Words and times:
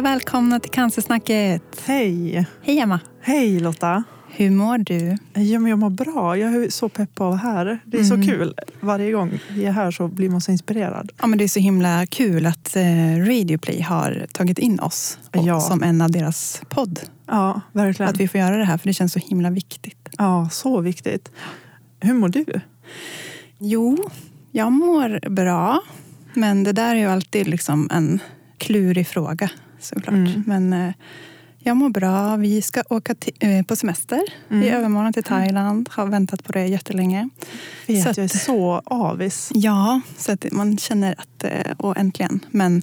Och 0.00 0.06
välkomna 0.06 0.60
till 0.60 0.70
Cancersnacket. 0.70 1.62
Hej! 1.86 2.46
Hej 2.62 2.78
Emma. 2.80 3.00
Hej 3.20 3.60
Lotta! 3.60 4.04
Hur 4.28 4.50
mår 4.50 4.78
du? 4.78 5.16
Ja, 5.42 5.58
men 5.58 5.66
jag 5.70 5.78
mår 5.78 5.90
bra. 5.90 6.36
Jag 6.36 6.54
är 6.54 6.70
så 6.70 6.88
pepp 6.88 7.14
på 7.14 7.24
att 7.24 7.30
vara 7.30 7.54
här. 7.54 7.78
Det 7.84 7.96
är 7.98 8.04
Mm. 8.12 8.24
så 8.26 8.30
kul. 8.32 8.54
Varje 8.80 9.12
gång 9.12 9.38
vi 9.50 9.64
är 9.64 9.72
här 9.72 9.90
så 9.90 10.08
blir 10.08 10.30
man 10.30 10.40
så 10.40 10.52
inspirerad. 10.52 11.12
Ja, 11.20 11.26
men 11.26 11.38
det 11.38 11.44
är 11.44 11.48
så 11.48 11.60
himla 11.60 12.06
kul 12.06 12.46
att 12.46 12.76
eh, 12.76 13.16
Radioplay 13.18 13.80
har 13.80 14.26
tagit 14.32 14.58
in 14.58 14.80
oss 14.80 15.18
Ja. 15.32 15.60
som 15.60 15.82
en 15.82 16.00
av 16.02 16.10
deras 16.10 16.62
podd. 16.68 17.00
Ja, 17.26 17.60
verkligen. 17.72 18.10
Att 18.10 18.20
vi 18.20 18.28
får 18.28 18.40
göra 18.40 18.56
det 18.56 18.64
här 18.64 18.78
för 18.78 18.86
det 18.86 18.94
känns 18.94 19.12
så 19.12 19.18
himla 19.18 19.50
viktigt. 19.50 20.08
Ja, 20.18 20.48
så 20.52 20.80
viktigt. 20.80 21.30
Hur 22.00 22.14
mår 22.14 22.28
du? 22.28 22.44
Jo, 23.58 23.98
jag 24.52 24.72
mår 24.72 25.30
bra. 25.30 25.80
Men 26.34 26.64
det 26.64 26.72
där 26.72 26.94
är 26.94 26.98
ju 27.00 27.06
alltid 27.06 27.48
liksom 27.48 27.88
en 27.92 28.18
klurig 28.58 29.06
fråga 29.06 29.50
såklart. 29.80 30.14
Mm. 30.14 30.42
Men 30.46 30.72
eh, 30.72 30.92
jag 31.58 31.76
mår 31.76 31.88
bra. 31.90 32.36
Vi 32.36 32.62
ska 32.62 32.82
åka 32.90 33.14
till, 33.14 33.32
eh, 33.40 33.62
på 33.62 33.76
semester 33.76 34.20
Mm. 34.50 34.62
i 34.62 34.70
övermorgon 34.70 35.12
till 35.12 35.22
Thailand. 35.24 35.88
Har 35.92 36.06
väntat 36.06 36.44
på 36.44 36.52
det 36.52 36.66
jättelänge. 36.66 37.28
Vet, 37.86 38.02
Så 38.02 38.10
att- 38.10 38.16
jag 38.16 38.24
är 38.24 38.28
så 38.38 38.82
avis. 38.84 39.50
Ja, 39.54 40.00
så 40.16 40.32
att 40.32 40.46
man 40.52 40.78
känner 40.78 41.14
att, 41.18 41.44
eh, 41.44 41.72
och 41.78 41.96
äntligen. 41.98 42.40
Men 42.50 42.82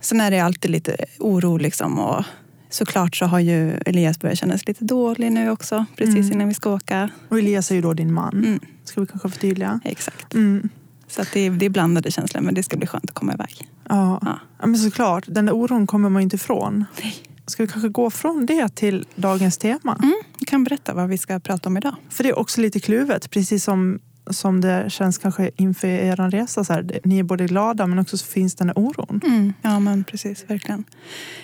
sen 0.00 0.20
är 0.20 0.30
det 0.30 0.40
alltid 0.40 0.70
lite 0.70 0.96
oro 1.18 1.56
liksom. 1.56 1.98
Och 1.98 2.24
såklart 2.70 3.16
så 3.16 3.26
har 3.26 3.38
ju 3.40 3.70
Elias 3.86 4.20
börjat 4.20 4.38
känna 4.38 4.58
sig 4.58 4.64
lite 4.66 4.84
dålig 4.84 5.32
nu 5.32 5.50
också. 5.50 5.84
Precis 5.96 6.14
Mm. 6.16 6.32
innan 6.32 6.48
vi 6.48 6.54
ska 6.54 6.70
åka. 6.74 7.10
Och 7.28 7.38
Elias 7.38 7.70
är 7.70 7.74
ju 7.74 7.80
då 7.80 7.92
din 7.94 8.12
man. 8.12 8.32
Mm, 8.44 8.60
Ska 8.84 9.00
vi 9.00 9.06
kanske 9.06 9.28
förtydliga? 9.28 9.80
exakt. 9.84 10.34
Mm. 10.34 10.68
Så 11.10 11.22
att 11.22 11.28
det, 11.32 11.40
är, 11.40 11.50
det 11.50 11.66
är 11.66 11.70
blandade 11.70 12.10
känslor 12.10 12.40
men 12.42 12.54
det 12.54 12.62
ska 12.62 12.76
bli 12.76 12.86
skönt 12.86 13.04
att 13.04 13.14
komma 13.14 13.34
iväg. 13.34 13.68
Ja. 13.88 14.18
Ja. 14.22 14.38
ja, 14.60 14.66
men 14.66 14.78
såklart. 14.78 15.24
Den 15.26 15.46
där 15.46 15.52
oron 15.52 15.86
kommer 15.86 16.08
man 16.08 16.22
inte 16.22 16.36
ifrån. 16.36 16.84
Nej. 17.02 17.14
Ska 17.46 17.62
vi 17.62 17.68
kanske 17.68 17.88
gå 17.88 18.10
från 18.10 18.46
det 18.46 18.74
till 18.76 19.06
dagens 19.14 19.58
tema? 19.58 19.98
Mm, 20.02 20.14
du 20.38 20.44
kan 20.46 20.64
berätta 20.64 20.94
vad 20.94 21.08
vi 21.08 21.18
ska 21.18 21.40
prata 21.40 21.68
om 21.68 21.76
idag. 21.76 21.94
För 22.10 22.22
det 22.22 22.28
är 22.28 22.38
också 22.38 22.60
lite 22.60 22.80
kluvet, 22.80 23.30
precis 23.30 23.64
som, 23.64 23.98
som 24.30 24.60
det 24.60 24.90
känns 24.90 25.18
kanske 25.18 25.50
inför 25.56 25.88
er 25.88 26.16
resa. 26.30 26.64
Så 26.64 26.72
här, 26.72 27.00
ni 27.04 27.18
är 27.18 27.22
både 27.22 27.46
glada 27.46 27.86
men 27.86 27.98
också 27.98 28.18
så 28.18 28.26
finns 28.26 28.54
den 28.54 28.68
här 28.68 28.78
oron. 28.78 29.20
Mm, 29.24 29.52
ja 29.62 29.80
men 29.80 30.04
precis, 30.04 30.44
verkligen. 30.48 30.84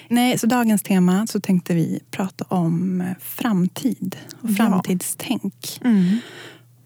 Nej, 0.08 0.38
så 0.38 0.46
dagens 0.46 0.82
tema 0.82 1.26
så 1.26 1.40
tänkte 1.40 1.74
vi 1.74 2.00
prata 2.10 2.44
om 2.48 3.00
eh, 3.00 3.06
framtid 3.20 4.16
och 4.40 4.50
Ja. 4.50 4.54
framtidstänk. 4.54 5.80
Mm. 5.84 6.18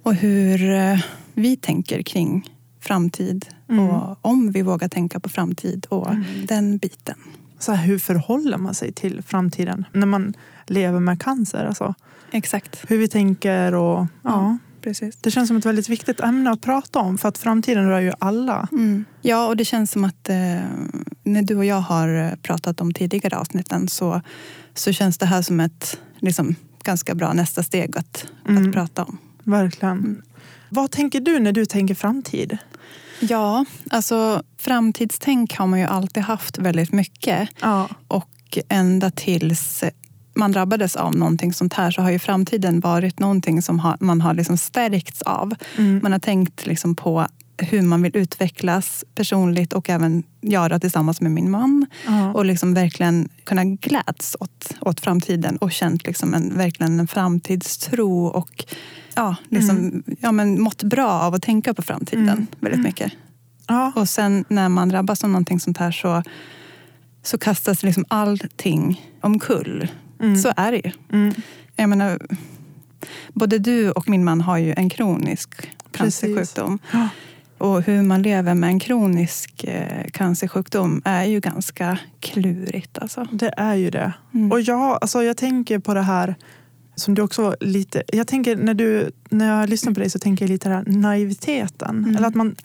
Och 0.03 0.15
hur 0.15 0.71
eh, 0.71 0.99
vi 1.35 1.57
tänker 1.57 2.03
kring 2.03 2.51
framtid 2.81 3.47
Mm. 3.69 3.89
och 3.91 4.19
om 4.23 4.53
vi 4.53 4.63
vågar 4.63 4.89
tänka 4.89 5.21
på 5.21 5.29
framtid 5.29 5.87
och 5.89 6.11
Mm. 6.11 6.25
den 6.47 6.79
biten. 6.79 7.15
Så 7.59 7.73
här, 7.73 7.85
hur 7.87 7.99
förhåller 7.99 8.59
man 8.59 8.75
sig 8.75 8.93
till 8.93 9.23
framtiden 9.23 9.85
när 9.93 10.07
man 10.07 10.35
lever 10.67 11.01
med 11.01 11.23
cancer? 11.23 11.65
Alltså, 11.65 11.95
Exakt, 12.33 12.85
hur 12.89 12.99
vi 12.99 13.09
tänker 13.09 13.75
och 13.75 14.07
ja. 14.23 14.59
Precis. 14.83 15.17
Det 15.17 15.31
känns 15.31 15.49
som 15.49 15.57
ett 15.57 15.67
väldigt 15.67 15.89
viktigt 15.89 16.21
ämne 16.21 16.51
att 16.51 16.61
prata 16.61 16.99
om 16.99 17.19
för 17.19 17.29
att 17.29 17.39
framtiden 17.39 17.89
rör 17.89 18.01
ju 18.01 18.13
alla. 18.19 18.69
Mm. 18.73 19.05
Ja, 19.23 19.47
och 19.47 19.57
det 19.57 19.65
känns 19.65 19.91
som 19.91 20.05
att 20.05 20.29
eh, 20.29 20.37
när 21.23 21.43
du 21.43 21.57
och 21.57 21.65
jag 21.65 21.81
har 21.81 22.09
eh, 22.09 22.35
pratat 22.43 22.81
om 22.81 22.93
tidigare 22.95 23.37
avsnitten 23.39 23.89
så, 23.89 24.21
så 24.75 24.93
känns 24.93 25.19
det 25.19 25.27
här 25.27 25.43
som 25.43 25.61
ett 25.61 26.01
liksom, 26.19 26.55
ganska 26.85 27.15
bra 27.15 27.33
nästa 27.33 27.63
steg 27.63 27.99
att, 27.99 28.27
Mm. 28.49 28.67
att 28.69 28.75
prata 28.75 29.05
om. 29.05 29.19
Verkligen. 29.45 29.99
Mm. 29.99 30.23
Vad 30.69 30.91
tänker 30.91 31.21
du 31.21 31.39
när 31.41 31.53
du 31.53 31.67
tänker 31.67 31.95
framtid? 31.95 32.59
Ja, 33.21 33.65
alltså 33.91 34.43
framtidstänk 34.59 35.57
har 35.57 35.67
man 35.67 35.79
ju 35.79 35.85
alltid 35.85 36.23
haft 36.23 36.59
väldigt 36.59 36.93
mycket. 36.93 37.49
Ja. 37.61 37.89
Och 38.09 38.59
ända 38.69 39.11
tills 39.11 39.85
man 40.35 40.53
drabbades 40.53 40.97
av 40.97 41.17
någonting 41.17 41.53
sånt 41.53 41.75
här 41.75 41.91
så 41.91 42.03
har 42.03 42.11
ju 42.11 42.19
framtiden 42.19 42.81
varit 42.81 43.19
någonting 43.19 43.63
som 43.63 43.95
man 44.01 44.21
har 44.21 44.35
liksom 44.35 44.57
stärkts 44.59 45.23
av. 45.23 45.55
Mm. 45.77 46.01
Man 46.03 46.13
har 46.13 46.19
tänkt 46.19 46.67
liksom 46.67 46.95
på 46.97 47.27
hur 47.61 47.83
man 47.83 48.03
vill 48.03 48.17
utvecklas 48.17 49.05
personligt 49.15 49.73
och 49.73 49.91
även 49.91 50.23
göra 50.41 50.81
tillsammans 50.81 51.21
med 51.21 51.33
min 51.33 51.51
man. 51.51 51.87
Ja. 52.07 52.33
Och 52.33 52.45
liksom 52.45 52.75
verkligen 52.75 53.29
kunna 53.45 53.65
gläds 53.65 54.37
åt, 54.41 54.77
åt 54.81 55.01
framtiden 55.01 55.57
och 55.57 55.73
känt 55.73 56.07
liksom 56.07 56.35
en, 56.35 56.57
verkligen 56.57 57.01
en 57.01 57.09
framtidstro 57.09 58.27
och 58.27 58.65
ja, 59.15 59.37
liksom, 59.49 59.77
Mm. 59.77 60.03
ja, 60.21 60.33
men 60.33 60.61
mått 60.63 60.83
bra 60.83 61.11
av 61.11 61.35
att 61.35 61.43
tänka 61.43 61.75
på 61.75 61.83
framtiden 61.83 62.29
Mm. 62.29 62.47
väldigt 62.61 62.79
Mm. 62.79 62.89
mycket. 62.89 63.13
Ja. 63.67 63.93
Och 63.97 64.09
sen 64.09 64.45
när 64.49 64.69
man 64.69 64.89
drabbas 64.89 65.25
av 65.25 65.31
någonting 65.31 65.61
sånt 65.61 65.77
här 65.79 65.91
så, 65.93 66.23
så 67.23 67.39
kastas 67.39 67.83
liksom 67.83 68.05
allting 68.09 69.11
omkull. 69.21 69.89
Mm. 70.21 70.37
Så 70.37 70.53
är 70.57 70.73
det 70.73 70.79
ju. 70.85 70.93
Mm. 71.13 71.35
Jag 71.77 71.89
menar, 71.89 72.19
både 73.33 73.59
du 73.59 73.91
och 73.91 74.09
min 74.09 74.25
man 74.25 74.41
har 74.41 74.59
ju 74.59 74.75
en 74.77 74.91
kronisk 74.91 75.71
cancersjukdom. 75.93 76.79
Ja. 76.93 77.09
Och 77.61 77.83
hur 77.83 78.03
man 78.03 78.23
lever 78.23 78.55
med 78.55 78.69
en 78.71 78.81
kronisk 78.81 79.65
eh, 79.65 80.05
cancersjukdom 80.13 81.03
är 81.05 81.25
ju 81.25 81.41
ganska 81.41 81.99
klurigt. 82.21 82.99
Alltså. 82.99 83.27
Det 83.33 83.55
är 83.57 83.75
ju 83.75 83.91
det. 83.91 84.13
Mm. 84.35 84.53
Och 84.53 84.61
jag, 84.61 84.99
alltså 85.01 85.23
jag 85.23 85.37
tänker 85.37 85.79
på 85.79 85.95
det 85.95 86.03
här 86.03 86.35
som 86.95 87.15
du 87.15 87.23
också 87.23 87.57
lite... 87.61 88.03
Jag 88.07 88.27
tänker 88.27 88.57
när, 88.57 88.75
du, 88.75 89.11
när 89.31 89.61
jag 89.61 89.69
lyssnar 89.69 89.95
på 89.95 90.01
dig 90.01 90.11
så 90.11 90.19
tänker 90.19 90.45
jag 90.45 90.51
lite 90.51 90.69
den 90.69 90.79
här 90.87 91.01
naiviteten. 91.01 91.99
Mm. 91.99 92.17
Eller 92.17 92.29
att 92.29 92.35
man, 92.35 92.57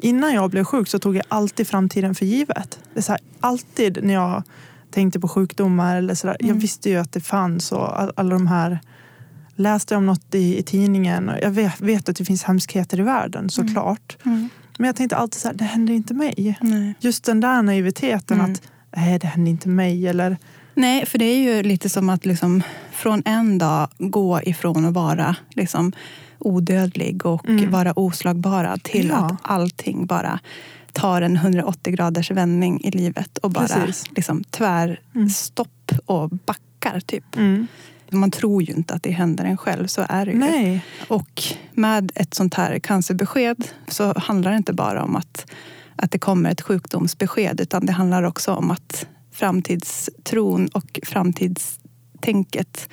innan 0.00 0.34
jag 0.34 0.50
blev 0.50 0.64
sjuk 0.64 0.88
så 0.88 0.98
tog 0.98 1.16
jag 1.16 1.24
alltid 1.28 1.68
framtiden 1.68 2.14
för 2.14 2.26
givet. 2.26 2.78
Det 2.94 3.00
är 3.00 3.02
så 3.02 3.12
här, 3.12 3.20
alltid 3.40 4.04
när 4.04 4.14
jag 4.14 4.42
tänkte 4.90 5.20
på 5.20 5.28
sjukdomar 5.28 5.96
eller 5.96 6.14
sådär. 6.14 6.36
Jag 6.40 6.48
Mm. 6.48 6.58
visste 6.58 6.90
ju 6.90 6.96
att 6.96 7.12
det 7.12 7.20
fanns 7.20 7.72
och 7.72 8.00
all, 8.00 8.12
alla 8.16 8.30
de 8.30 8.46
här 8.46 8.78
läste 9.56 9.96
om 9.96 10.06
något 10.06 10.34
i, 10.34 10.58
i 10.58 10.62
tidningen. 10.62 11.28
Och 11.28 11.36
jag 11.42 11.50
vet, 11.50 11.80
vet 11.80 12.08
att 12.08 12.16
det 12.16 12.24
finns 12.24 12.42
hemskheter 12.42 12.98
i 13.00 13.02
världen 13.02 13.50
såklart. 13.50 14.16
Mm. 14.24 14.48
Men 14.78 14.86
jag 14.86 14.96
tänkte 14.96 15.16
alltid 15.16 15.40
så 15.40 15.48
här, 15.48 15.54
det 15.54 15.64
händer 15.64 15.94
inte 15.94 16.14
mig. 16.14 16.58
Nej. 16.60 16.94
Just 17.00 17.24
den 17.24 17.40
där 17.40 17.62
naiviteten 17.62 18.40
Mm. 18.40 18.52
att 18.52 18.62
nej, 18.96 19.18
det 19.18 19.26
händer 19.26 19.50
inte 19.50 19.68
mig. 19.68 20.06
Eller, 20.08 20.36
Nej, 20.74 21.06
för 21.06 21.18
det 21.18 21.24
är 21.24 21.38
ju 21.38 21.62
lite 21.62 21.88
som 21.88 22.08
att 22.08 22.26
liksom, 22.26 22.62
från 22.92 23.22
en 23.24 23.58
dag 23.58 23.88
gå 23.98 24.40
ifrån 24.42 24.84
att 24.84 24.94
vara 24.94 25.36
liksom, 25.50 25.92
odödlig 26.38 27.26
och 27.26 27.48
Mm. 27.48 27.70
vara 27.70 27.92
oslagbara 27.98 28.76
till 28.82 29.08
Ja. 29.08 29.16
att 29.26 29.38
allting 29.42 30.06
bara 30.06 30.40
tar 30.92 31.22
en 31.22 31.36
180 31.36 31.92
graders 31.92 32.30
vändning 32.30 32.80
i 32.84 32.90
livet 32.90 33.38
och 33.38 33.50
bara 33.50 33.66
Precis. 33.66 34.04
liksom, 34.16 34.44
tvär 34.44 35.00
Mm. 35.14 35.28
stopp 35.30 35.92
och 36.06 36.30
backar. 36.30 37.00
Typ. 37.06 37.36
mm. 37.36 37.66
Man 38.12 38.30
tror 38.30 38.62
ju 38.62 38.72
inte 38.74 38.94
att 38.94 39.02
det 39.02 39.10
händer 39.10 39.44
en 39.44 39.56
själv, 39.56 39.86
så 39.86 40.06
är 40.08 40.26
det 40.26 40.32
ju. 40.32 40.38
Nej. 40.38 40.84
Och 41.08 41.42
med 41.72 42.12
ett 42.14 42.34
sånt 42.34 42.54
här 42.54 42.78
cancerbesked 42.78 43.64
så 43.88 44.18
handlar 44.18 44.50
det 44.50 44.56
inte 44.56 44.72
bara 44.72 45.04
om 45.04 45.16
att, 45.16 45.50
att 45.96 46.10
det 46.10 46.18
kommer 46.18 46.50
ett 46.50 46.60
sjukdomsbesked 46.60 47.60
utan 47.60 47.86
det 47.86 47.92
handlar 47.92 48.22
också 48.22 48.52
om 48.54 48.70
att 48.70 49.06
framtidstron 49.32 50.68
och 50.68 51.00
framtidstänket 51.06 52.88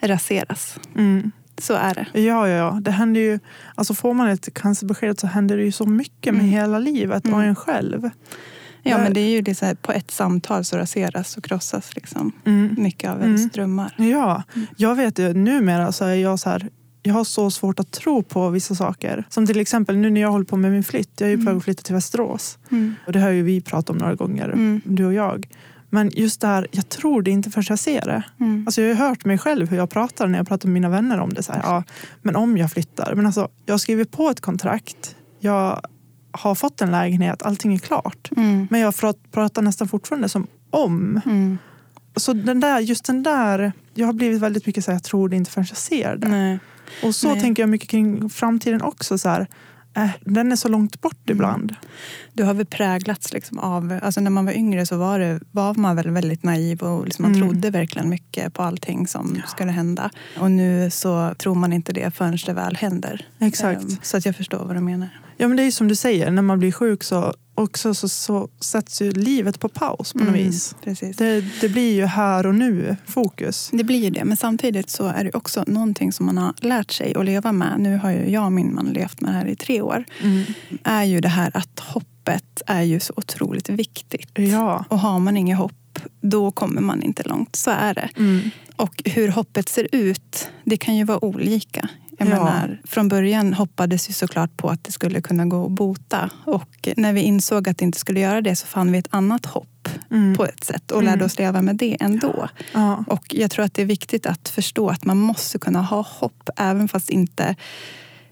raseras. 0.00 0.78
Mm. 0.96 1.30
Så 1.58 1.74
är 1.74 1.94
det. 1.94 2.20
Ja, 2.20 2.48
ja, 2.48 2.56
ja. 2.56 2.78
Det 2.80 2.90
händer 2.90 3.20
ju, 3.20 3.38
alltså 3.74 3.94
får 3.94 4.14
man 4.14 4.28
ett 4.28 4.54
cancerbesked 4.54 5.20
så 5.20 5.26
händer 5.26 5.56
det 5.56 5.62
ju 5.64 5.72
så 5.72 5.86
mycket 5.86 6.34
med 6.34 6.40
Mm. 6.42 6.52
hela 6.52 6.78
livet 6.78 7.24
och 7.24 7.32
Mm. 7.32 7.48
en 7.48 7.54
själv. 7.56 8.10
Ja, 8.84 8.98
men 8.98 9.14
det 9.14 9.20
är 9.20 9.30
ju 9.30 9.40
det 9.42 9.54
så 9.54 9.66
här, 9.66 9.74
på 9.74 9.92
ett 9.92 10.10
samtal 10.10 10.64
så 10.64 10.76
raseras 10.76 11.36
och 11.36 11.44
krossas 11.44 11.94
liksom 11.94 12.32
Mm. 12.44 12.74
mycket 12.78 13.10
av 13.10 13.20
ens 13.22 13.40
Mm. 13.40 13.50
drömmar. 13.54 13.94
Ja, 13.98 14.42
Mm. 14.54 14.66
jag 14.76 14.94
vet 14.94 15.18
ju 15.18 15.34
numera 15.34 15.92
så 15.92 16.04
är 16.04 16.14
jag 16.14 16.38
så 16.40 16.50
här 16.50 16.68
jag 17.06 17.14
har 17.14 17.24
så 17.24 17.50
svårt 17.50 17.80
att 17.80 17.90
tro 17.90 18.22
på 18.22 18.48
vissa 18.50 18.74
saker. 18.74 19.24
Som 19.30 19.46
till 19.46 19.60
exempel 19.60 19.96
nu 19.96 20.10
när 20.10 20.20
jag 20.20 20.30
håller 20.30 20.44
på 20.44 20.56
med 20.56 20.72
min 20.72 20.84
flytt. 20.84 21.20
Jag 21.20 21.26
är 21.26 21.30
ju 21.30 21.36
på 21.36 21.40
Mm. 21.42 21.52
väg 21.54 21.56
att 21.58 21.64
flytta 21.64 21.82
till 21.82 21.94
Västerås. 21.94 22.58
Mm. 22.70 22.94
Och 23.06 23.12
det 23.12 23.20
har 23.20 23.30
ju 23.30 23.42
vi 23.42 23.60
pratat 23.60 23.90
om 23.90 23.96
några 23.96 24.14
gånger, 24.14 24.44
Mm. 24.48 24.80
du 24.84 25.04
och 25.06 25.14
jag. 25.14 25.48
Men 25.90 26.10
just 26.14 26.40
det 26.40 26.46
här, 26.46 26.66
jag 26.70 26.88
tror 26.88 27.22
det 27.22 27.30
inte 27.30 27.50
förrän 27.50 27.64
jag 27.68 27.78
ser 27.78 28.00
det. 28.00 28.22
Mm. 28.40 28.62
Alltså 28.66 28.82
jag 28.82 28.88
har 28.88 28.94
ju 29.04 29.08
hört 29.08 29.24
mig 29.24 29.38
själv 29.38 29.70
hur 29.70 29.76
jag 29.76 29.90
pratar 29.90 30.26
när 30.26 30.38
jag 30.38 30.48
pratar 30.48 30.68
med 30.68 30.74
mina 30.74 30.88
vänner 30.88 31.18
om 31.20 31.32
det. 31.34 31.42
Så 31.42 31.52
här, 31.52 31.60
ja, 31.64 31.82
men 32.22 32.36
om 32.36 32.56
jag 32.58 32.70
flyttar. 32.72 33.14
Men 33.14 33.26
alltså, 33.26 33.48
jag 33.66 33.72
har 33.72 33.78
skrivit 33.78 34.10
på 34.10 34.30
ett 34.30 34.40
kontrakt. 34.40 35.16
Jag 35.40 35.80
har 36.34 36.54
fått 36.54 36.80
en 36.82 36.90
lägenhet. 36.90 37.42
Allting 37.42 37.74
är 37.74 37.78
klart. 37.78 38.30
Mm. 38.36 38.66
Men 38.70 38.80
jag 38.80 38.94
prat- 38.94 39.30
pratar 39.32 39.62
nästan 39.62 39.88
fortfarande 39.88 40.28
som 40.28 40.46
om. 40.70 41.20
Mm. 41.26 41.58
Så 42.16 42.32
den 42.32 42.60
där, 42.60 42.80
just 42.80 43.04
den 43.04 43.22
där, 43.22 43.72
jag 43.94 44.06
har 44.06 44.12
blivit 44.12 44.40
väldigt 44.40 44.66
mycket 44.66 44.84
så 44.84 44.90
här, 44.90 44.96
jag 44.96 45.02
tror 45.02 45.28
det 45.28 45.36
inte 45.36 45.50
förrän 45.50 45.66
jag 45.68 45.76
ser 45.76 46.16
det. 46.16 46.28
Nej. 46.28 46.58
Och 47.02 47.14
så 47.14 47.28
Nej. 47.32 47.40
tänker 47.40 47.62
jag 47.62 47.70
mycket 47.70 47.88
kring 47.88 48.30
framtiden 48.30 48.82
också. 48.82 49.18
Så 49.18 49.28
här, 49.28 49.46
äh, 49.96 50.10
den 50.20 50.52
är 50.52 50.56
så 50.56 50.68
långt 50.68 51.00
bort 51.00 51.14
Mm. 51.30 51.36
ibland. 51.36 51.74
Du 52.32 52.44
har 52.44 52.54
väl 52.54 52.66
präglats 52.66 53.32
liksom 53.32 53.58
av, 53.58 53.98
alltså 54.02 54.20
när 54.20 54.30
man 54.30 54.44
var 54.46 54.52
yngre 54.52 54.86
så 54.86 54.96
var, 54.96 55.18
det, 55.18 55.40
var 55.50 55.74
man 55.74 55.96
väl 55.96 56.10
väldigt 56.10 56.42
naiv 56.42 56.82
och 56.82 57.04
liksom 57.04 57.22
man 57.22 57.34
Mm. 57.34 57.48
trodde 57.48 57.70
verkligen 57.70 58.08
mycket 58.08 58.54
på 58.54 58.62
allting 58.62 59.06
som 59.06 59.42
skulle 59.46 59.72
hända. 59.72 60.10
Och 60.38 60.50
nu 60.50 60.90
så 60.90 61.34
tror 61.38 61.54
man 61.54 61.72
inte 61.72 61.92
det 61.92 62.10
förrän 62.14 62.38
det 62.46 62.52
väl 62.52 62.76
händer. 62.76 63.26
Exakt. 63.40 63.82
Ehm, 63.82 63.96
Så 64.02 64.16
att 64.16 64.26
jag 64.26 64.36
förstår 64.36 64.64
vad 64.64 64.76
du 64.76 64.80
menar. 64.80 65.08
Ja 65.36 65.48
men 65.48 65.56
det 65.56 65.62
är 65.62 65.64
ju 65.64 65.70
som 65.72 65.88
du 65.88 65.94
säger, 65.96 66.30
när 66.30 66.42
man 66.42 66.58
blir 66.58 66.72
sjuk 66.72 67.02
så 67.02 67.34
också 67.54 67.94
så, 67.94 68.08
så 68.08 68.48
sätts 68.60 69.02
ju 69.02 69.12
livet 69.12 69.60
på 69.60 69.68
paus 69.68 70.12
på 70.12 70.18
något 70.18 70.28
Mm, 70.28 70.44
vis. 70.44 70.74
Precis. 70.84 71.16
Det, 71.16 71.44
det 71.60 71.68
blir 71.68 71.94
ju 71.94 72.04
här 72.04 72.46
och 72.46 72.54
nu 72.54 72.96
fokus. 73.06 73.70
Det 73.72 73.84
blir 73.84 74.04
ju 74.04 74.10
det, 74.10 74.24
men 74.24 74.36
samtidigt 74.36 74.90
så 74.90 75.06
är 75.06 75.24
det 75.24 75.34
också 75.34 75.64
någonting 75.66 76.12
som 76.12 76.26
man 76.26 76.38
har 76.38 76.54
lärt 76.60 76.90
sig 76.90 77.14
att 77.14 77.24
leva 77.24 77.52
med. 77.52 77.80
Nu 77.80 77.96
har 77.96 78.10
ju 78.10 78.30
jag 78.30 78.44
och 78.44 78.52
min 78.52 78.74
man 78.74 78.86
levt 78.86 79.20
med 79.20 79.30
det 79.30 79.36
här 79.36 79.46
i 79.46 79.56
tre 79.56 79.82
år. 79.82 80.04
är 80.84 81.02
ju 81.04 81.20
det 81.20 81.28
här 81.28 81.50
att 81.54 81.80
hoppet 81.80 82.62
är 82.66 82.82
ju 82.82 83.00
så 83.00 83.12
otroligt 83.16 83.68
viktigt. 83.68 84.30
Ja. 84.34 84.84
Och 84.88 84.98
har 84.98 85.18
man 85.18 85.36
inget 85.36 85.58
hopp, 85.58 85.98
då 86.20 86.50
kommer 86.50 86.80
man 86.80 87.02
inte 87.02 87.22
långt. 87.22 87.56
Så 87.56 87.70
är 87.70 87.94
det. 87.94 88.08
Mm. 88.16 88.50
Och 88.76 89.02
hur 89.04 89.28
hoppet 89.28 89.68
ser 89.68 89.88
ut, 89.92 90.48
det 90.64 90.76
kan 90.76 90.96
ju 90.96 91.04
vara 91.04 91.24
olika. 91.24 91.88
Jag 92.18 92.28
Ja. 92.28 92.44
menar, 92.44 92.80
från 92.84 93.08
början 93.08 93.54
hoppades 93.54 94.08
ju 94.08 94.12
såklart 94.12 94.56
på 94.56 94.68
att 94.68 94.84
det 94.84 94.92
skulle 94.92 95.20
kunna 95.20 95.46
gå 95.46 95.66
att 95.66 95.72
bota. 95.72 96.30
Och 96.44 96.88
när 96.96 97.12
vi 97.12 97.20
insåg 97.20 97.68
att 97.68 97.78
det 97.78 97.84
inte 97.84 97.98
skulle 97.98 98.20
göra 98.20 98.40
det 98.40 98.56
så 98.56 98.66
fann 98.66 98.92
vi 98.92 98.98
ett 98.98 99.08
annat 99.10 99.46
hopp 99.46 99.68
Mm. 100.10 100.36
på 100.36 100.44
ett 100.44 100.64
sätt 100.64 100.90
och 100.90 101.02
lärde 101.02 101.14
Mm. 101.14 101.26
oss 101.26 101.38
leva 101.38 101.62
med 101.62 101.76
det 101.76 101.96
ändå. 102.00 102.48
Ja. 102.74 103.04
Och 103.08 103.24
jag 103.34 103.50
tror 103.50 103.64
att 103.64 103.74
det 103.74 103.82
är 103.82 103.86
viktigt 103.86 104.26
att 104.26 104.48
förstå 104.48 104.88
att 104.88 105.04
man 105.04 105.18
måste 105.18 105.58
kunna 105.58 105.82
ha 105.82 106.02
hopp 106.08 106.48
även 106.56 106.88
fast 106.88 107.10
inte 107.10 107.56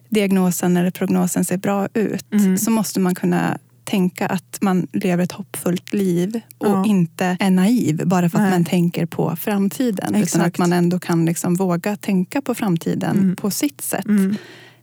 diagnosen 0.09 0.77
eller 0.77 0.91
prognosen 0.91 1.45
ser 1.45 1.57
bra 1.57 1.89
ut. 1.95 2.33
Mm. 2.33 2.59
Så 2.59 2.71
måste 2.71 3.01
man 3.01 3.15
kunna 3.15 3.59
tänka 3.85 4.27
att 4.27 4.59
man 4.61 4.87
lever 4.93 5.25
ett 5.25 5.33
hoppfullt 5.33 5.93
liv 5.93 6.41
och 6.59 6.67
Ja. 6.69 6.85
inte 6.87 7.37
är 7.41 7.51
naiv 7.51 8.03
bara 8.07 8.29
för 8.29 8.39
att 8.39 8.43
Nej. 8.43 8.51
man 8.53 8.65
tänker 8.65 9.07
på 9.07 9.37
framtiden. 9.37 10.09
Utan 10.09 10.23
Exakt. 10.23 10.47
att 10.47 10.59
man 10.59 10.73
ändå 10.73 10.99
kan 10.99 11.25
liksom 11.25 11.55
våga 11.55 11.97
tänka 11.97 12.43
på 12.43 12.55
framtiden 12.55 13.17
Mm. 13.19 13.37
på 13.37 13.51
sitt 13.51 13.81
sätt. 13.81 14.05
Mm. 14.07 14.37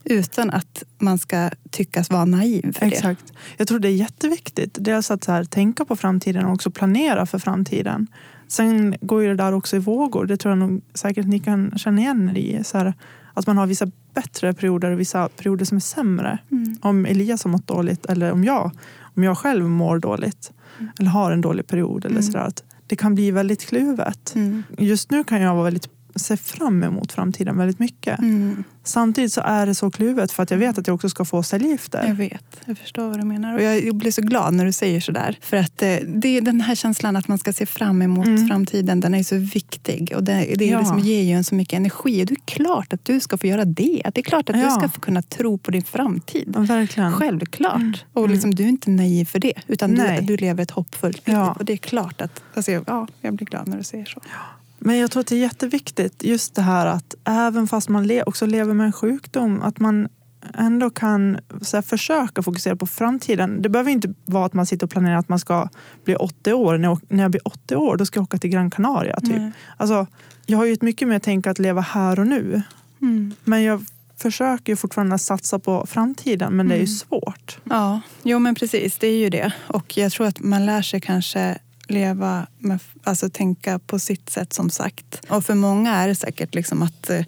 Utan 0.03 0.49
att 0.49 0.83
man 0.99 1.17
ska 1.17 1.49
tyckas 1.71 2.09
vara 2.09 2.25
naiv 2.25 2.73
för 2.73 2.85
det. 2.85 2.95
Exakt. 2.95 3.33
Jag 3.57 3.67
tror 3.67 3.79
det 3.79 3.87
är 3.87 3.95
jätteviktigt. 3.95 4.77
Dels 4.79 5.11
att 5.11 5.23
så 5.23 5.31
här, 5.31 5.43
tänka 5.43 5.85
på 5.85 5.95
framtiden 5.95 6.45
och 6.45 6.53
också 6.53 6.71
planera 6.71 7.25
för 7.25 7.39
framtiden. 7.39 8.07
Sen 8.47 8.95
går 9.01 9.21
ju 9.21 9.27
det 9.27 9.35
där 9.35 9.53
också 9.53 9.75
i 9.75 9.79
vågor. 9.79 10.25
Det 10.25 10.37
tror 10.37 10.51
jag 10.51 10.57
nog 10.69 10.81
säkert 10.93 11.25
ni 11.27 11.39
kan 11.39 11.71
känna 11.77 12.01
igen 12.01 12.29
er 12.29 12.37
i. 12.37 12.63
Så 12.63 12.77
här, 12.77 12.93
att 13.33 13.47
man 13.47 13.57
har 13.57 13.67
vissa 13.67 13.91
bättre 14.21 14.53
perioder 14.53 14.91
och 14.91 14.99
vissa 14.99 15.29
perioder 15.29 15.65
som 15.65 15.75
är 15.75 15.81
sämre. 15.81 16.39
Mm. 16.51 16.77
Om 16.81 17.05
Elias 17.05 17.43
har 17.43 17.51
mått 17.51 17.67
dåligt 17.67 18.05
eller 18.05 18.31
om 18.31 18.43
jag, 18.43 18.71
om 19.15 19.23
jag 19.23 19.37
själv 19.37 19.65
mår 19.69 19.99
dåligt 19.99 20.51
eller 20.99 21.09
har 21.09 21.31
en 21.31 21.41
dålig 21.41 21.67
period. 21.67 22.05
Eller 22.05 22.15
Mm. 22.19 22.23
så 22.23 22.31
där, 22.31 22.39
att 22.47 22.63
det 22.87 22.95
kan 22.95 23.15
bli 23.15 23.31
väldigt 23.31 23.65
kluvet. 23.65 24.35
Mm. 24.35 24.63
Just 24.77 25.11
nu 25.11 25.23
kan 25.23 25.41
jag 25.41 25.53
vara 25.53 25.63
väldigt, 25.63 25.89
se 26.19 26.37
fram 26.37 26.83
emot 26.83 27.11
framtiden 27.11 27.57
väldigt 27.57 27.79
mycket. 27.79 28.19
Mm. 28.19 28.63
Samtidigt 28.83 29.33
så 29.33 29.41
är 29.41 29.65
det 29.65 29.75
så 29.75 29.91
kluvet 29.91 30.31
för 30.31 30.43
att 30.43 30.51
jag 30.51 30.57
vet 30.57 30.77
att 30.77 30.87
jag 30.87 30.93
också 30.95 31.09
ska 31.09 31.25
få 31.25 31.43
cellgifter. 31.43 32.07
Jag 32.07 32.15
vet, 32.15 32.61
jag 32.65 32.77
förstår 32.77 33.09
vad 33.09 33.19
du 33.19 33.25
menar. 33.25 33.55
Och 33.55 33.61
jag 33.63 33.95
blir 33.95 34.11
så 34.11 34.21
glad 34.21 34.53
när 34.53 34.65
du 34.65 34.71
säger 34.71 35.01
sådär. 35.01 35.37
För 35.41 35.57
att 35.57 35.81
eh, 35.81 35.95
det 36.07 36.37
är 36.37 36.41
den 36.41 36.61
här 36.61 36.75
känslan 36.75 37.15
att 37.15 37.27
man 37.27 37.37
ska 37.37 37.53
se 37.53 37.65
fram 37.65 38.01
emot 38.01 38.25
Mm. 38.27 38.47
framtiden, 38.47 38.99
den 38.99 39.13
är 39.13 39.23
så 39.23 39.35
viktig. 39.35 40.13
Och 40.15 40.23
det, 40.23 40.33
det, 40.57 40.65
är 40.67 40.71
Ja. 40.71 40.79
det 40.79 40.85
som 40.85 40.99
ger 40.99 41.21
ju 41.23 41.31
en 41.33 41.43
så 41.43 41.55
mycket 41.55 41.73
energi. 41.77 42.23
Och 42.23 42.25
det 42.27 42.33
är 42.33 42.45
klart 42.45 42.93
att 42.93 43.05
du 43.05 43.19
ska 43.19 43.37
få 43.37 43.47
göra 43.47 43.65
det. 43.65 44.01
Det 44.13 44.19
är 44.21 44.23
klart 44.23 44.49
att 44.49 44.55
du 44.55 44.61
Ja. 44.61 44.69
ska 44.71 44.89
få 44.89 44.99
kunna 44.99 45.21
tro 45.21 45.57
på 45.57 45.71
din 45.71 45.83
framtid. 45.83 46.51
Ja, 46.55 46.61
verkligen. 46.61 47.13
Självklart. 47.13 47.75
Mm. 47.75 47.93
Och 48.13 48.29
liksom, 48.29 48.55
du 48.55 48.63
är 48.63 48.67
inte 48.67 48.89
naiv 48.91 49.25
för 49.25 49.39
det. 49.39 49.53
Utan 49.67 49.95
du, 49.95 50.19
du 50.21 50.37
lever 50.37 50.63
ett 50.63 50.71
hoppfullt 50.71 51.27
liv. 51.27 51.35
Ja. 51.35 51.51
Och 51.59 51.65
det 51.65 51.73
är 51.73 51.77
klart 51.77 52.21
att... 52.21 52.41
Alltså, 52.53 52.71
ja, 52.71 53.07
jag 53.21 53.33
blir 53.33 53.47
glad 53.47 53.67
när 53.67 53.77
du 53.77 53.83
säger 53.83 54.05
så. 54.05 54.21
Men 54.79 54.97
jag 54.97 55.11
tror 55.11 55.21
att 55.21 55.27
det 55.27 55.35
är 55.35 55.39
jätteviktigt 55.39 56.23
just 56.23 56.55
det 56.55 56.61
här 56.61 56.85
att 56.85 57.15
även 57.25 57.67
fast 57.67 57.89
man 57.89 58.07
le- 58.07 58.23
också 58.23 58.45
lever 58.45 58.73
med 58.73 58.85
en 58.85 58.91
sjukdom 58.93 59.61
att 59.61 59.79
man 59.79 60.07
ändå 60.57 60.89
kan 60.89 61.37
så 61.61 61.77
här, 61.77 61.81
försöka 61.81 62.41
fokusera 62.43 62.75
på 62.75 62.87
framtiden. 62.87 63.61
Det 63.61 63.69
behöver 63.69 63.91
inte 63.91 64.13
vara 64.25 64.45
att 64.45 64.53
man 64.53 64.65
sitter 64.65 64.85
och 64.87 64.91
planerar 64.91 65.15
att 65.17 65.29
man 65.29 65.39
ska 65.39 65.69
bli 66.05 66.15
80 66.15 66.53
år. 66.53 66.77
När 66.77 66.87
jag, 66.89 66.99
när 67.09 67.23
jag 67.23 67.31
blir 67.31 67.47
80 67.47 67.75
år 67.75 67.97
då 67.97 68.05
ska 68.05 68.17
jag 68.17 68.23
åka 68.23 68.37
till 68.37 68.49
Gran 68.49 68.71
Canaria. 68.71 69.19
Typ. 69.19 69.41
Alltså, 69.77 70.07
jag 70.45 70.57
har 70.57 70.65
ju 70.65 70.73
ett 70.73 70.81
mycket 70.81 71.07
mer 71.07 71.19
tänk 71.19 71.47
att 71.47 71.59
leva 71.59 71.81
här 71.81 72.19
och 72.19 72.27
nu. 72.27 72.61
Mm. 73.01 73.33
Men 73.43 73.63
jag 73.63 73.85
försöker 74.17 74.73
ju 74.73 74.75
fortfarande 74.77 75.17
satsa 75.19 75.59
på 75.59 75.85
framtiden 75.89 76.53
men 76.53 76.67
det 76.67 76.73
är 76.73 76.77
ju 76.77 76.83
Mm. 76.83 76.95
svårt. 76.95 77.57
Ja, 77.63 78.01
jo 78.23 78.39
men 78.39 78.55
precis. 78.55 78.97
Det 78.97 79.07
är 79.07 79.17
ju 79.17 79.29
det. 79.29 79.53
Och 79.67 79.97
jag 79.97 80.11
tror 80.11 80.27
att 80.27 80.39
man 80.39 80.65
lär 80.65 80.81
sig 80.81 81.01
kanske 81.01 81.57
leva, 81.89 82.47
med, 82.59 82.79
alltså 83.03 83.29
tänka 83.29 83.79
på 83.79 83.99
sitt 83.99 84.29
sätt 84.29 84.53
som 84.53 84.69
sagt. 84.69 85.21
Och 85.29 85.45
för 85.45 85.55
många 85.55 85.95
är 85.95 86.07
det 86.07 86.15
säkert 86.15 86.55
liksom 86.55 86.81
att 86.83 87.09
eh, 87.09 87.21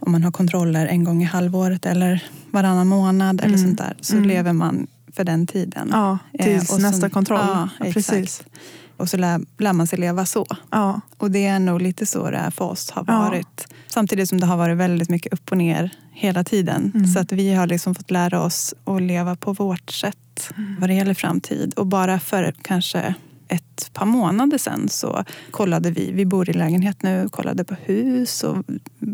om 0.00 0.12
man 0.12 0.24
har 0.24 0.30
kontroller 0.32 0.86
en 0.86 1.04
gång 1.04 1.22
i 1.22 1.24
halvåret 1.26 1.86
eller 1.86 2.24
varannan 2.50 2.86
månad 2.86 3.40
eller 3.40 3.54
Mm. 3.54 3.66
sånt 3.68 3.78
där 3.78 3.96
så 4.00 4.16
Mm. 4.16 4.28
lever 4.28 4.52
man 4.52 4.86
för 5.12 5.24
den 5.24 5.46
tiden. 5.46 5.88
Ja, 5.92 6.18
Eh, 6.32 6.44
tills 6.44 6.72
och 6.72 6.80
nästa 6.82 7.00
sen- 7.00 7.10
kontroll. 7.10 7.40
Ja, 7.48 7.68
Ja, 7.80 7.92
precis. 7.92 8.42
Och 8.96 9.08
så 9.10 9.16
lär, 9.16 9.40
lär 9.58 9.72
man 9.72 9.86
sig 9.86 9.98
leva 9.98 10.26
så. 10.26 10.46
Ja, 10.70 11.00
Och 11.16 11.30
det 11.30 11.46
är 11.46 11.58
nog 11.58 11.82
lite 11.82 12.06
så 12.06 12.30
det 12.30 12.36
är 12.36 12.50
för 12.50 12.64
oss 12.64 12.90
har 12.90 13.04
Ja. 13.06 13.18
varit. 13.18 13.66
Samtidigt 13.88 14.28
som 14.28 14.40
det 14.40 14.46
har 14.46 14.56
varit 14.56 14.76
väldigt 14.76 15.08
mycket 15.10 15.32
upp 15.32 15.50
och 15.50 15.58
ner 15.58 15.90
hela 16.12 16.44
tiden. 16.44 16.92
Mm. 16.94 17.06
Så 17.06 17.18
att 17.20 17.32
vi 17.32 17.54
har 17.54 17.66
liksom 17.66 17.94
fått 17.94 18.10
lära 18.10 18.40
oss 18.42 18.74
att 18.84 19.02
leva 19.02 19.36
på 19.36 19.52
vårt 19.52 19.90
sätt 19.90 20.50
Mm. 20.56 20.76
vad 20.80 20.90
det 20.90 20.94
gäller 20.94 21.14
framtid. 21.14 21.74
Och 21.76 21.86
bara 21.86 22.20
för 22.20 22.54
kanske 22.62 23.14
ett 23.48 23.90
par 23.92 24.06
månader 24.06 24.58
sedan 24.58 24.88
så 24.88 25.24
kollade 25.50 25.90
vi, 25.90 26.12
vi 26.12 26.26
bor 26.26 26.50
i 26.50 26.52
lägenhet 26.52 27.02
nu, 27.02 27.28
kollade 27.28 27.64
på 27.64 27.74
hus 27.84 28.42
och 28.44 28.64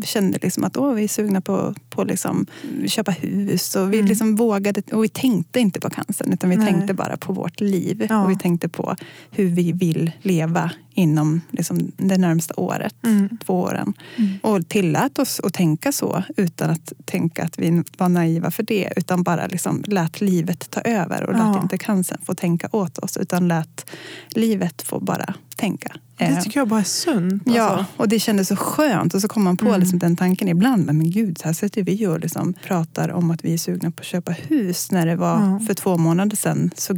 kände 0.03 0.37
liksom 0.41 0.63
att 0.63 0.77
åh, 0.77 0.93
vi 0.93 1.03
är 1.03 1.07
sugna 1.07 1.41
på 1.41 1.73
att 1.95 2.07
liksom 2.07 2.45
köpa 2.87 3.11
hus. 3.11 3.75
Och 3.75 3.93
vi 3.93 3.97
Mm. 3.97 4.07
liksom 4.09 4.35
vågade, 4.35 4.81
och 4.91 5.03
vi 5.03 5.09
tänkte 5.09 5.59
inte 5.59 5.79
på 5.79 5.89
cancern 5.89 6.33
utan 6.33 6.49
vi 6.49 6.55
Nej. 6.55 6.67
tänkte 6.73 6.93
bara 6.93 7.17
på 7.17 7.33
vårt 7.33 7.61
liv. 7.61 8.07
Ja. 8.09 8.23
Och 8.23 8.31
vi 8.31 8.35
tänkte 8.35 8.69
på 8.69 8.95
hur 9.31 9.45
vi 9.49 9.71
vill 9.71 10.11
leva 10.21 10.71
inom 10.95 11.41
liksom, 11.51 11.91
det 11.97 12.17
närmsta 12.17 12.53
året, 12.57 12.95
Mm. 13.03 13.37
två 13.45 13.53
åren. 13.53 13.93
Mm. 14.17 14.31
Och 14.43 14.67
tillät 14.69 15.19
oss 15.19 15.39
att 15.43 15.53
tänka 15.53 15.91
så 15.91 16.23
utan 16.37 16.69
att 16.69 16.93
tänka 17.05 17.43
att 17.43 17.59
vi 17.59 17.83
var 17.97 18.09
naiva 18.09 18.51
för 18.51 18.63
det. 18.63 18.93
Utan 18.95 19.23
bara 19.23 19.47
liksom 19.47 19.83
lät 19.87 20.21
livet 20.21 20.69
ta 20.71 20.81
över 20.81 21.23
och 21.23 21.35
Ja. 21.35 21.53
lät 21.53 21.63
inte 21.63 21.77
cancern 21.77 22.21
få 22.25 22.33
tänka 22.35 22.69
åt 22.71 22.97
oss. 22.97 23.17
Utan 23.17 23.47
lät 23.47 23.91
livet 24.29 24.81
få 24.81 24.99
bara 24.99 25.33
tänka. 25.55 25.95
det 26.17 26.25
Eh, 26.25 26.43
tycker 26.43 26.59
jag 26.59 26.67
bara 26.67 26.79
är 26.79 26.83
sunt. 26.83 27.43
Ja, 27.45 27.63
Alltså. 27.69 27.85
och 27.97 28.09
det 28.09 28.19
kändes 28.19 28.47
så 28.47 28.55
skönt. 28.55 29.13
Och 29.13 29.21
så 29.21 29.27
kom 29.27 29.43
man 29.43 29.57
på 29.57 29.65
Mm. 29.67 29.79
liksom 29.79 29.99
den 29.99 30.15
tanken 30.15 30.47
ibland. 30.47 30.85
Men, 30.85 30.97
men 30.97 31.11
gud, 31.11 31.37
så 31.37 31.45
här 31.45 31.53
sitter 31.53 31.83
vi 31.83 32.07
och 32.07 32.19
liksom 32.19 32.53
pratar 32.53 33.09
om 33.11 33.31
att 33.31 33.45
vi 33.45 33.53
är 33.53 33.57
sugna 33.57 33.91
på 33.91 33.99
att 34.01 34.05
köpa 34.05 34.31
hus 34.31 34.91
när 34.91 35.05
det 35.05 35.15
var 35.15 35.39
Ja. 35.41 35.59
för 35.67 35.73
två 35.73 35.97
månader 35.97 36.35
sedan. 36.37 36.71
Så, 36.77 36.93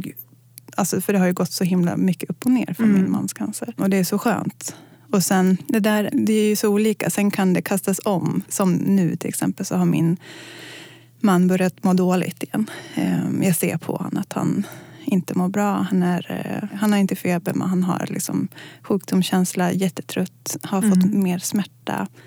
alltså, 0.78 1.00
för 1.00 1.12
det 1.12 1.18
har 1.18 1.26
ju 1.26 1.32
gått 1.32 1.52
så 1.52 1.64
himla 1.64 1.96
mycket 1.96 2.30
upp 2.30 2.44
och 2.44 2.50
ner 2.50 2.74
för 2.74 2.84
Mm. 2.84 3.02
min 3.02 3.10
mans 3.10 3.32
cancer. 3.32 3.74
Och 3.76 3.90
det 3.90 3.96
är 3.96 4.04
så 4.04 4.18
skönt. 4.18 4.76
Och 5.12 5.22
sen, 5.22 5.56
det 5.68 5.80
där, 5.80 6.10
det 6.12 6.32
är 6.32 6.48
ju 6.48 6.56
så 6.56 6.68
olika. 6.68 7.10
Sen 7.10 7.30
kan 7.30 7.52
det 7.52 7.62
kastas 7.62 8.00
om. 8.04 8.42
Som 8.48 8.72
nu 8.74 9.16
till 9.16 9.28
exempel 9.28 9.66
så 9.66 9.76
har 9.76 9.84
min 9.84 10.16
man 11.20 11.48
börjat 11.48 11.84
må 11.84 11.94
dåligt 11.94 12.42
igen. 12.42 12.70
Ehm, 12.94 13.42
Jag 13.42 13.56
ser 13.56 13.76
på 13.78 13.96
honom 13.96 14.16
att 14.16 14.32
han 14.32 14.66
inte 15.04 15.34
mår 15.38 15.48
bra. 15.48 15.86
Han, 15.90 16.02
är, 16.02 16.26
eh, 16.62 16.78
han 16.78 16.92
har 16.92 16.98
inte 16.98 17.16
feber 17.16 17.54
men 17.54 17.68
han 17.68 17.82
har 17.82 18.06
liksom 18.08 18.48
sjukdomskänsla, 18.82 19.72
jättetrött, 19.72 20.56
har 20.62 20.82
fått 20.82 21.04
Mm. 21.04 21.22
mer 21.22 21.38
smärta, 21.38 21.70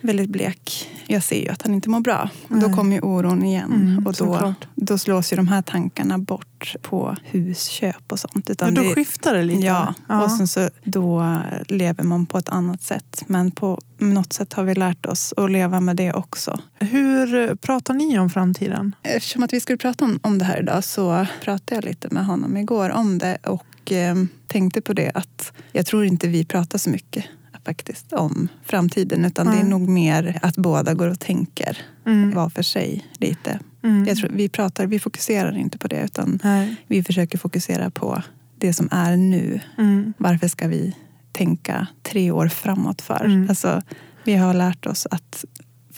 väldigt 0.02 0.30
blek. 0.30 0.90
Jag 1.08 1.24
ser 1.24 1.42
ju 1.42 1.50
att 1.50 1.62
han 1.62 1.74
inte 1.74 1.90
mår 1.90 2.00
bra. 2.00 2.30
Och 2.48 2.58
då 2.60 2.68
Nej. 2.68 2.76
kommer 2.76 2.96
ju 2.96 3.02
oron 3.02 3.44
igen. 3.44 3.72
Mm, 3.74 3.98
och 3.98 4.04
då, 4.04 4.14
såklart. 4.14 4.68
då 4.76 4.98
slås 4.98 5.34
ju 5.34 5.36
de 5.38 5.48
här 5.48 5.62
tankarna 5.62 6.18
bort 6.18 6.76
på 6.82 7.16
husköp 7.24 8.12
och 8.12 8.20
sånt. 8.20 8.46
Ja, 8.48 8.52
Utan 8.52 8.74
då 8.74 8.82
det, 8.82 8.96
skiftar 8.96 9.34
det 9.34 9.44
lite. 9.44 9.66
Ja, 9.66 9.94
Ja. 10.08 10.24
och 10.24 10.32
sen 10.32 10.48
så 10.48 10.70
då 10.84 11.38
lever 11.68 12.04
man 12.04 12.26
på 12.26 12.38
ett 12.38 12.50
annat 12.50 12.82
sätt. 12.84 13.24
Men 13.28 13.52
på 13.52 13.80
något 13.98 14.34
sätt 14.34 14.54
har 14.54 14.64
vi 14.64 14.76
lärt 14.76 15.06
oss 15.06 15.34
att 15.38 15.52
leva 15.52 15.80
med 15.80 15.96
det 15.96 16.14
också. 16.14 16.60
Hur 16.80 17.56
pratar 17.56 17.94
ni 17.94 18.20
om 18.20 18.30
framtiden? 18.30 18.96
Eftersom 19.04 19.44
att 19.44 19.54
vi 19.54 19.60
skulle 19.60 19.78
prata 19.78 20.06
om, 20.06 20.20
om 20.24 20.38
det 20.38 20.46
här 20.46 20.60
idag 20.60 20.84
så 20.84 21.26
pratade 21.44 21.76
jag 21.76 21.86
lite 21.86 22.08
med 22.12 22.26
honom 22.26 22.58
igår 22.58 22.90
om 22.90 23.18
det 23.18 23.38
och 23.44 23.92
eh, 23.92 24.16
tänkte 24.48 24.82
på 24.82 24.94
det 24.94 25.12
att 25.14 25.54
jag 25.72 25.86
tror 25.86 26.06
inte 26.06 26.28
vi 26.28 26.46
pratar 26.46 26.78
så 26.78 26.90
mycket 26.90 27.26
faktiskt 27.72 28.14
om 28.14 28.48
framtiden 28.64 29.26
utan 29.26 29.46
det 29.46 29.58
är 29.58 29.64
nog 29.64 29.90
mer 29.90 30.40
att 30.42 30.56
båda 30.56 30.94
går 30.94 31.08
och 31.08 31.20
tänker 31.20 31.78
Mm. 32.06 32.32
var 32.36 32.50
för 32.50 32.64
sig 32.64 33.06
lite. 33.20 33.60
Mm. 33.84 34.16
Tror, 34.16 34.30
vi, 34.34 34.50
pratar, 34.50 34.88
vi 34.88 35.00
fokuserar 35.00 35.58
inte 35.58 35.78
på 35.78 35.88
det 35.88 36.02
utan 36.04 36.40
Nej. 36.44 36.76
vi 36.88 37.04
försöker 37.04 37.38
fokusera 37.38 37.90
på 37.90 38.22
det 38.58 38.74
som 38.74 38.88
är 38.92 39.18
nu. 39.18 39.60
Mm. 39.78 40.14
Varför 40.18 40.48
ska 40.48 40.68
vi 40.68 40.96
tänka 41.32 41.88
tre 42.04 42.32
år 42.32 42.48
framåt 42.48 43.02
för? 43.02 43.26
Mm. 43.26 43.50
Alltså, 43.50 43.82
vi 44.24 44.36
har 44.36 44.54
lärt 44.54 44.86
oss 44.86 45.08
att 45.12 45.46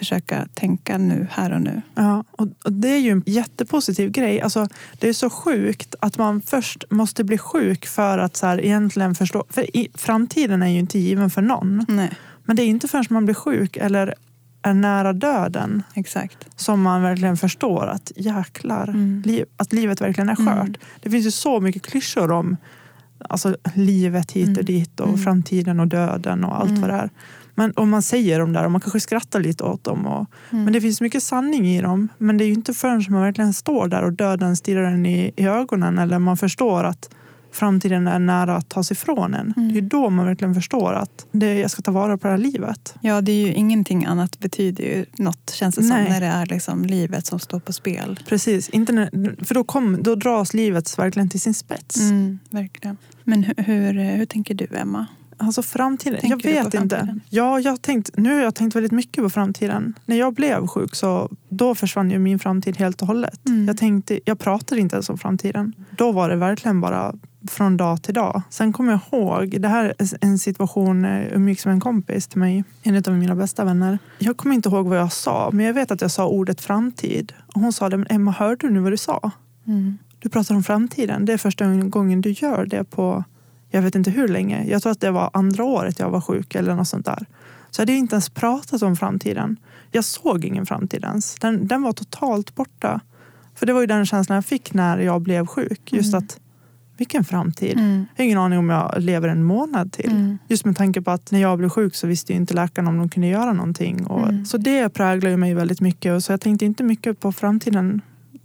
försöka 0.03 0.47
tänka 0.53 0.97
nu, 0.97 1.27
här 1.31 1.53
och 1.53 1.61
nu. 1.61 1.81
Ja, 1.95 2.23
och 2.31 2.47
det 2.73 2.87
är 2.87 2.99
ju 2.99 3.11
en 3.11 3.23
jättepositiv 3.25 4.11
grej. 4.11 4.41
Alltså, 4.41 4.67
det 4.99 5.09
är 5.09 5.13
så 5.13 5.29
sjukt 5.29 5.95
att 5.99 6.17
man 6.17 6.41
först 6.41 6.83
måste 6.89 7.23
bli 7.23 7.37
sjuk 7.37 7.85
för 7.85 8.17
att 8.17 8.35
så 8.37 8.45
här, 8.47 8.61
egentligen 8.65 9.15
förstå. 9.15 9.43
För 9.49 9.77
i, 9.77 9.87
framtiden 9.93 10.63
är 10.63 10.67
ju 10.67 10.79
inte 10.79 10.99
given 10.99 11.29
för 11.29 11.41
någon. 11.41 11.85
Nej. 11.89 12.11
Men 12.45 12.55
det 12.55 12.63
är 12.63 12.67
inte 12.67 12.87
förrän 12.87 13.05
man 13.09 13.25
blir 13.25 13.35
sjuk 13.35 13.77
eller 13.77 14.13
är 14.61 14.73
nära 14.73 15.13
döden 15.13 15.83
Exakt. 15.93 16.47
som 16.55 16.81
man 16.81 17.01
verkligen 17.01 17.37
förstår 17.37 17.87
att 17.87 18.11
jäklar, 18.15 18.87
Mm. 18.87 19.21
liv, 19.25 19.45
att 19.57 19.73
livet 19.73 20.01
verkligen 20.01 20.29
är 20.29 20.35
skört. 20.35 20.47
Mm. 20.67 20.75
Det 21.01 21.09
finns 21.09 21.25
ju 21.25 21.31
så 21.31 21.59
mycket 21.59 21.81
klyschor 21.83 22.31
om 22.31 22.57
alltså, 23.29 23.55
livet 23.75 24.31
hit 24.31 24.43
och 24.57 24.63
Mm. 24.63 24.65
dit 24.65 24.99
och 24.99 25.07
Mm. 25.07 25.19
framtiden 25.23 25.79
och 25.79 25.87
döden 25.87 26.43
och 26.43 26.59
allt 26.59 26.69
Mm. 26.69 26.81
vad 26.81 26.89
det 26.89 26.95
är. 26.95 27.09
Men 27.55 27.73
om 27.75 27.89
man 27.89 28.01
säger 28.01 28.39
dem 28.39 28.53
där 28.53 28.65
och 28.65 28.71
man 28.71 28.81
kanske 28.81 28.99
skrattar 28.99 29.39
lite 29.39 29.63
åt 29.63 29.83
dem. 29.83 30.07
Och, 30.07 30.27
Mm. 30.51 30.63
Men 30.63 30.73
det 30.73 30.81
finns 30.81 31.01
mycket 31.01 31.23
sanning 31.23 31.67
i 31.67 31.81
dem. 31.81 32.07
Men 32.17 32.37
det 32.37 32.43
är 32.43 32.45
ju 32.45 32.53
inte 32.53 32.73
förrän 32.73 33.05
man 33.09 33.21
verkligen 33.21 33.53
står 33.53 33.87
där 33.87 34.03
och 34.03 34.13
döden 34.13 34.55
stirrar 34.55 34.83
en 34.83 35.05
i, 35.05 35.33
i 35.35 35.45
ögonen 35.47 35.97
eller 35.97 36.19
man 36.19 36.37
förstår 36.37 36.83
att 36.83 37.09
framtiden 37.51 38.07
är 38.07 38.19
nära 38.19 38.55
att 38.55 38.69
tas 38.69 38.91
ifrån 38.91 39.33
en. 39.33 39.53
Mm. 39.57 39.73
Det 39.73 39.79
är 39.79 39.81
då 39.81 40.09
man 40.09 40.25
verkligen 40.25 40.55
förstår 40.55 40.93
att 40.93 41.25
det, 41.31 41.59
jag 41.59 41.71
ska 41.71 41.81
ta 41.81 41.91
vara 41.91 42.17
på 42.17 42.27
det 42.27 42.31
här 42.31 42.37
livet. 42.37 42.95
Ja, 43.01 43.21
det 43.21 43.31
är 43.31 43.47
ju 43.47 43.53
ingenting 43.53 44.05
annat 44.05 44.39
betyder 44.39 44.83
ju 44.83 45.05
något 45.17 45.49
känns 45.49 45.75
det 45.75 45.81
Nej. 45.81 45.89
som 45.89 46.13
när 46.13 46.21
det 46.21 46.27
är 46.27 46.45
liksom 46.45 46.85
livet 46.85 47.25
som 47.25 47.39
står 47.39 47.59
på 47.59 47.73
spel. 47.73 48.19
Precis, 48.27 48.69
inte 48.69 48.93
när, 48.93 49.45
för 49.45 49.55
då, 49.55 49.63
kom, 49.63 50.03
då 50.03 50.15
dras 50.15 50.53
livet 50.53 50.99
verkligen 50.99 51.29
till 51.29 51.41
sin 51.41 51.53
spets. 51.53 51.99
Mm, 51.99 52.39
verkligen. 52.49 52.97
Men 53.23 53.43
hur, 53.43 53.63
hur, 53.63 53.93
hur 53.93 54.25
tänker 54.25 54.53
du 54.53 54.67
Emma? 54.75 55.05
Alltså 55.37 55.61
framtiden, 55.61 56.19
Tänker 56.19 56.49
jag 56.49 56.63
vet 56.63 56.73
inte. 56.73 57.19
Ja, 57.29 57.59
jag 57.59 57.81
tänkt, 57.81 58.09
nu 58.17 58.35
har 58.35 58.41
jag 58.41 58.55
tänkt 58.55 58.75
väldigt 58.75 58.91
mycket 58.91 59.23
på 59.23 59.29
framtiden. 59.29 59.93
När 60.05 60.15
jag 60.15 60.33
blev 60.33 60.67
sjuk 60.67 60.95
så 60.95 61.29
då 61.49 61.75
försvann 61.75 62.11
ju 62.11 62.19
min 62.19 62.39
framtid 62.39 62.77
helt 62.77 63.01
och 63.01 63.07
hållet. 63.07 63.47
Mm. 63.47 63.67
Jag, 63.67 63.77
tänkte, 63.77 64.19
jag 64.25 64.39
pratade 64.39 64.81
inte 64.81 64.95
ens 64.95 65.09
om 65.09 65.17
framtiden. 65.17 65.73
Då 65.97 66.11
var 66.11 66.29
det 66.29 66.35
verkligen 66.35 66.81
bara 66.81 67.13
från 67.49 67.77
dag 67.77 68.01
till 68.01 68.13
dag. 68.13 68.41
Sen 68.49 68.73
kommer 68.73 68.91
jag 68.91 69.01
ihåg, 69.11 69.61
det 69.61 69.67
här 69.67 69.93
är 69.97 70.07
en 70.21 70.39
situation 70.39 71.05
eh, 71.05 71.33
umgicks 71.33 71.65
med 71.65 71.73
en 71.73 71.79
kompis 71.79 72.27
till 72.27 72.39
mig, 72.39 72.63
en 72.83 73.03
av 73.07 73.13
mina 73.13 73.35
bästa 73.35 73.63
vänner. 73.63 73.99
Jag 74.19 74.37
kommer 74.37 74.55
inte 74.55 74.69
ihåg 74.69 74.87
vad 74.87 74.97
jag 74.97 75.11
sa, 75.11 75.49
men 75.53 75.65
jag 75.65 75.73
vet 75.73 75.91
att 75.91 76.01
jag 76.01 76.11
sa 76.11 76.27
ordet 76.27 76.61
framtid. 76.61 77.33
Och 77.55 77.61
hon 77.61 77.73
sa 77.73 77.89
det, 77.89 77.97
men 77.97 78.07
Emma 78.09 78.31
hörde 78.31 78.67
du 78.67 78.73
nu 78.73 78.79
vad 78.79 78.91
du 78.91 78.97
sa? 78.97 79.31
Mm. 79.67 79.97
Du 80.19 80.29
pratar 80.29 80.55
om 80.55 80.63
framtiden. 80.63 81.25
Det 81.25 81.33
är 81.33 81.37
första 81.37 81.75
gången 81.75 82.21
du 82.21 82.31
gör 82.31 82.65
det 82.65 82.83
på 82.83 83.23
jag 83.73 83.81
vet 83.81 83.95
inte 83.95 84.11
hur 84.11 84.27
länge. 84.27 84.63
Jag 84.67 84.81
tror 84.81 84.91
att 84.91 85.01
det 85.01 85.11
var 85.11 85.29
andra 85.33 85.63
året 85.63 85.99
jag 85.99 86.09
var 86.09 86.21
sjuk 86.21 86.55
eller 86.55 86.75
något 86.75 86.87
sånt 86.87 87.05
där. 87.05 87.25
Så 87.69 87.81
jag 87.81 87.81
hade 87.81 87.93
inte 87.93 88.15
ens 88.15 88.29
pratat 88.29 88.81
om 88.81 88.95
framtiden. 88.95 89.57
Jag 89.91 90.03
såg 90.03 90.45
ingen 90.45 90.65
framtid 90.65 91.03
ens. 91.03 91.35
Den, 91.35 91.67
den 91.67 91.81
var 91.81 91.93
totalt 91.93 92.55
borta. 92.55 92.99
För 93.55 93.65
det 93.65 93.73
var 93.73 93.81
ju 93.81 93.87
den 93.87 94.05
känslan 94.05 94.35
jag 94.35 94.45
fick 94.45 94.73
när 94.73 94.97
jag 94.97 95.21
blev 95.21 95.45
sjuk. 95.45 95.93
Just 95.93 96.13
Mm. 96.13 96.23
att, 96.25 96.39
vilken 96.97 97.23
framtid? 97.23 97.77
Mm. 97.77 98.05
Jag 98.15 98.23
har 98.23 98.25
ingen 98.25 98.37
aning 98.37 98.59
om 98.59 98.69
jag 98.69 98.93
lever 99.01 99.27
en 99.27 99.43
månad 99.43 99.91
till. 99.91 100.11
Mm. 100.11 100.37
Just 100.47 100.65
med 100.65 100.77
tanke 100.77 101.01
på 101.01 101.11
att 101.11 101.31
när 101.31 101.39
jag 101.41 101.57
blev 101.57 101.69
sjuk 101.69 101.95
så 101.95 102.07
visste 102.07 102.33
inte 102.33 102.53
läkarna 102.53 102.89
om 102.89 102.97
de 102.97 103.09
kunde 103.09 103.27
göra 103.27 103.53
någonting. 103.53 104.05
Och, 104.05 104.27
Mm. 104.29 104.45
Så 104.45 104.57
det 104.57 104.89
präglar 104.89 105.29
ju 105.29 105.37
mig 105.37 105.53
väldigt 105.53 105.81
mycket. 105.81 106.13
Och 106.13 106.23
så 106.23 106.31
jag 106.33 106.41
tänkte 106.41 106.65
inte 106.65 106.83
mycket 106.83 107.19
på 107.19 107.31
framtiden 107.31 108.01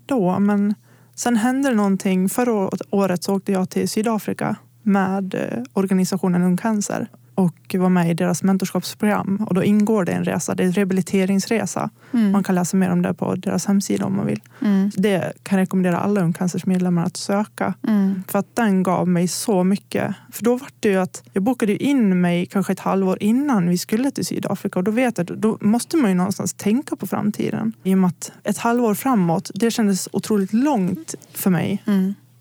då. 0.06 0.38
Men 0.38 0.74
sen 1.14 1.36
hände 1.36 1.68
det 1.68 1.74
någonting. 1.74 2.28
Förra 2.28 2.70
året 2.90 3.22
så 3.22 3.34
åkte 3.36 3.52
jag 3.52 3.70
till 3.70 3.88
Sydafrika 3.88 4.56
med 4.88 5.34
eh, 5.34 5.62
organisationen 5.72 6.42
Ung 6.42 6.56
Cancer 6.56 7.08
och 7.38 7.74
var 7.78 7.88
med 7.88 8.10
i 8.10 8.14
deras 8.14 8.42
mentorskapsprogram. 8.42 9.46
Och 9.46 9.54
då 9.54 9.64
ingår 9.64 10.04
det 10.04 10.12
en 10.12 10.24
resa, 10.24 10.54
det 10.54 10.62
är 10.62 10.66
en 10.66 10.72
rehabiliteringsresa. 10.72 11.90
Mm. 12.12 12.32
Man 12.32 12.44
kan 12.44 12.54
läsa 12.54 12.76
mer 12.76 12.90
om 12.90 13.02
det 13.02 13.14
på 13.14 13.34
deras 13.34 13.66
hemsida 13.66 14.06
om 14.06 14.16
man 14.16 14.26
vill. 14.26 14.40
Mm. 14.60 14.90
Det 14.96 15.32
kan 15.42 15.58
jag 15.58 15.62
rekommendera 15.62 15.98
alla 15.98 16.20
Ung 16.20 16.32
Cancers 16.32 16.66
medlemmar 16.66 17.04
att 17.04 17.16
söka. 17.16 17.74
Mm. 17.88 18.22
För 18.28 18.38
att 18.38 18.56
den 18.56 18.82
gav 18.82 19.08
mig 19.08 19.28
så 19.28 19.64
mycket. 19.64 20.14
För 20.32 20.44
då 20.44 20.56
var 20.56 20.68
det 20.80 20.88
ju 20.88 20.96
att 20.96 21.22
jag 21.32 21.42
bokade 21.42 21.82
in 21.82 22.20
mig 22.20 22.46
kanske 22.46 22.72
ett 22.72 22.80
halvår 22.80 23.18
innan 23.20 23.68
vi 23.68 23.78
skulle 23.78 24.10
till 24.10 24.26
Sydafrika. 24.26 24.78
Och 24.78 24.84
då 24.84 24.90
vet 24.90 25.18
jag, 25.18 25.26
då 25.26 25.58
måste 25.60 25.96
man 25.96 26.10
ju 26.10 26.16
någonstans 26.16 26.54
tänka 26.54 26.96
på 26.96 27.06
framtiden. 27.06 27.72
I 27.82 27.94
och 27.94 27.98
med 27.98 28.08
att 28.08 28.32
ett 28.44 28.58
halvår 28.58 28.94
framåt, 28.94 29.50
det 29.54 29.70
kändes 29.70 30.08
otroligt 30.12 30.52
långt 30.52 31.14
för 31.32 31.50
mig. 31.50 31.82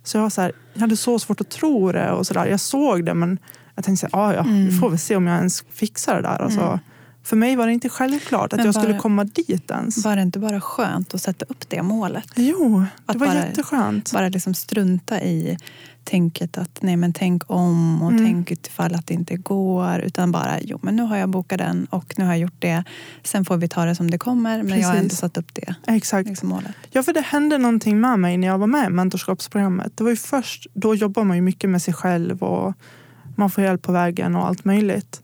Så 0.08 0.18
jag, 0.18 0.22
var 0.24 0.30
så 0.30 0.42
här, 0.42 0.52
jag 0.74 0.82
hade 0.82 0.98
så 0.98 1.20
svårt 1.20 1.42
att 1.42 1.50
tro 1.50 1.92
det 1.92 2.12
och 2.12 2.28
så 2.28 2.34
där. 2.34 2.46
Jag 2.46 2.60
såg 2.60 3.06
det 3.06 3.14
men 3.14 3.40
jag 3.76 3.86
tänkte 3.86 4.10
så 4.10 4.18
här, 4.18 4.24
ah, 4.30 4.34
ja, 4.34 4.40
Mm. 4.40 4.66
vi 4.66 4.72
får 4.78 4.90
väl 4.90 5.00
se 5.00 5.16
om 5.16 5.28
jag 5.28 5.38
ens 5.38 5.64
fixar 5.74 6.16
det 6.16 6.22
där. 6.22 6.42
Alltså, 6.42 6.62
Mm. 6.62 6.80
För 7.24 7.36
mig 7.36 7.56
var 7.56 7.68
det 7.68 7.74
inte 7.74 7.90
självklart 7.90 8.54
att 8.54 8.58
Men 8.58 8.66
jag 8.66 8.76
skulle 8.76 8.94
bara- 8.94 9.02
komma 9.02 9.24
dit 9.24 9.72
ens. 9.72 10.06
Var 10.06 10.16
det 10.16 10.22
inte 10.22 10.40
bara 10.40 10.62
skönt 10.62 11.14
att 11.14 11.22
sätta 11.22 11.46
upp 11.50 11.70
det 11.70 11.82
målet? 11.84 12.28
Jo, 12.36 12.80
det 12.80 12.86
Att 13.06 13.16
var 13.16 13.28
bara- 13.28 13.36
jätteskönt. 13.46 14.12
Bara 14.14 14.30
liksom 14.30 14.54
strunta 14.54 15.22
i 15.22 15.58
tänket 16.08 16.58
att 16.58 16.80
nej 16.82 16.98
men 16.98 17.14
tänk 17.14 17.44
om 17.52 18.02
och 18.02 18.12
Mm. 18.12 18.26
tänk 18.26 18.52
utifall 18.52 18.96
att 18.96 19.08
det 19.08 19.14
inte 19.14 19.36
går. 19.38 20.00
Utan 20.00 20.32
bara, 20.32 20.60
jo 20.62 20.80
men 20.82 20.96
nu 20.96 21.04
har 21.04 21.18
jag 21.18 21.30
bokat 21.30 21.58
den 21.60 21.86
och 21.90 22.14
nu 22.18 22.26
har 22.26 22.32
jag 22.32 22.40
gjort 22.40 22.56
det. 22.62 22.84
Sen 23.24 23.46
får 23.46 23.58
vi 23.58 23.68
ta 23.70 23.86
det 23.86 23.96
som 23.96 24.12
det 24.12 24.18
kommer. 24.18 24.64
Men 24.64 24.80
jag 24.80 24.88
har 24.88 24.96
ändå 24.96 25.04
Precis. 25.04 25.20
satt 25.20 25.38
upp 25.38 25.54
det 25.56 25.76
Exakt. 25.88 26.30
liksom 26.30 26.50
målet. 26.50 26.72
Ja, 26.92 27.04
för 27.04 27.14
det 27.14 27.22
hände 27.22 27.58
någonting 27.58 28.00
med 28.02 28.20
mig 28.20 28.38
när 28.38 28.48
jag 28.48 28.58
var 28.58 28.68
med 28.68 28.86
i 28.86 28.90
mentorskapsprogrammet. 28.90 29.98
Det 29.98 30.04
var 30.04 30.12
ju 30.12 30.18
först, 30.18 30.68
då 30.74 30.96
jobbar 30.96 31.24
man 31.24 31.38
ju 31.38 31.42
mycket 31.42 31.70
med 31.70 31.82
sig 31.82 31.94
själv 31.94 32.44
och 32.44 32.74
man 33.36 33.50
får 33.50 33.64
hjälp 33.64 33.82
på 33.82 33.92
vägen 33.92 34.36
och 34.36 34.48
allt 34.48 34.66
möjligt. 34.66 35.22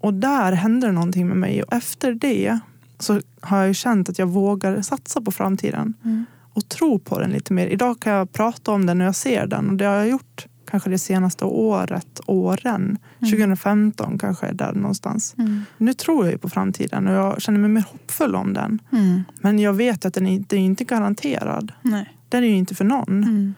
Och 0.00 0.14
där 0.14 0.52
hände 0.52 0.86
det 0.86 0.92
någonting 0.92 1.28
med 1.28 1.36
mig 1.36 1.62
och 1.62 1.72
efter 1.72 2.12
det 2.14 2.58
så 2.98 3.20
har 3.40 3.58
jag 3.58 3.68
ju 3.68 3.74
känt 3.74 4.08
att 4.08 4.18
jag 4.18 4.26
vågar 4.26 4.82
satsa 4.82 5.20
på 5.20 5.30
framtiden 5.30 5.94
Mm. 6.04 6.26
Och 6.52 6.68
tro 6.68 6.98
på 6.98 7.18
den 7.18 7.30
lite 7.30 7.52
mer. 7.52 7.66
Idag 7.66 8.00
kan 8.00 8.12
jag 8.12 8.32
prata 8.32 8.72
om 8.72 8.86
den 8.86 8.98
när 8.98 9.04
jag 9.04 9.14
ser 9.14 9.46
den 9.46 9.70
och 9.70 9.76
det 9.76 9.84
har 9.84 9.94
jag 9.94 10.08
gjort 10.08 10.46
kanske 10.70 10.90
det 10.90 10.98
senaste 10.98 11.44
året, 11.44 12.20
åren. 12.26 12.98
2015 13.20 14.18
kanske, 14.18 14.52
där 14.52 14.72
någonstans. 14.72 15.34
Mm. 15.38 15.64
Nu 15.78 15.94
tror 15.94 16.24
jag 16.24 16.32
ju 16.32 16.38
på 16.38 16.48
framtiden 16.48 17.08
och 17.08 17.14
jag 17.14 17.42
känner 17.42 17.58
mig 17.58 17.70
mer 17.70 17.84
hoppfull 17.92 18.34
om 18.36 18.52
den. 18.52 18.78
Mm. 18.92 19.22
Men 19.40 19.58
jag 19.58 19.72
vet 19.72 20.04
att 20.04 20.14
den 20.14 20.26
inte, 20.26 20.56
är 20.56 20.60
inte 20.60 20.84
garanterad. 20.84 21.72
Nej. 21.82 22.16
Den 22.28 22.44
är 22.44 22.48
ju 22.48 22.54
inte 22.56 22.74
för 22.74 22.84
någon. 22.84 23.24
Mm. 23.24 23.54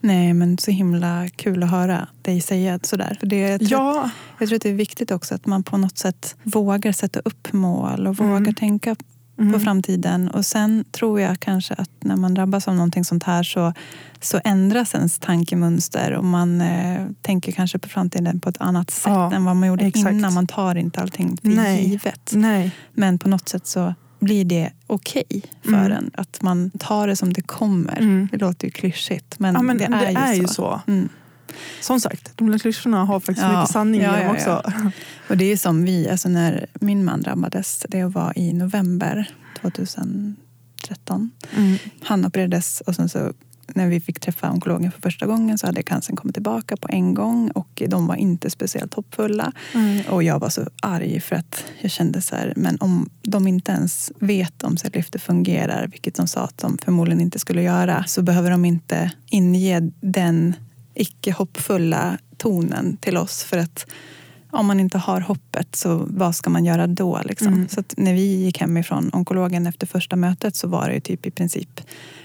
Nej, 0.00 0.32
men 0.34 0.58
så 0.58 0.70
himla 0.70 1.28
kul 1.36 1.62
att 1.62 1.70
höra 1.70 2.08
dig 2.22 2.40
säga 2.40 2.78
sådär. 2.82 3.16
För 3.20 3.26
det, 3.26 3.38
jag, 3.38 3.58
tror 3.60 3.66
att, 3.66 3.70
Ja, 3.70 4.10
jag 4.38 4.48
tror 4.48 4.56
att 4.56 4.62
det 4.62 4.68
är 4.70 4.74
viktigt 4.74 5.10
också 5.10 5.34
att 5.34 5.46
man 5.46 5.62
på 5.62 5.76
något 5.76 5.98
sätt 5.98 6.36
vågar 6.42 6.92
sätta 6.92 7.20
upp 7.20 7.52
mål 7.52 8.06
och 8.06 8.20
Mm. 8.20 8.32
vågar 8.32 8.52
tänka 8.52 8.96
mm. 9.38 9.52
på 9.52 9.60
framtiden. 9.60 10.28
Och 10.28 10.46
sen 10.46 10.84
tror 10.92 11.20
jag 11.20 11.40
kanske 11.40 11.74
att 11.74 11.90
när 12.00 12.16
man 12.16 12.34
drabbas 12.34 12.68
av 12.68 12.74
någonting 12.74 13.04
sånt 13.04 13.22
här 13.22 13.42
så, 13.42 13.72
så 14.20 14.40
ändras 14.44 14.94
ens 14.94 15.18
tankemönster 15.18 16.12
och 16.12 16.24
man 16.24 16.60
eh, 16.60 17.06
tänker 17.22 17.52
kanske 17.52 17.78
på 17.78 17.88
framtiden 17.88 18.40
på 18.40 18.48
ett 18.48 18.60
annat 18.60 18.90
sätt 18.90 19.12
Ja, 19.12 19.32
än 19.32 19.44
vad 19.44 19.56
man 19.56 19.68
gjorde 19.68 19.84
exakt. 19.84 20.12
innan. 20.12 20.34
Man 20.34 20.46
tar 20.46 20.74
inte 20.74 21.00
allting 21.00 21.36
för 21.36 21.48
Nej. 21.48 21.88
givet. 21.88 22.30
Nej, 22.34 22.70
Men 22.94 23.18
på 23.18 23.28
något 23.28 23.48
sätt 23.48 23.66
så 23.66 23.94
blir 24.20 24.44
det 24.44 24.72
okej 24.86 25.42
för 25.62 25.70
Mm. 25.72 25.92
en. 25.92 26.10
Att 26.14 26.42
man 26.42 26.70
tar 26.78 27.06
det 27.06 27.16
som 27.16 27.32
det 27.32 27.42
kommer. 27.42 27.98
Mm. 27.98 28.28
Det 28.32 28.38
låter 28.38 28.66
ju 28.66 28.70
klyschigt 28.70 29.38
men, 29.38 29.54
ja, 29.54 29.62
men 29.62 29.78
det 29.78 29.84
är, 29.84 30.34
ju, 30.34 30.46
så. 30.46 30.54
så. 30.54 30.80
Som 31.80 32.00
sagt, 32.00 32.32
de 32.34 32.50
där 32.50 32.58
klyschorna 32.58 33.04
har 33.04 33.20
faktiskt 33.20 33.46
Ja, 33.48 33.60
mycket 33.60 33.72
sanning 33.72 34.00
ja, 34.00 34.20
i 34.20 34.24
dem 34.24 34.26
ja, 34.26 34.34
också. 34.34 34.72
Och 35.28 35.36
det 35.36 35.52
är 35.52 35.56
som 35.56 35.84
vi, 35.84 36.08
alltså 36.08 36.28
när 36.28 36.66
min 36.74 37.04
man 37.04 37.22
drabbades, 37.22 37.86
det 37.88 38.04
var 38.04 38.38
i 38.38 38.52
november 38.52 39.30
2013. 39.60 40.36
Mm. 41.56 41.78
Han 42.02 42.24
opererades 42.24 42.80
och 42.80 42.94
sen 42.94 43.08
så 43.08 43.32
när 43.74 43.88
vi 43.88 44.00
fick 44.00 44.20
träffa 44.20 44.50
onkologen 44.50 44.92
för 44.92 45.00
första 45.00 45.26
gången 45.26 45.58
så 45.58 45.66
hade 45.66 45.82
cancern 45.82 46.16
kommit 46.16 46.34
tillbaka 46.34 46.76
på 46.76 46.88
en 46.90 47.14
gång 47.14 47.50
och 47.50 47.82
de 47.88 48.06
var 48.06 48.14
inte 48.14 48.50
speciellt 48.50 48.94
hoppfulla. 48.94 49.52
Mm. 49.74 50.02
Och 50.08 50.22
jag 50.22 50.38
var 50.38 50.48
så 50.48 50.68
arg 50.82 51.20
för 51.20 51.36
att 51.36 51.64
jag 51.80 51.90
kände 51.90 52.22
så 52.22 52.36
här, 52.36 52.52
men 52.56 52.76
om 52.80 53.10
de 53.22 53.46
inte 53.46 53.72
ens 53.72 54.12
vet 54.20 54.62
om 54.62 54.76
cellgifter 54.76 55.18
fungerar, 55.18 55.86
vilket 55.86 56.14
de 56.14 56.28
sa 56.28 56.40
att 56.40 56.58
de 56.58 56.78
förmodligen 56.78 57.20
inte 57.20 57.38
skulle 57.38 57.62
göra, 57.62 58.04
så 58.04 58.22
behöver 58.22 58.50
de 58.50 58.64
inte 58.64 59.10
inge 59.26 59.80
den 60.00 60.54
icke 60.96 61.32
hoppfulla 61.32 62.18
tonen 62.36 62.96
till 62.96 63.16
oss. 63.16 63.42
För 63.44 63.58
att 63.58 63.86
om 64.50 64.66
man 64.66 64.80
inte 64.80 64.98
har 64.98 65.20
hoppet, 65.20 65.76
så 65.76 66.06
vad 66.10 66.34
ska 66.36 66.50
man 66.50 66.64
göra 66.64 66.86
då? 66.86 67.20
Liksom? 67.24 67.46
Mm. 67.52 67.68
Så 67.68 67.82
när 67.96 68.14
vi 68.14 68.20
gick 68.44 68.60
hemifrån 68.60 69.10
onkologen 69.12 69.66
efter 69.66 69.86
första 69.86 70.16
mötet 70.16 70.56
så 70.56 70.68
var 70.68 70.88
det 70.88 71.00
typ 71.00 71.26
i 71.26 71.30
princip 71.30 71.80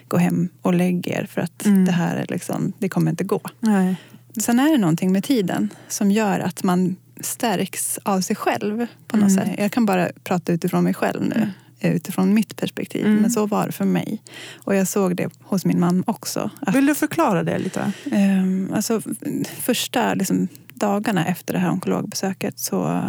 gå 0.08 0.18
hem 0.18 0.50
och 0.62 0.74
lägg 0.74 1.08
er 1.08 1.26
för 1.30 1.42
att 1.42 1.66
Mm. 1.66 1.86
det 1.86 1.92
här 1.92 2.16
är 2.16 2.26
liksom, 2.30 2.74
det 2.80 2.90
kommer 2.90 3.12
inte 3.12 3.24
gå. 3.24 3.42
Nej. 3.60 3.96
Sen 4.42 4.60
är 4.60 4.72
det 4.72 4.78
någonting 4.78 5.12
med 5.12 5.24
tiden 5.24 5.70
som 5.88 6.12
gör 6.12 6.40
att 6.40 6.64
man 6.64 6.96
stärks 7.22 8.00
av 8.04 8.22
sig 8.22 8.36
själv. 8.36 8.88
på 9.08 9.18
något 9.18 9.32
Mm. 9.32 9.46
sätt. 9.46 9.56
Jag 9.58 9.72
kan 9.72 9.86
bara 9.86 10.10
prata 10.24 10.52
utifrån 10.54 10.84
mig 10.84 10.94
själv 10.94 11.24
nu, 11.24 11.50
utifrån 11.90 12.34
mitt 12.34 12.56
perspektiv. 12.56 13.06
Mm. 13.06 13.18
Men 13.22 13.32
så 13.32 13.46
var 13.46 13.66
det 13.66 13.72
för 13.72 13.86
mig. 13.86 14.22
Och 14.58 14.76
jag 14.76 14.88
såg 14.88 15.16
det 15.16 15.30
hos 15.44 15.66
min 15.66 15.80
man 15.80 16.04
också. 16.08 16.50
Att, 16.62 16.76
Vill 16.76 16.86
du 16.86 16.96
förklara 16.96 17.44
det 17.44 17.58
lite? 17.60 17.92
ehm, 18.12 18.70
alltså, 18.76 19.02
första 19.60 20.14
liksom, 20.14 20.48
dagarna 20.74 21.26
efter 21.26 21.54
det 21.54 21.60
här 21.60 21.72
onkologbesöket 21.72 22.60
så 22.60 23.02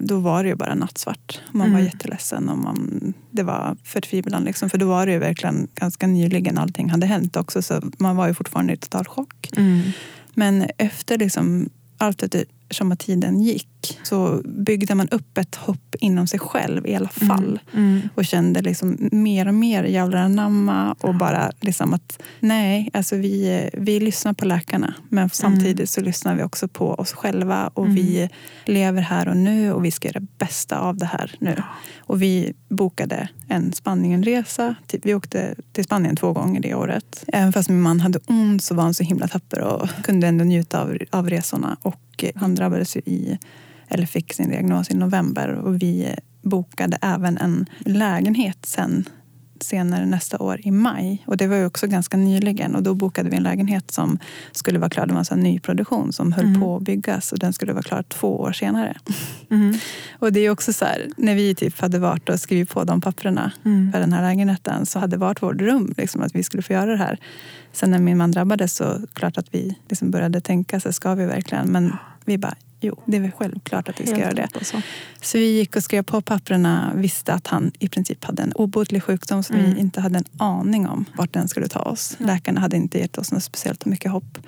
då 0.00 0.18
var 0.18 0.42
det 0.42 0.48
ju 0.48 0.54
bara 0.54 0.74
nattsvart. 0.74 1.40
Man 1.52 1.72
var 1.72 1.78
Mm. 1.78 1.84
jätteledsen 1.92 2.48
och 2.48 2.58
man, 2.58 3.12
det 3.30 3.42
var 3.42 3.76
förtvivlan. 3.84 4.44
Liksom, 4.44 4.70
för 4.70 4.78
då 4.78 4.86
var 4.88 5.06
det 5.06 5.12
ju 5.12 5.18
verkligen 5.18 5.68
ganska 5.74 6.06
nyligen 6.06 6.58
allting 6.58 6.90
hade 6.90 7.06
hänt 7.06 7.36
också. 7.36 7.62
Så 7.62 7.82
man 7.98 8.16
var 8.16 8.26
ju 8.28 8.34
fortfarande 8.34 8.72
i 8.72 8.76
total 8.76 9.04
chock. 9.04 9.50
Mm. 9.56 9.80
Men 10.34 10.66
efter 10.78 11.18
liksom, 11.18 11.68
allt 11.98 12.22
eftersom 12.70 12.92
att 12.92 12.98
tiden 12.98 13.40
gick 13.40 13.98
så 14.02 14.42
byggde 14.44 14.94
man 14.94 15.08
upp 15.08 15.38
ett 15.38 15.54
hopp 15.54 15.94
inom 16.00 16.26
sig 16.26 16.40
själv 16.40 16.86
i 16.86 16.94
alla 16.94 17.08
fall. 17.08 17.60
Mm. 17.72 17.90
Mm. 17.92 18.08
Och 18.14 18.24
kände 18.24 18.62
liksom 18.62 19.08
mer 19.12 19.48
och 19.48 19.54
mer 19.54 19.84
jävlar 19.84 20.18
anamma 20.18 20.92
och 21.00 21.14
bara 21.14 21.52
liksom 21.60 21.94
att 21.94 22.22
nej, 22.40 22.90
alltså 22.92 23.16
vi, 23.16 23.70
vi 23.72 24.00
lyssnar 24.00 24.32
på 24.32 24.44
läkarna 24.44 24.94
men 25.08 25.30
samtidigt 25.30 25.90
så 25.90 26.00
lyssnar 26.00 26.34
vi 26.34 26.42
också 26.42 26.68
på 26.68 26.94
oss 26.94 27.12
själva 27.12 27.70
och 27.74 27.84
Mm. 27.90 27.96
vi 27.96 28.28
lever 28.64 29.02
här 29.02 29.28
och 29.28 29.36
nu 29.36 29.72
och 29.72 29.84
vi 29.84 29.90
ska 29.90 30.08
göra 30.08 30.20
det 30.20 30.38
bästa 30.38 30.78
av 30.78 30.96
det 30.96 31.06
här 31.06 31.34
nu. 31.38 31.62
Och 31.98 32.22
vi 32.22 32.52
bokade 32.68 33.28
en 33.48 33.72
Spanienresa. 33.72 34.74
Typ, 34.86 35.06
Vi 35.06 35.14
åkte 35.14 35.54
till 35.72 35.84
Spanien 35.84 36.16
två 36.16 36.32
gånger 36.32 36.60
det 36.60 36.74
året. 36.74 37.24
Även 37.26 37.52
fast 37.52 37.68
min 37.68 37.80
man 37.80 38.00
hade 38.00 38.18
ont 38.26 38.62
så 38.62 38.74
var 38.74 38.82
han 38.82 38.94
så 38.94 39.04
himla 39.04 39.28
tapper 39.28 39.60
och 39.60 39.88
kunde 40.02 40.26
ändå 40.26 40.44
njuta 40.44 40.82
av, 40.82 40.98
av 41.10 41.30
resorna. 41.30 41.76
Och 41.82 41.96
han 42.34 42.54
drabbades 42.54 42.96
ju 42.96 43.00
i, 43.00 43.38
eller 43.88 44.06
fick 44.06 44.32
sin 44.32 44.50
diagnos 44.50 44.90
i 44.90 44.94
november 44.94 45.48
och 45.54 45.82
vi 45.82 46.14
bokade 46.42 46.98
även 47.02 47.38
en 47.38 47.66
lägenhet 47.80 48.58
sen 48.66 49.04
senare 49.62 50.06
nästa 50.06 50.38
år 50.38 50.60
i 50.64 50.70
maj. 50.70 51.24
Och 51.26 51.36
det 51.36 51.46
var 51.46 51.56
ju 51.56 51.66
också 51.66 51.86
ganska 51.86 52.16
nyligen 52.16 52.74
och 52.74 52.82
då 52.82 52.94
bokade 52.94 53.30
vi 53.30 53.36
en 53.36 53.42
lägenhet 53.42 53.90
som 53.90 54.18
skulle 54.52 54.78
vara 54.78 54.90
klar. 54.90 55.06
Det 55.06 55.14
var 55.14 55.32
en 55.32 55.40
nyproduktion 55.40 56.12
som 56.12 56.32
höll 56.32 56.44
Mm. 56.44 56.60
på 56.60 56.76
att 56.76 56.82
byggas 56.82 57.32
och 57.32 57.38
den 57.38 57.52
skulle 57.52 57.72
vara 57.72 57.82
klar 57.82 58.02
två 58.02 58.40
år 58.40 58.52
senare. 58.52 58.96
Mm. 59.50 59.74
Och 60.18 60.32
det 60.32 60.40
är 60.40 60.50
också 60.50 60.72
så 60.72 60.84
här, 60.84 61.06
när 61.16 61.34
vi 61.34 61.54
typ 61.54 61.80
hade 61.80 61.98
varit 61.98 62.28
och 62.28 62.40
skrivit 62.40 62.70
på 62.70 62.84
de 62.84 63.00
papperna 63.00 63.52
Mm. 63.64 63.92
för 63.92 64.00
den 64.00 64.12
här 64.12 64.22
lägenheten 64.22 64.86
så 64.86 64.98
hade 64.98 65.16
det 65.16 65.20
varit 65.20 65.42
vårt 65.42 65.58
dröm 65.58 65.94
liksom, 65.96 66.22
att 66.22 66.34
vi 66.34 66.42
skulle 66.42 66.62
få 66.62 66.72
göra 66.72 66.90
det 66.90 66.96
här. 66.96 67.18
Sen 67.72 67.90
när 67.90 67.98
min 67.98 68.18
man 68.18 68.30
drabbades 68.30 68.74
så 68.76 68.98
klart 69.14 69.38
att 69.38 69.54
vi 69.54 69.78
liksom 69.88 70.10
började 70.10 70.40
tänka, 70.40 70.80
så 70.80 70.92
ska 70.92 71.14
vi 71.14 71.24
verkligen? 71.26 71.66
Men 71.72 71.92
vi 72.30 72.38
bara, 72.38 72.54
jo, 72.80 73.02
det 73.06 73.16
är 73.16 73.20
väl 73.20 73.30
självklart 73.30 73.88
att 73.88 74.00
vi 74.00 74.06
ska 74.06 74.14
Helt 74.16 74.24
göra 74.24 74.34
det. 74.34 74.48
alltså. 74.58 74.82
Så 75.22 75.38
vi 75.38 75.56
gick 75.58 75.76
och 75.76 75.82
skrev 75.82 76.02
på 76.02 76.20
papperna, 76.20 76.92
visste 76.94 77.32
att 77.34 77.46
han 77.46 77.72
i 77.78 77.88
princip 77.88 78.24
hade 78.24 78.42
en 78.42 78.52
obotlig 78.52 79.02
sjukdom 79.02 79.42
som 79.42 79.56
Mm. 79.56 79.74
vi 79.74 79.80
inte 79.80 80.00
hade 80.00 80.18
en 80.18 80.24
aning 80.36 80.88
om 80.88 81.04
vart 81.16 81.32
den 81.32 81.48
skulle 81.48 81.68
ta 81.68 81.80
oss. 81.80 82.16
Läkarna 82.18 82.60
hade 82.60 82.76
inte 82.76 82.98
gett 82.98 83.18
oss 83.18 83.32
något 83.32 83.42
speciellt 83.44 83.84
mycket 83.84 84.10
hopp. 84.10 84.38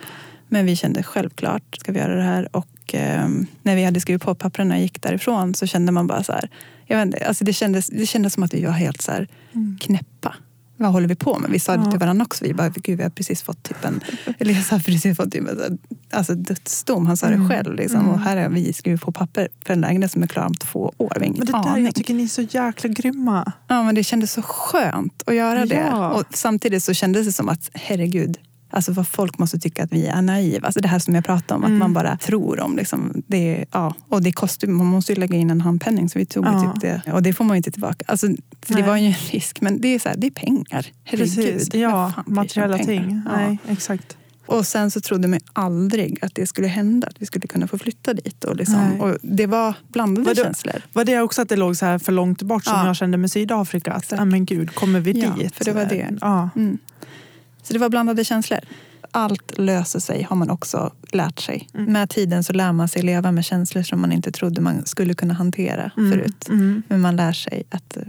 Men 0.49 0.67
vi 0.67 0.77
kände 0.77 1.03
självklart 1.03 1.77
ska 1.81 1.93
vi 1.93 1.99
göra 1.99 2.15
det 2.17 2.23
här. 2.23 2.57
Och 2.57 2.95
eh, 2.95 3.29
när 3.63 3.77
vi 3.77 3.85
hade 3.85 4.01
skrivit 4.01 4.23
på 4.23 4.35
papperna 4.35 4.75
och 4.75 4.81
gick 4.81 5.03
därifrån 5.03 5.55
så 5.55 5.67
kände 5.67 5.93
man 5.93 6.07
bara 6.07 6.23
så 6.23 6.33
här. 6.33 6.51
Jag 6.87 6.97
vet 6.97 7.07
inte, 7.07 7.27
alltså 7.27 7.45
det, 7.45 7.53
kändes, 7.53 7.87
det 7.87 8.07
kändes 8.07 8.35
som 8.35 8.43
att 8.43 8.55
vi 8.55 8.65
var 8.65 8.73
helt 8.73 9.03
så 9.03 9.13
här 9.13 9.29
Mm. 9.55 9.79
knäppa. 9.81 10.35
Vad 10.83 10.93
håller 10.93 11.09
vi 11.09 11.15
på 11.15 11.39
med? 11.39 11.51
Vi 11.51 11.59
sa 11.59 11.77
det 11.77 11.91
till 11.91 12.01
varandra 12.01 12.25
också. 12.25 12.45
Vi 12.45 12.55
bara, 12.55 12.69
gud 12.69 12.97
vi 12.97 13.03
har 13.03 13.11
precis 13.11 13.43
fått 13.43 13.63
typ 13.63 13.85
en, 13.85 14.01
eller 14.39 14.55
jag 14.55 14.65
sa 14.65 14.79
precis 14.79 15.17
fått 15.17 15.33
typ 15.33 15.49
en 15.49 15.79
alltså 16.11 16.35
dödsdom. 16.35 17.07
Han 17.07 17.17
sa 17.17 17.27
det 17.27 17.35
Mm. 17.35 17.49
själv. 17.49 17.75
Liksom. 17.75 18.01
Mm. 18.01 18.13
Och 18.13 18.21
här 18.21 18.37
har 18.37 18.49
vi 18.49 18.73
skrivit 18.73 19.01
på 19.01 19.13
papper 19.13 19.49
för 19.65 19.73
en 19.75 19.81
lägenhet 19.81 20.13
som 20.13 20.23
är 20.23 20.27
klar 20.27 20.47
om 20.47 20.55
två 20.55 20.93
år. 20.99 21.13
Vi 21.15 21.21
har 21.21 21.27
ingen 21.27 21.39
Men 21.39 21.47
det 21.47 21.53
där, 21.53 21.69
aning. 21.69 21.85
jag 21.85 21.95
tycker 21.95 22.15
ni 22.15 22.23
är 22.23 22.27
så 22.29 22.43
jäkla 22.43 22.89
grymma. 22.91 23.53
Ja, 23.69 23.83
men 23.83 23.95
det 23.95 24.05
kändes 24.05 24.33
så 24.33 24.43
skönt 24.43 25.23
att 25.27 25.35
göra 25.35 25.67
det. 25.67 25.75
Ja. 25.91 26.11
Och 26.11 26.25
samtidigt 26.31 26.83
så 26.85 26.95
kändes 26.95 27.27
det 27.27 27.33
som 27.33 27.49
att, 27.49 27.71
herregud, 27.75 28.39
alltså 28.73 28.93
vad 28.93 29.09
folk 29.09 29.39
måste 29.39 29.59
tycka 29.59 29.85
att 29.85 29.93
vi 29.93 30.07
är 30.07 30.23
naiva. 30.23 30.67
Alltså 30.67 30.81
det 30.81 30.89
här 30.89 30.99
som 30.99 31.15
jag 31.15 31.25
pratade 31.25 31.59
om, 31.59 31.65
Mm. 31.65 31.73
att 31.75 31.79
man 31.79 31.93
bara 31.93 32.17
tror 32.17 32.61
om. 32.61 32.77
Liksom, 32.77 33.23
det, 33.27 33.65
ja. 33.71 33.95
Och 34.09 34.23
det 34.23 34.33
kostar, 34.33 34.69
man 34.69 34.87
måste 34.87 35.13
ju 35.13 35.19
lägga 35.21 35.37
in 35.37 35.51
en 35.51 35.61
handpenning, 35.61 36.09
så 36.09 36.19
vi 36.19 36.27
tog 36.27 36.47
Ja. 36.47 36.73
typ 36.75 36.81
det. 36.81 37.13
Och 37.13 37.23
det 37.23 37.33
får 37.33 37.45
man 37.45 37.55
ju 37.55 37.57
inte 37.57 37.71
tillbaka. 37.71 38.05
Alltså, 38.09 38.27
för 38.63 38.75
det 38.75 38.83
var 38.83 38.97
ju 38.97 39.07
en 39.07 39.15
risk, 39.31 39.61
men 39.61 39.81
det 39.81 39.89
är, 39.89 39.99
så 39.99 40.09
här, 40.09 40.17
det 40.17 40.27
är 40.27 40.31
pengar. 40.31 40.87
Herregud. 41.05 41.35
Precis. 41.37 41.75
Ja, 41.75 42.13
fan 42.17 42.25
materiella 42.27 42.79
ting. 42.79 43.23
Ja. 43.27 43.37
Nej, 43.37 43.59
exakt. 43.69 44.17
Och 44.47 44.67
sen 44.67 44.91
så 44.91 45.01
trodde 45.01 45.29
man 45.29 45.41
aldrig 45.53 46.19
att 46.25 46.35
det 46.35 46.47
skulle 46.47 46.67
hända, 46.69 47.07
att 47.07 47.23
vi 47.23 47.27
skulle 47.27 47.47
kunna 47.49 47.67
få 47.67 47.79
flytta 47.79 48.15
dit. 48.15 48.45
Och, 48.45 48.57
liksom, 48.57 49.01
och 49.01 49.17
det 49.23 49.47
var 49.47 49.75
blandade 49.89 50.27
Var 50.27 50.35
det- 50.35 50.43
känslor. 50.43 50.83
Var 50.93 51.05
det 51.05 51.21
också 51.21 51.43
att 51.43 51.49
det 51.49 51.57
låg 51.57 51.77
så 51.77 51.87
här 51.87 51.99
för 51.99 52.13
långt 52.13 52.43
bort 52.43 52.65
som 52.65 52.75
Ja. 52.77 52.87
jag 52.87 52.97
kände 52.97 53.17
med 53.19 53.31
Sydafrika? 53.31 53.93
Att, 53.93 54.11
men 54.29 54.45
gud, 54.45 54.75
kommer 54.75 55.01
vi 55.01 55.13
Ja, 55.21 55.31
dit? 55.39 55.57
för 55.57 55.65
det 55.65 55.73
var 55.73 55.85
det. 55.85 56.09
Ja. 56.21 56.51
Mm. 56.57 56.79
Så 57.63 57.73
det 57.73 57.79
var 57.79 57.89
blandade 57.89 58.25
känslor. 58.25 58.59
Allt 59.11 59.59
löser 59.59 60.01
sig 60.01 60.23
har 60.23 60.37
man 60.37 60.51
också 60.51 60.93
lärt 61.13 61.41
sig. 61.41 61.69
Mm. 61.75 61.93
Med 61.93 62.11
tiden 62.11 62.45
så 62.45 62.53
lär 62.53 62.73
man 62.73 62.89
sig 62.89 63.03
leva 63.03 63.33
med 63.33 63.45
känslor 63.45 63.83
som 63.83 64.01
man 64.01 64.13
inte 64.13 64.33
trodde 64.33 64.61
man 64.61 64.87
skulle 64.87 65.15
kunna 65.15 65.35
hantera 65.35 65.91
Mm. 65.97 66.11
förut. 66.13 66.49
Mm. 66.49 66.83
Men 66.89 67.01
man 67.01 67.17
lär 67.17 67.33
sig 67.33 67.63
att, 67.71 67.97
eh, 67.97 68.03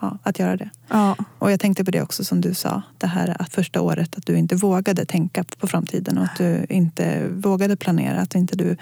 ja, 0.00 0.18
att 0.22 0.38
göra 0.38 0.56
det. 0.56 0.70
Ja. 0.88 1.16
Och 1.38 1.52
jag 1.52 1.60
tänkte 1.60 1.84
på 1.84 1.90
det 1.90 2.02
också 2.02 2.24
som 2.24 2.40
du 2.40 2.54
sa. 2.54 2.82
Det 2.98 3.06
här 3.06 3.36
att 3.42 3.54
första 3.54 3.80
året 3.80 4.16
att 4.18 4.26
du 4.26 4.36
inte 4.38 4.54
vågade 4.56 5.04
tänka 5.04 5.44
på 5.58 5.66
framtiden 5.66 6.18
och 6.18 6.24
att 6.24 6.36
du 6.36 6.66
inte 6.68 7.28
vågade 7.28 7.76
planera. 7.76 8.20
Att 8.20 8.34
inte 8.34 8.56
du, 8.56 8.76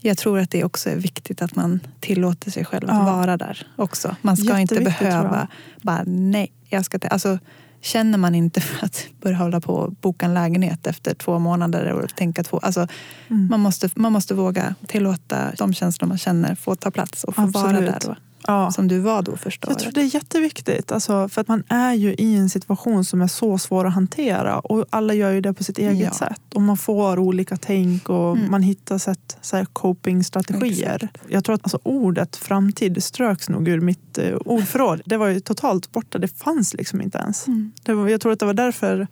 jag 0.00 0.18
tror 0.18 0.38
att 0.38 0.50
det 0.50 0.64
också 0.64 0.90
är 0.90 0.96
viktigt 0.96 1.42
att 1.42 1.56
man 1.56 1.80
tillåter 2.00 2.50
sig 2.50 2.64
själv 2.64 2.90
att 2.90 2.96
Ja. 2.96 3.04
vara 3.16 3.36
där 3.36 3.66
också. 3.76 4.16
Man 4.22 4.36
ska 4.36 4.58
inte 4.58 4.80
behöva 4.80 5.48
bara 5.82 6.02
nej, 6.06 6.52
jag 6.68 6.84
ska 6.84 6.98
alltså, 7.10 7.38
Känner 7.80 8.18
man 8.18 8.34
inte 8.34 8.60
för 8.60 8.86
att 8.86 9.06
börja 9.22 9.36
hålla 9.36 9.60
på 9.60 9.74
och 9.74 9.92
boka 9.92 10.26
en 10.26 10.34
lägenhet 10.34 10.86
efter 10.86 11.14
två 11.14 11.38
månader 11.38 11.92
och 11.92 12.14
tänka 12.16 12.42
två... 12.42 12.58
Alltså, 12.58 12.86
Mm. 13.28 13.48
man, 13.48 13.60
måste, 13.60 13.88
man 13.94 14.12
måste 14.12 14.34
våga 14.34 14.74
tillåta 14.86 15.52
de 15.58 15.74
känslor 15.74 16.08
man 16.08 16.18
känner 16.18 16.54
få 16.54 16.74
ta 16.74 16.90
plats 16.90 17.24
och 17.24 17.34
få 17.34 17.46
vara 17.46 17.68
Absolut. 17.68 18.00
där 18.00 18.08
då. 18.08 18.16
Ja. 18.46 18.70
Som 18.72 18.88
du 18.88 18.98
var 18.98 19.22
då 19.22 19.36
första 19.36 19.70
Jag 19.70 19.78
tror 19.78 19.92
det 19.92 20.00
är 20.00 20.14
jätteviktigt. 20.14 20.92
Alltså, 20.92 21.28
för 21.28 21.40
att 21.40 21.48
man 21.48 21.62
är 21.68 21.92
ju 21.94 22.14
i 22.14 22.36
en 22.36 22.48
situation 22.50 23.04
som 23.04 23.22
är 23.22 23.26
så 23.26 23.58
svår 23.58 23.84
att 23.86 23.94
hantera. 23.94 24.58
Och 24.58 24.84
alla 24.90 25.14
gör 25.14 25.30
ju 25.30 25.40
det 25.40 25.52
på 25.54 25.64
sitt 25.64 25.78
eget 25.78 25.98
Ja. 25.98 26.12
sätt. 26.12 26.40
Och 26.54 26.62
man 26.62 26.76
får 26.76 27.18
olika 27.18 27.56
tänk 27.56 28.08
och 28.08 28.36
Mm. 28.36 28.50
man 28.50 28.62
hittar 28.62 28.98
sätt, 28.98 29.36
så 29.42 29.56
här, 29.56 29.64
coping-strategier. 29.64 31.08
Jag 31.28 31.44
tror 31.44 31.54
att 31.54 31.60
alltså, 31.64 31.78
ordet 31.82 32.36
framtid 32.36 33.04
ströks 33.04 33.48
nog 33.48 33.68
ur 33.68 33.80
mitt 33.80 34.18
eh, 34.18 34.34
ordförråd. 34.36 35.02
Det 35.06 35.16
var 35.16 35.26
ju 35.28 35.40
totalt 35.40 35.92
borta. 35.92 36.18
Det 36.18 36.28
fanns 36.28 36.74
liksom 36.74 37.00
inte 37.00 37.18
ens. 37.18 37.46
Mm. 37.46 37.72
Det 37.82 37.94
var, 37.94 38.08
jag 38.08 38.20
tror 38.20 38.32
att 38.32 38.40
det 38.40 38.46
var 38.46 38.54
därför 38.54 39.06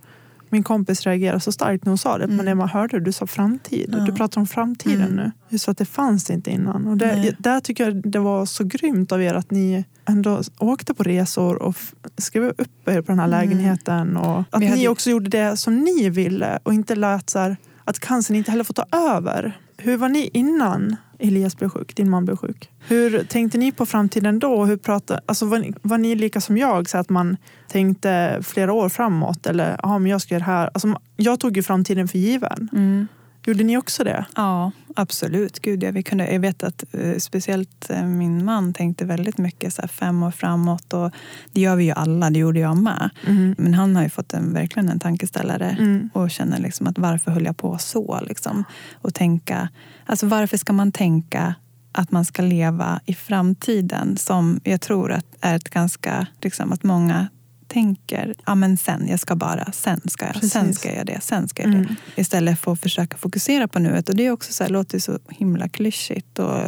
min 0.54 0.62
kompis 0.64 1.02
reagerade 1.06 1.40
så 1.40 1.52
starkt 1.52 1.84
när 1.84 1.90
hon 1.90 1.98
sa 1.98 2.18
det. 2.18 2.24
Mm. 2.24 2.36
Men 2.36 2.44
när 2.44 2.54
man 2.54 2.68
hörde 2.68 3.00
du 3.00 3.12
sa 3.12 3.26
framtid. 3.26 3.94
Ja. 3.98 4.04
Du 4.04 4.12
pratar 4.12 4.40
om 4.40 4.46
framtiden 4.46 5.02
Mm. 5.02 5.16
nu. 5.16 5.30
Just 5.48 5.68
att 5.68 5.78
det 5.78 5.84
fanns 5.84 6.30
inte 6.30 6.50
innan. 6.50 6.86
Och 6.86 6.96
det, 6.96 7.34
där 7.38 7.60
tycker 7.60 7.84
jag 7.84 8.10
det 8.10 8.18
var 8.18 8.46
så 8.46 8.64
grymt 8.64 9.12
av 9.12 9.22
er 9.22 9.34
att 9.34 9.50
ni 9.50 9.84
ändå 10.08 10.40
åkte 10.58 10.94
på 10.94 11.02
resor 11.02 11.62
och 11.62 11.76
skrev 12.18 12.44
upp 12.44 12.88
er 12.88 13.00
på 13.02 13.12
den 13.12 13.18
här 13.18 13.26
Mm. 13.28 13.40
lägenheten. 13.40 14.16
Och 14.16 14.38
att 14.50 14.60
Vi 14.62 14.64
ni 14.64 14.66
hade- 14.70 14.88
också 14.88 15.10
gjorde 15.10 15.30
det 15.30 15.56
som 15.56 15.78
ni 15.78 16.10
ville 16.10 16.58
och 16.62 16.74
inte 16.74 16.94
lät 16.94 17.30
så 17.30 17.38
här, 17.38 17.56
att 17.84 17.98
cancern 17.98 18.36
inte 18.36 18.50
heller 18.50 18.64
får 18.64 18.74
ta 18.74 18.84
över. 18.92 19.58
Hur 19.76 19.96
var 19.96 20.08
ni 20.08 20.30
innan 20.32 20.96
Elias 21.24 21.56
blev 21.56 21.68
sjuk, 21.68 21.96
din 21.96 22.10
man 22.10 22.24
blev 22.24 22.36
sjuk? 22.36 22.70
Hur 22.88 23.24
tänkte 23.24 23.58
ni 23.58 23.72
på 23.72 23.86
framtiden 23.86 24.38
då? 24.38 24.64
Hur 24.64 24.76
pratade, 24.76 25.20
alltså 25.26 25.46
var, 25.46 25.58
ni, 25.58 25.74
var 25.82 25.98
ni 25.98 26.14
lika 26.14 26.40
som 26.40 26.56
jag, 26.56 26.88
så 26.88 26.98
att 26.98 27.10
man 27.10 27.36
tänkte 27.68 28.40
flera 28.42 28.72
år 28.72 28.88
framåt? 28.88 29.46
Eller, 29.46 29.80
ja 29.82 29.98
men 29.98 30.10
jag 30.10 30.20
ska 30.20 30.34
göra 30.34 30.44
det 30.44 30.50
här. 30.50 30.70
Alltså, 30.74 31.00
jag 31.16 31.40
tog 31.40 31.56
ju 31.56 31.62
framtiden 31.62 32.08
för 32.08 32.18
given. 32.18 32.68
Mm. 32.72 33.06
Gjorde 33.46 33.64
ni 33.64 33.76
också 33.76 34.04
det? 34.04 34.24
Ja, 34.36 34.70
absolut. 34.96 35.60
Gud, 35.60 35.82
ja, 35.82 35.90
vi 35.90 36.02
kunde, 36.02 36.32
jag 36.32 36.40
vet 36.40 36.62
att 36.62 36.84
eh, 36.92 37.16
speciellt 37.18 37.90
eh, 37.90 38.04
min 38.04 38.44
man 38.44 38.72
tänkte 38.72 39.04
väldigt 39.04 39.38
mycket 39.38 39.74
så 39.74 39.82
här, 39.82 39.88
fem 39.88 40.22
år 40.22 40.30
framåt. 40.30 40.92
Och 40.92 41.10
det 41.52 41.60
gör 41.60 41.76
vi 41.76 41.84
ju 41.84 41.90
alla, 41.90 42.30
det 42.30 42.38
gjorde 42.38 42.60
jag 42.60 42.76
med. 42.76 43.10
Mm. 43.26 43.54
Men 43.58 43.74
han 43.74 43.96
har 43.96 44.02
ju 44.02 44.08
fått 44.08 44.34
en, 44.34 44.52
verkligen 44.52 44.88
en 44.88 45.00
tankeställare 45.00 45.76
Mm. 45.78 46.10
och 46.14 46.30
känner 46.30 46.58
liksom 46.58 46.86
att 46.86 46.98
varför 46.98 47.30
höll 47.30 47.44
jag 47.44 47.56
på 47.56 47.78
så? 47.78 48.20
Liksom? 48.28 48.64
Och 48.94 49.14
tänka, 49.14 49.68
alltså 50.06 50.26
varför 50.26 50.56
ska 50.56 50.72
man 50.72 50.92
tänka 50.92 51.54
att 51.92 52.10
man 52.10 52.24
ska 52.24 52.42
leva 52.42 53.00
i 53.06 53.14
framtiden 53.14 54.16
som 54.16 54.60
jag 54.64 54.80
tror 54.80 55.12
att 55.12 55.26
är 55.40 55.56
ett 55.56 55.70
ganska, 55.70 56.26
liksom, 56.42 56.72
att 56.72 56.82
många 56.82 57.28
tänker, 57.74 58.34
ja 58.46 58.54
men 58.54 58.76
sen, 58.76 59.06
jag 59.08 59.20
ska 59.20 59.36
bara, 59.36 59.72
sen 59.72 60.00
ska 60.06 60.26
jag, 60.26 60.44
sen 60.44 60.74
ska 60.74 60.94
jag 60.94 61.06
det, 61.06 61.18
sen 61.22 61.48
ska 61.48 61.62
jag 61.62 61.72
det. 61.72 61.76
Mm. 61.78 61.94
Istället 62.16 62.58
för 62.58 62.72
att 62.72 62.80
försöka 62.80 63.16
fokusera 63.16 63.68
på 63.68 63.78
nuet. 63.78 64.08
Och 64.08 64.16
det 64.16 64.26
är 64.26 64.30
också 64.30 64.52
så 64.52 64.64
här, 64.64 64.70
låter 64.70 64.98
så 64.98 65.18
himla 65.28 65.68
klyschigt. 65.68 66.38
Och, 66.38 66.60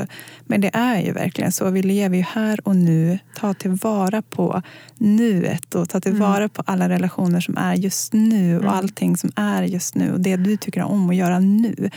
men 0.47 0.61
det 0.61 0.71
är 0.75 1.01
ju 1.01 1.13
verkligen 1.13 1.53
så. 1.53 1.71
Vi 1.71 1.83
lever 1.83 2.17
ju 2.17 2.23
här 2.23 2.69
och 2.69 2.77
nu. 2.77 3.19
Ta 3.37 3.55
tillvara 3.55 4.23
på 4.23 4.63
nuet 4.99 5.75
och 5.75 5.89
ta 5.89 6.01
tillvara 6.01 6.49
på 6.49 6.63
alla 6.67 6.89
relationer 6.89 7.41
som 7.41 7.57
är 7.57 7.75
just 7.75 8.13
nu 8.13 8.57
och 8.57 8.63
Mm. 8.63 8.75
allting 8.75 9.17
som 9.17 9.33
är 9.37 9.63
just 9.63 9.95
nu 9.95 10.13
och 10.13 10.21
det 10.21 10.37
du 10.37 10.57
tycker 10.57 10.83
om 10.83 11.11
att 11.11 11.17
göra 11.17 11.39
nu. 11.39 11.91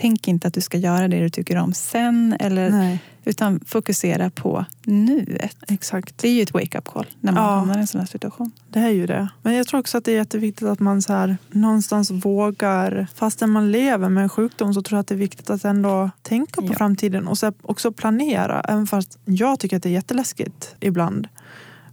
Tänk 0.00 0.28
inte 0.28 0.48
att 0.48 0.54
du 0.54 0.60
ska 0.60 0.78
göra 0.78 1.08
det 1.08 1.20
du 1.20 1.28
tycker 1.30 1.56
om 1.56 1.72
sen, 1.72 2.36
eller, 2.40 2.70
Nej, 2.70 2.98
utan 3.24 3.60
fokusera 3.66 4.30
på 4.30 4.64
nuet. 4.84 5.56
exakt. 5.68 6.18
Det 6.18 6.28
är 6.28 6.32
ju 6.32 6.42
ett 6.42 6.54
wake-up 6.54 6.84
call 6.84 7.06
när 7.20 7.32
man 7.32 7.42
Ja. 7.44 7.50
hamnar 7.50 7.76
i 7.76 7.80
en 7.80 7.86
sån 7.86 8.00
här 8.00 8.06
situation. 8.08 8.50
Det 8.70 8.78
är 8.80 8.88
ju 8.90 9.06
det. 9.06 9.28
Men 9.42 9.54
jag 9.54 9.66
tror 9.66 9.80
också 9.80 9.98
att 9.98 10.04
det 10.04 10.12
är 10.12 10.16
jätteviktigt 10.16 10.68
att 10.68 10.80
man 10.80 11.02
så 11.02 11.12
här, 11.12 11.36
någonstans 11.50 12.10
vågar, 12.10 13.06
fastän 13.14 13.50
man 13.50 13.72
lever 13.72 14.08
med 14.08 14.22
en 14.22 14.28
sjukdom 14.28 14.74
så 14.74 14.82
tror 14.82 14.96
jag 14.96 15.00
att 15.00 15.06
det 15.06 15.14
är 15.14 15.16
viktigt 15.16 15.50
att 15.50 15.64
ändå 15.64 16.10
tänka 16.22 16.60
på 16.62 16.66
Ja. 16.68 16.72
framtiden 16.76 17.28
och 17.28 17.38
så 17.38 17.52
också 17.62 17.92
planera. 17.92 18.60
Även 18.60 18.86
fast 18.86 19.18
jag 19.24 19.60
tycker 19.60 19.76
att 19.76 19.82
det 19.82 19.88
är 19.88 19.92
jätteläskigt 19.92 20.74
ibland. 20.80 21.28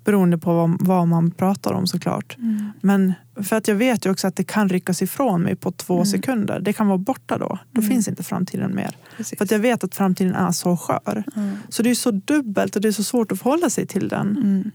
Beroende 0.05 0.37
på 0.37 0.53
vad, 0.53 0.77
vad 0.79 1.07
man 1.07 1.31
pratar 1.31 1.73
om 1.73 1.87
såklart. 1.87 2.37
Mm. 2.37 2.71
Men 2.81 3.13
för 3.43 3.55
att 3.55 3.67
jag 3.67 3.75
vet 3.75 4.05
ju 4.05 4.11
också 4.11 4.27
att 4.27 4.35
det 4.35 4.43
kan 4.43 4.69
ryckas 4.69 5.01
ifrån 5.01 5.41
mig 5.41 5.55
på 5.55 5.71
två 5.71 5.93
Mm. 5.93 6.05
sekunder. 6.05 6.59
Det 6.59 6.73
kan 6.73 6.87
vara 6.87 6.97
borta 6.97 7.37
då. 7.37 7.59
Då 7.71 7.81
Mm. 7.81 7.89
finns 7.91 8.07
inte 8.07 8.23
framtiden 8.23 8.75
mer. 8.75 8.97
Precis. 9.17 9.37
För 9.37 9.45
att 9.45 9.51
jag 9.51 9.59
vet 9.59 9.83
att 9.83 9.95
framtiden 9.95 10.35
är 10.35 10.51
så 10.51 10.77
skör. 10.77 11.23
Mm. 11.35 11.57
Så 11.69 11.83
det 11.83 11.89
är 11.89 11.95
så 11.95 12.11
dubbelt 12.11 12.75
och 12.75 12.81
det 12.81 12.87
är 12.87 12.91
så 12.91 13.03
svårt 13.03 13.31
att 13.31 13.39
förhålla 13.39 13.69
sig 13.69 13.85
till 13.87 14.07
den. 14.07 14.37
Mm. 14.37 14.71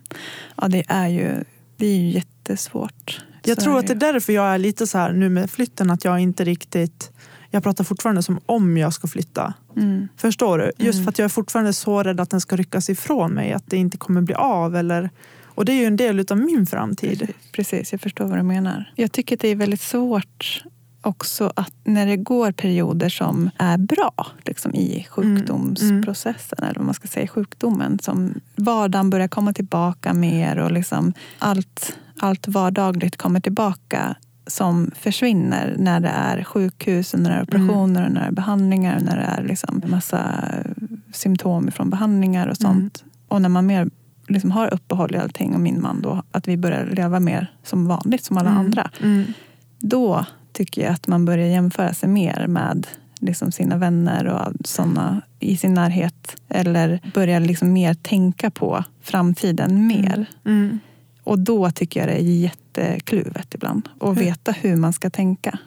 Ja, 0.56 0.68
det 0.68 0.84
är 0.88 1.08
ju, 1.08 1.44
det 1.76 1.86
är 1.86 1.96
ju 1.96 2.10
jättesvårt. 2.10 3.20
Jag 3.44 3.56
Så 3.56 3.62
tror 3.64 3.78
att 3.78 3.86
det 3.86 3.92
är 3.92 4.12
därför 4.12 4.32
jag 4.32 4.54
är 4.54 4.58
lite 4.58 4.86
så 4.86 4.98
här 4.98 5.12
nu 5.12 5.28
med 5.28 5.50
flytten 5.50 5.90
att 5.90 6.04
jag 6.04 6.20
inte 6.20 6.44
riktigt 6.44 7.10
jag 7.50 7.62
pratar 7.62 7.84
fortfarande 7.84 8.22
som 8.22 8.40
om 8.46 8.76
jag 8.76 8.92
ska 8.92 9.08
flytta. 9.08 9.54
Mm. 9.76 10.08
Förstår 10.16 10.58
du? 10.58 10.72
Just 10.78 10.96
Mm. 10.96 11.04
för 11.04 11.10
att 11.10 11.18
jag 11.18 11.24
är 11.24 11.28
fortfarande 11.28 11.72
så 11.72 12.02
rädd 12.02 12.20
att 12.20 12.30
den 12.30 12.40
ska 12.40 12.56
ryckas 12.56 12.90
ifrån 12.90 13.32
mig. 13.32 13.52
Att 13.52 13.64
det 13.66 13.76
inte 13.76 13.96
kommer 13.98 14.20
bli 14.20 14.34
av. 14.34 14.76
Eller, 14.76 15.10
och 15.44 15.64
det 15.64 15.72
är 15.72 15.76
ju 15.76 15.84
en 15.84 15.96
del 15.96 16.24
av 16.30 16.38
min 16.38 16.66
framtid. 16.66 17.18
Precis, 17.18 17.36
precis, 17.52 17.92
jag 17.92 18.00
förstår 18.00 18.24
vad 18.24 18.38
du 18.38 18.42
menar. 18.42 18.92
Jag 18.96 19.12
tycker 19.12 19.36
att 19.36 19.40
det 19.40 19.48
är 19.48 19.56
väldigt 19.56 19.80
svårt 19.80 20.62
också 21.02 21.52
att 21.56 21.72
när 21.84 22.06
det 22.06 22.16
går 22.16 22.52
perioder 22.52 23.08
som 23.08 23.50
är 23.58 23.78
bra 23.78 24.26
liksom 24.44 24.74
i 24.74 25.06
sjukdomsprocessen, 25.10 26.58
eller 26.62 26.74
vad 26.74 26.84
man 26.84 26.94
ska 26.94 27.08
säga, 27.08 27.28
sjukdomen. 27.28 27.98
Som 27.98 28.34
vardagen 28.56 29.10
börjar 29.10 29.28
komma 29.28 29.52
tillbaka 29.52 30.14
mer 30.14 30.56
och 30.58 30.72
liksom 30.72 31.12
allt, 31.38 31.96
allt 32.20 32.48
vardagligt 32.48 33.16
kommer 33.16 33.40
tillbaka 33.40 34.16
som 34.46 34.90
försvinner 34.94 35.74
när 35.79 36.00
det 36.00 36.09
är 36.09 36.44
sjukhus, 36.44 37.14
och 37.14 37.20
när 37.20 37.31
det 37.31 37.37
är 37.37 37.42
operationer, 37.42 38.07
och 38.07 38.12
när 38.12 38.20
det 38.20 38.26
är 38.26 38.33
behandlingar, 38.33 38.96
och 38.96 39.03
när 39.03 39.16
det 39.16 39.22
är 39.22 39.42
liksom 39.44 39.83
massa 39.87 40.44
symptom 41.12 41.70
från 41.70 41.90
behandlingar 41.90 42.46
och 42.46 42.57
sånt. 42.57 43.05
Och 43.29 43.42
när 43.42 43.48
man 43.48 43.66
mer 43.66 43.90
liksom 44.29 44.50
har 44.50 44.74
uppehåll 44.74 45.14
i 45.14 45.18
allting 45.18 45.55
och 45.55 45.61
min 45.61 45.81
man 45.81 46.03
då, 46.03 46.22
att 46.33 46.48
vi 46.48 46.57
börjar 46.57 46.87
leva 46.87 47.20
mer 47.20 47.53
som 47.64 47.87
vanligt 47.87 48.24
som 48.24 48.38
alla 48.38 48.50
Mm. 48.50 48.61
andra. 48.64 48.90
Mm. 49.03 49.24
Då 49.79 50.24
tycker 50.53 50.83
jag 50.83 50.92
att 50.92 51.07
man 51.07 51.24
börjar 51.24 51.46
jämföra 51.46 51.94
sig 51.94 52.09
mer 52.09 52.46
med 52.46 52.87
liksom 53.20 53.53
sina 53.53 53.76
vänner 53.76 54.26
och 54.26 54.53
sådana 54.64 55.22
i 55.40 55.57
sin 55.57 55.74
närhet. 55.74 56.37
Eller 56.48 57.00
börjar 57.14 57.40
liksom 57.40 57.72
mer 57.72 57.94
tänka 57.94 58.50
på 58.50 58.85
framtiden 59.03 59.87
mer. 59.87 60.26
Mm. 60.44 60.79
Och 61.30 61.38
då 61.38 61.70
tycker 61.70 62.00
jag 62.00 62.08
det 62.08 62.14
är 62.14 62.22
jättekluvet 62.22 63.54
ibland. 63.54 63.88
Att 64.00 64.16
veta 64.16 64.52
hur 64.52 64.76
man 64.76 64.92
ska 64.92 65.10
tänka. 65.10 65.58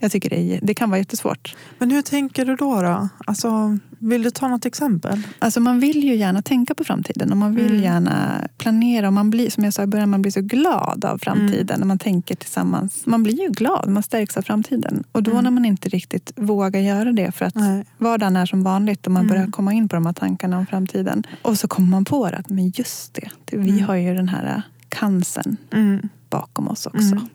Jag 0.00 0.12
tycker 0.12 0.30
det, 0.30 0.40
är, 0.54 0.60
det 0.62 0.74
kan 0.74 0.90
vara 0.90 0.98
jättesvårt. 0.98 1.56
Men 1.78 1.90
hur 1.90 2.02
tänker 2.02 2.44
du 2.46 2.56
då? 2.56 2.82
då? 2.82 3.08
Alltså, 3.26 3.78
vill 3.98 4.22
du 4.22 4.30
ta 4.30 4.48
något 4.48 4.66
exempel? 4.66 5.22
Alltså 5.38 5.60
man 5.60 5.80
vill 5.80 6.04
ju 6.04 6.14
gärna 6.16 6.42
tänka 6.42 6.74
på 6.74 6.84
framtiden 6.84 7.30
och 7.30 7.36
man 7.36 7.54
vill 7.54 7.70
Mm. 7.70 7.82
gärna 7.82 8.48
planera. 8.58 9.06
Och 9.06 9.12
man 9.12 9.30
blir, 9.30 9.50
som 9.50 9.64
jag 9.64 9.72
sa 9.74 9.82
i 9.82 9.86
början, 9.86 10.10
man 10.10 10.22
blir 10.22 10.32
så 10.32 10.40
glad 10.40 11.04
av 11.04 11.18
framtiden 11.18 11.68
Mm. 11.68 11.80
när 11.80 11.86
man 11.86 11.98
tänker 11.98 12.34
tillsammans. 12.34 13.02
Man 13.06 13.22
blir 13.22 13.40
ju 13.42 13.48
glad, 13.48 13.88
man 13.88 14.02
stärks 14.02 14.36
av 14.36 14.42
framtiden. 14.42 15.04
Och 15.12 15.22
då 15.22 15.30
Mm. 15.30 15.44
när 15.44 15.50
man 15.50 15.64
inte 15.64 15.88
riktigt 15.88 16.32
vågar 16.36 16.80
göra 16.80 17.12
det 17.12 17.32
för 17.32 17.44
att 17.44 17.54
Nej. 17.54 17.84
vardagen 17.98 18.36
är 18.36 18.46
som 18.46 18.62
vanligt 18.62 19.06
och 19.06 19.12
man 19.12 19.24
Mm. 19.24 19.28
börjar 19.36 19.46
komma 19.50 19.72
in 19.72 19.88
på 19.88 19.96
de 19.96 20.06
här 20.06 20.12
tankarna 20.12 20.58
om 20.58 20.66
framtiden. 20.66 21.22
Och 21.42 21.58
så 21.58 21.68
kommer 21.68 21.88
man 21.88 22.04
på 22.04 22.30
det, 22.30 22.36
att 22.36 22.50
men 22.50 22.68
just 22.74 23.14
det, 23.14 23.28
vi 23.52 23.70
Mm. 23.70 23.84
har 23.84 23.94
ju 23.94 24.14
den 24.14 24.28
här 24.28 24.62
cancern 24.98 25.56
Mm. 25.72 26.08
bakom 26.30 26.68
oss 26.68 26.86
också. 26.86 26.98
Mm. 27.12 27.28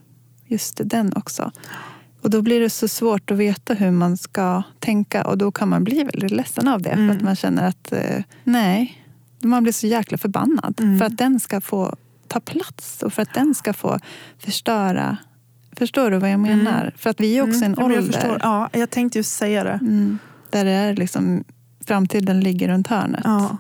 Just 0.45 0.77
det, 0.77 0.83
den 0.83 1.13
också. 1.15 1.51
Och 2.21 2.29
då 2.29 2.41
blir 2.41 2.59
det 2.59 2.69
så 2.69 2.87
svårt 2.87 3.31
att 3.31 3.37
veta 3.37 3.73
hur 3.73 3.91
man 3.91 4.17
ska 4.17 4.63
tänka 4.79 5.23
och 5.27 5.37
då 5.37 5.51
kan 5.51 5.69
man 5.69 5.83
bli 5.83 6.03
väldigt 6.03 6.31
ledsen 6.31 6.67
av 6.67 6.81
det. 6.81 6.89
Mm. 6.89 7.07
För 7.09 7.15
att 7.15 7.21
man 7.23 7.35
känner 7.35 7.67
att 7.67 7.91
eh, 7.91 8.23
nej, 8.43 9.03
man 9.43 9.63
blir 9.63 9.73
så 9.73 9.87
jäkla 9.87 10.17
förbannad. 10.17 10.79
Mm. 10.81 10.97
För 10.99 11.05
att 11.05 11.17
den 11.17 11.39
ska 11.39 11.61
få 11.61 11.95
ta 12.27 12.39
plats 12.39 13.03
och 13.03 13.13
för 13.13 13.21
att 13.21 13.33
den 13.33 13.55
ska 13.55 13.73
få 13.73 13.99
förstöra. 14.39 15.17
Förstår 15.77 16.11
du 16.11 16.17
vad 16.17 16.31
jag 16.31 16.39
menar? 16.39 16.81
Mm. 16.81 16.93
För 16.97 17.09
att 17.09 17.19
vi 17.19 17.37
är 17.37 17.41
också 17.41 17.57
Mm. 17.65 17.71
en 17.73 17.83
ålder 17.83 17.95
Jag, 17.95 18.05
förstår. 18.05 18.39
Ja, 18.43 18.69
jag 18.73 18.89
tänkte 18.89 19.19
just 19.19 19.33
säga 19.37 19.63
det. 19.63 19.79
mm, 19.81 20.19
där 20.49 20.65
det 20.65 20.71
är 20.71 20.93
liksom, 20.95 21.43
framtiden 21.87 22.39
ligger 22.39 22.67
runt 22.67 22.87
hörnet 22.87 23.21
Ja. 23.23 23.57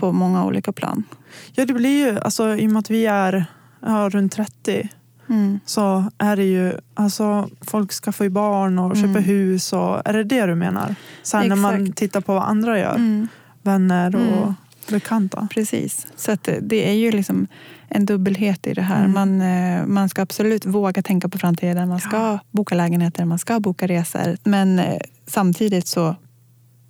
På 0.00 0.12
många 0.12 0.44
olika 0.44 0.72
plan. 0.72 1.04
ja, 1.52 1.64
det 1.66 1.72
blir 1.74 2.06
ju, 2.06 2.18
alltså, 2.20 2.56
i 2.56 2.66
och 2.66 2.70
med 2.70 2.80
att 2.80 2.90
vi 2.90 3.06
är 3.06 3.44
ja, 3.86 4.08
runt 4.12 4.32
30 4.32 4.88
Mm. 5.28 5.60
så 5.66 6.04
är 6.18 6.36
det 6.36 6.44
ju, 6.44 6.72
alltså 6.94 7.48
folk 7.60 7.92
skaffar 7.92 8.24
ju 8.24 8.30
barn 8.30 8.78
och 8.78 8.96
Mm. 8.96 9.08
köper 9.08 9.20
hus. 9.26 9.72
Och, 9.72 10.08
är 10.08 10.12
det 10.12 10.24
det 10.24 10.46
du 10.46 10.54
menar? 10.54 10.94
Sen 11.22 11.48
när 11.48 11.56
man 11.56 11.92
tittar 11.92 12.20
på 12.20 12.34
vad 12.34 12.42
andra 12.42 12.78
gör, 12.78 12.94
Mm. 12.94 13.28
vänner 13.62 14.16
och 14.16 14.22
Mm. 14.22 14.54
bekanta. 14.90 15.48
Precis. 15.54 16.06
Så 16.16 16.36
det 16.62 16.88
är 16.90 16.92
ju 16.94 17.10
liksom 17.12 17.46
en 17.88 18.06
dubbelhet 18.06 18.66
i 18.66 18.74
det 18.74 18.82
här. 18.82 19.04
Mm. 19.04 19.12
Man, 19.12 19.40
eh, 19.40 19.86
man 19.86 20.08
ska 20.08 20.22
absolut 20.22 20.66
våga 20.66 21.02
tänka 21.02 21.28
på 21.28 21.38
framtiden. 21.38 21.88
Man 21.88 22.00
ska 22.00 22.16
Ja. 22.16 22.38
boka 22.50 22.74
lägenheter, 22.74 23.24
man 23.24 23.38
ska 23.38 23.60
boka 23.60 23.86
resor. 23.86 24.36
Men 24.44 24.78
eh, 24.78 24.98
samtidigt 25.26 25.86
så 25.86 26.16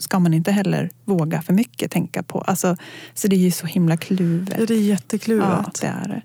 ska 0.00 0.18
man 0.18 0.34
inte 0.34 0.52
heller 0.52 0.90
våga 1.04 1.42
för 1.42 1.52
mycket 1.52 1.90
tänka 1.90 2.22
på. 2.22 2.40
Alltså, 2.40 2.76
så 3.14 3.28
det 3.28 3.36
är 3.36 3.40
ju 3.40 3.50
så 3.50 3.66
himla 3.66 3.96
kluvet. 3.96 4.56
Ja, 4.58 4.66
det 4.66 4.74
är 4.74 4.80
jättekluvet. 4.80 5.48
Ja, 5.48 5.70
det 5.80 5.86
är 5.86 6.08
det. 6.08 6.22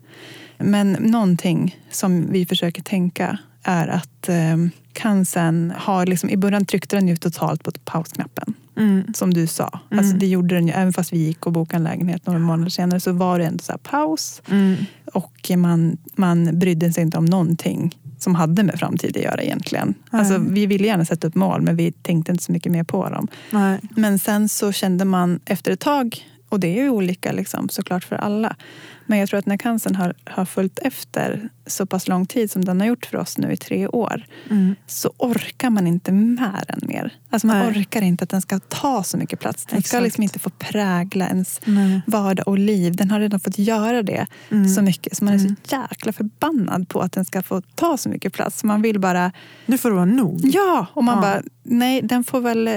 Men 0.63 0.91
någonting 0.91 1.79
som 1.91 2.31
vi 2.31 2.45
försöker 2.45 2.81
tänka 2.81 3.37
är 3.63 3.87
att 3.87 4.29
eh, 4.29 4.57
cancern 4.93 5.73
har... 5.77 6.05
Liksom, 6.05 6.29
I 6.29 6.37
början 6.37 6.65
tryckte 6.65 6.95
den 6.95 7.07
ju 7.07 7.15
totalt 7.15 7.63
på 7.63 7.71
pausknappen 7.83 8.53
Mm. 8.77 9.13
som 9.13 9.33
du 9.33 9.47
sa. 9.47 9.79
Mm. 9.91 9.99
Alltså 9.99 10.17
det 10.17 10.27
gjorde 10.27 10.55
den 10.55 10.67
ju, 10.67 10.73
även 10.73 10.93
fast 10.93 11.13
vi 11.13 11.17
gick 11.17 11.45
och 11.45 11.51
bokade 11.51 11.77
en 11.77 11.83
lägenhet 11.83 12.25
några 12.25 12.39
månader 12.39 12.69
senare 12.69 12.99
så 12.99 13.11
var 13.11 13.39
det 13.39 13.45
ändå 13.45 13.63
så 13.63 13.77
paus 13.77 14.41
Mm. 14.51 14.75
och 15.13 15.51
man, 15.57 15.97
man 16.15 16.59
brydde 16.59 16.93
sig 16.93 17.03
inte 17.03 17.17
om 17.17 17.25
någonting 17.25 17.97
som 18.25 18.35
hade 18.35 18.63
med 18.63 18.79
framtid 18.79 19.17
att 19.17 19.23
göra 19.23 19.41
egentligen. 19.41 19.93
Nej. 20.11 20.19
Alltså, 20.19 20.37
vi 20.37 20.65
ville 20.65 20.87
gärna 20.87 21.05
sätta 21.05 21.27
upp 21.27 21.35
mål 21.35 21.61
men 21.61 21.75
vi 21.75 21.91
tänkte 21.91 22.31
inte 22.31 22.43
så 22.43 22.51
mycket 22.51 22.71
mer 22.71 22.83
på 22.83 23.09
dem. 23.09 23.27
Nej. 23.51 23.79
Men 23.95 24.19
sen 24.19 24.49
så 24.49 24.71
kände 24.71 25.05
man 25.05 25.39
efter 25.45 25.71
ett 25.71 25.79
tag, 25.79 26.25
och 26.49 26.59
det 26.59 26.67
är 26.67 26.83
ju 26.83 26.89
olika 26.89 27.31
liksom, 27.31 27.69
såklart 27.69 28.03
för 28.03 28.15
alla, 28.15 28.55
men 29.05 29.19
jag 29.19 29.29
tror 29.29 29.39
att 29.39 29.45
när 29.45 29.57
cancern 29.57 29.95
har, 29.95 30.13
har 30.25 30.45
följt 30.45 30.79
efter 30.79 31.49
så 31.67 31.85
pass 31.85 32.07
lång 32.07 32.25
tid 32.25 32.51
som 32.51 32.65
den 32.65 32.79
har 32.79 32.87
gjort 32.87 33.05
för 33.05 33.17
oss 33.17 33.37
nu 33.37 33.51
i 33.51 33.57
tre 33.57 33.87
år 33.87 34.25
Mm. 34.49 34.75
så 34.87 35.13
orkar 35.17 35.69
man 35.69 35.87
inte 35.87 36.11
med 36.11 36.65
den 36.67 36.79
mer. 36.87 37.13
Alltså 37.29 37.47
man 37.47 37.59
Nej. 37.59 37.67
orkar 37.67 38.01
inte 38.01 38.23
att 38.23 38.29
den 38.29 38.41
ska 38.41 38.59
ta 38.59 39.03
så 39.03 39.17
mycket 39.17 39.39
plats. 39.39 39.61
Den 39.65 39.69
ska 39.69 39.77
Exakt. 39.77 40.03
liksom 40.03 40.23
inte 40.23 40.39
få 40.39 40.49
prägla 40.49 41.27
ens 41.27 41.61
Nej. 41.65 42.01
vardag 42.07 42.47
och 42.47 42.57
liv. 42.59 42.95
Den 42.95 43.11
har 43.11 43.19
redan 43.19 43.39
fått 43.39 43.57
göra 43.59 44.03
det 44.03 44.27
Mm. 44.51 44.67
så 44.69 44.81
mycket. 44.81 45.17
Så 45.17 45.25
man 45.25 45.33
är 45.33 45.39
Mm. 45.39 45.55
så 45.63 45.75
jäkla 45.75 46.13
förbannad 46.13 46.89
på 46.89 46.99
att 47.01 47.11
den 47.11 47.25
ska 47.25 47.41
få 47.41 47.61
ta 47.61 47.97
så 47.97 48.09
mycket 48.09 48.33
plats. 48.33 48.63
Man 48.63 48.81
vill 48.81 48.99
bara, 48.99 49.31
Nu 49.65 49.77
får 49.77 49.89
det 49.89 49.95
vara 49.95 50.05
nog. 50.05 50.39
ja! 50.43 50.87
Och 50.93 51.03
man 51.03 51.15
Ja. 51.15 51.21
bara, 51.21 51.41
nej 51.63 52.01
den 52.01 52.23
får 52.23 52.41
väl 52.41 52.69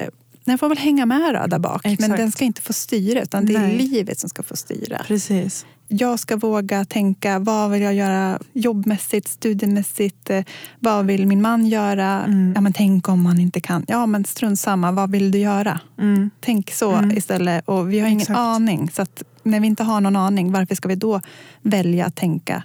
den 0.45 0.59
får 0.59 0.69
väl 0.69 0.79
hänga 0.79 1.07
med 1.07 1.35
då, 1.35 1.47
där 1.47 1.59
bak, 1.59 1.81
men 1.85 1.93
Exakt. 1.93 2.17
den 2.17 2.33
ska 2.33 2.45
inte 2.45 2.63
få 2.63 2.73
styra 2.73 3.23
utan 3.23 3.47
det 3.47 3.55
är 3.55 3.59
Nej. 3.59 3.79
livet 3.79 4.19
som 4.19 4.29
ska 4.31 4.43
få 4.43 4.57
styra. 4.57 4.99
Precis. 5.07 5.67
Jag 5.89 6.19
ska 6.19 6.37
våga 6.37 6.85
tänka, 6.85 7.39
vad 7.39 7.71
vill 7.71 7.83
jag 7.83 7.95
göra 7.95 8.39
jobbmässigt, 8.53 9.29
studiemässigt? 9.29 10.31
Eh, 10.31 10.45
Vad 10.81 11.07
vill 11.07 11.27
min 11.27 11.43
man 11.43 11.67
göra? 11.67 12.25
Mm. 12.25 12.53
Ja, 12.55 12.61
men 12.61 12.73
tänk 12.73 13.09
om 13.09 13.23
man 13.23 13.41
inte 13.41 13.61
kan. 13.61 13.85
Ja, 13.89 14.07
men 14.07 14.25
strunt 14.25 14.61
samma, 14.61 14.93
vad 14.93 15.11
vill 15.11 15.31
du 15.31 15.39
göra? 15.39 15.81
Mm. 15.99 16.31
Tänk 16.41 16.71
så 16.71 16.93
Mm. 16.93 17.17
istället. 17.19 17.69
Och 17.69 17.93
vi 17.93 18.01
har 18.01 18.07
ingen 18.09 18.21
Exakt. 18.21 18.39
aning. 18.39 18.91
Så 18.91 19.07
när 19.43 19.61
vi 19.61 19.67
inte 19.67 19.85
har 19.85 20.01
någon 20.01 20.17
aning, 20.17 20.53
varför 20.53 20.75
ska 20.75 20.89
vi 20.89 20.95
då 20.95 21.21
välja 21.63 22.07
att 22.07 22.17
tänka 22.17 22.63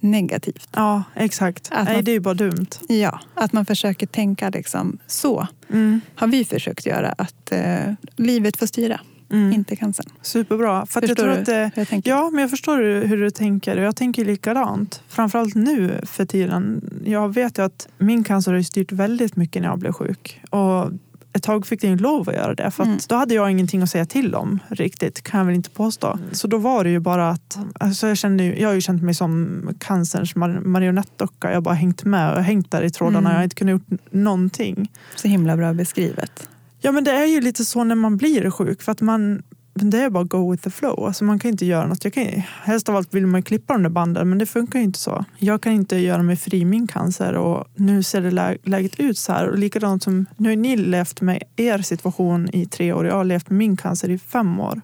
negativt? 0.00 0.68
Ja, 0.72 1.02
exakt. 1.14 1.68
Att 1.72 1.84
Nej, 1.84 1.94
man- 1.96 2.04
det 2.04 2.10
är 2.10 2.12
ju 2.12 2.20
bara 2.20 2.34
dumt. 2.34 2.66
Ja, 2.88 3.20
att 3.34 3.52
man 3.52 3.66
försöker 3.66 4.06
tänka 4.06 4.48
liksom 4.50 4.98
så. 5.06 5.46
Mm. 5.72 6.00
Har 6.14 6.26
vi 6.26 6.44
försökt 6.44 6.86
göra. 6.86 7.14
Att 7.18 7.52
eh, 7.52 7.92
livet 8.16 8.56
får 8.56 8.66
styra, 8.66 9.00
Mm. 9.34 9.52
inte 9.52 9.76
cancern. 9.76 10.06
Superbra. 10.22 10.86
För 10.86 11.00
att 11.00 11.08
jag 11.08 11.16
Förstår 11.18 11.44
tror 11.44 11.64
att 11.66 11.76
jag 11.76 11.88
tänker? 11.88 12.10
Ja, 12.10 12.30
men 12.30 12.40
jag 12.40 12.50
förstår 12.50 12.78
hur, 13.06 13.16
du 13.16 13.30
tänker. 13.30 13.76
Jag 13.76 13.96
tänker 13.96 14.24
likadant. 14.24 15.02
Framförallt 15.08 15.54
nu 15.54 16.00
för 16.06 16.24
tiden. 16.24 16.90
Jag 17.04 17.34
vet 17.34 17.58
ju 17.58 17.62
att 17.64 17.88
min 17.98 18.24
cancer 18.24 18.52
har 18.52 18.62
styrt 18.62 18.92
väldigt 18.92 19.36
mycket 19.36 19.62
när 19.62 19.68
jag 19.68 19.78
blev 19.78 19.92
sjuk. 19.92 20.40
Och 20.50 20.90
ett 21.32 21.42
tag 21.42 21.66
fick 21.66 21.84
jag 21.84 21.90
ju 21.90 21.96
lov 21.96 22.28
att 22.28 22.34
göra 22.34 22.54
det. 22.54 22.70
För 22.70 22.84
Mm. 22.84 22.98
då 23.08 23.14
hade 23.16 23.34
jag 23.34 23.50
ingenting 23.50 23.82
att 23.82 23.90
säga 23.90 24.04
till 24.06 24.34
om 24.34 24.58
riktigt, 24.68 25.22
kan 25.22 25.38
jag 25.38 25.46
väl 25.46 25.54
inte 25.54 25.70
påstå. 25.70 26.18
Så 26.32 26.46
då 26.46 26.58
var 26.58 26.84
det 26.84 26.90
ju 26.90 26.98
bara 27.00 27.30
att, 27.30 27.58
alltså 27.80 28.06
jag, 28.08 28.16
kände, 28.18 28.44
jag 28.44 28.68
har 28.68 28.74
ju 28.74 28.80
känt 28.80 29.02
mig 29.02 29.14
som 29.14 29.60
cancerns 29.78 30.34
mar- 30.34 30.60
marionettdocka. 30.60 31.48
Jag 31.48 31.54
har 31.56 31.60
bara 31.60 31.74
hängt 31.74 32.04
med 32.04 32.34
och 32.34 32.42
hängt 32.42 32.70
där 32.70 32.82
i 32.82 32.90
trådarna. 32.90 33.18
Mm. 33.18 33.30
Jag 33.32 33.38
har 33.38 33.44
inte 33.44 33.56
kunnat 33.56 33.72
gjort 33.72 34.00
någonting. 34.10 34.90
Så 35.16 35.28
himla 35.28 35.56
bra 35.56 35.72
beskrivet. 35.74 36.48
Ja 36.84 36.92
men 36.92 37.04
det 37.04 37.10
är 37.10 37.26
ju 37.26 37.40
lite 37.40 37.64
så 37.64 37.84
när 37.84 37.94
man 37.94 38.16
blir 38.16 38.50
sjuk 38.50 38.82
för 38.82 38.92
att 38.92 39.00
man 39.00 39.42
det 39.76 39.98
är 39.98 40.10
bara 40.10 40.24
go 40.24 40.50
with 40.50 40.62
the 40.62 40.70
flow. 40.70 41.04
Alltså 41.06 41.24
man 41.24 41.38
kan 41.38 41.50
inte 41.50 41.66
göra 41.66 41.86
något. 41.86 42.04
Jag 42.04 42.12
kan, 42.12 42.24
helst 42.62 42.88
av 42.88 42.96
allt 42.96 43.14
vill 43.14 43.26
man 43.26 43.42
klippa 43.42 43.72
de 43.72 43.82
där 43.82 43.90
banden 43.90 44.28
men 44.28 44.38
det 44.38 44.46
funkar 44.46 44.78
ju 44.78 44.84
inte 44.84 44.98
så. 44.98 45.24
Jag 45.38 45.60
kan 45.62 45.72
inte 45.72 45.96
göra 45.96 46.22
mig 46.22 46.36
fri 46.36 46.64
min 46.64 46.86
cancer 46.86 47.32
och 47.32 47.64
nu 47.74 48.02
ser 48.02 48.20
det 48.20 48.30
lä- 48.30 48.56
läget 48.64 49.00
ut 49.00 49.18
så 49.18 49.32
här. 49.32 49.48
Och 49.48 49.58
likadant 49.58 50.02
som, 50.02 50.26
nu 50.36 50.48
har 50.48 50.56
ni 50.56 50.76
levt 50.76 51.20
med 51.20 51.42
er 51.56 51.78
situation 51.78 52.48
i 52.54 52.66
tre 52.66 52.92
år. 52.92 53.06
Jag 53.06 53.14
har 53.14 53.24
levt 53.24 53.50
med 53.50 53.58
min 53.58 53.76
cancer 53.76 54.10
i 54.10 54.18
fem 54.18 54.60
år. 54.60 54.80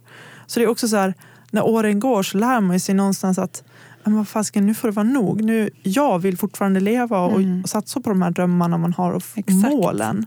Så 0.46 0.60
det 0.60 0.64
är 0.66 0.68
också 0.70 0.88
så 0.88 0.96
här, 0.96 1.14
när 1.50 1.66
åren 1.66 2.00
går 2.00 2.22
så 2.22 2.38
lär 2.38 2.60
man 2.60 2.80
sig 2.80 2.94
någonstans 2.94 3.38
att 3.38 3.62
men 4.04 4.16
vad 4.16 4.28
fasken, 4.28 4.66
nu 4.66 4.74
får 4.74 4.88
det 4.88 4.94
vara 4.94 5.06
nog. 5.08 5.42
Nu, 5.42 5.70
jag 5.82 6.18
vill 6.18 6.38
fortfarande 6.38 6.80
leva 6.80 7.20
och, 7.20 7.40
Mm. 7.40 7.62
och 7.62 7.68
satsa 7.68 8.00
på 8.00 8.10
de 8.10 8.22
här 8.22 8.30
drömmarna 8.30 8.78
man 8.78 8.92
har 8.92 9.12
och 9.12 9.22
Exakt. 9.34 9.58
målen. 9.72 10.26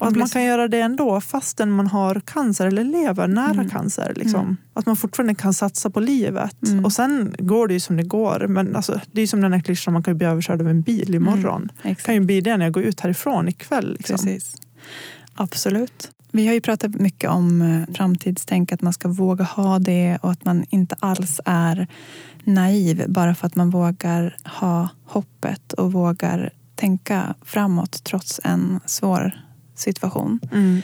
Och 0.00 0.06
att 0.06 0.16
man 0.16 0.28
kan 0.28 0.44
göra 0.44 0.68
det 0.68 0.80
ändå 0.80 1.20
fastän 1.20 1.70
man 1.70 1.86
har 1.86 2.20
cancer 2.24 2.66
eller 2.66 2.84
lever 2.84 3.28
nära 3.28 3.50
Mm. 3.50 3.70
cancer. 3.70 4.12
Liksom. 4.16 4.40
Mm. 4.40 4.56
Att 4.74 4.86
man 4.86 4.96
fortfarande 4.96 5.34
kan 5.34 5.54
satsa 5.54 5.90
på 5.90 6.00
livet. 6.00 6.56
Mm. 6.66 6.84
Och 6.84 6.92
sen 6.92 7.34
går 7.38 7.68
det 7.68 7.74
ju 7.74 7.80
som 7.80 7.96
det 7.96 8.02
går. 8.02 8.46
Men 8.48 8.76
alltså, 8.76 9.00
det 9.12 9.22
är 9.22 9.26
som 9.26 9.40
den 9.40 9.52
här 9.52 9.60
klyschan, 9.60 9.92
man 9.92 10.02
kan 10.02 10.14
ju 10.14 10.18
bli 10.18 10.26
överkörd 10.26 10.60
av 10.60 10.68
en 10.68 10.82
bil 10.82 11.14
imorgon. 11.14 11.68
Det 11.82 11.88
Exakt. 11.88 12.06
kan 12.06 12.14
ju 12.14 12.20
bli 12.20 12.40
det 12.40 12.56
när 12.56 12.64
jag 12.66 12.72
går 12.72 12.82
ut 12.82 13.00
härifrån 13.00 13.48
ikväll. 13.48 13.92
Liksom. 13.98 14.16
Precis. 14.16 14.54
Absolut. 15.34 16.10
Vi 16.32 16.46
har 16.46 16.54
ju 16.54 16.60
pratat 16.60 16.94
mycket 16.94 17.30
om 17.30 17.62
eh, 17.62 17.94
framtidstänk, 17.94 18.72
att 18.72 18.82
man 18.82 18.92
ska 18.92 19.08
våga 19.08 19.44
ha 19.44 19.78
det 19.78 20.18
och 20.22 20.30
att 20.30 20.44
man 20.44 20.64
inte 20.70 20.96
alls 21.00 21.40
är 21.44 21.86
naiv 22.44 23.04
bara 23.08 23.34
för 23.34 23.46
att 23.46 23.56
man 23.56 23.70
vågar 23.70 24.36
ha 24.60 24.88
hoppet 25.04 25.72
och 25.72 25.92
vågar 25.92 26.50
tänka 26.74 27.34
framåt 27.44 28.04
trots 28.04 28.40
en 28.44 28.80
svår 28.86 29.32
situation. 29.80 30.40
Mm. 30.52 30.82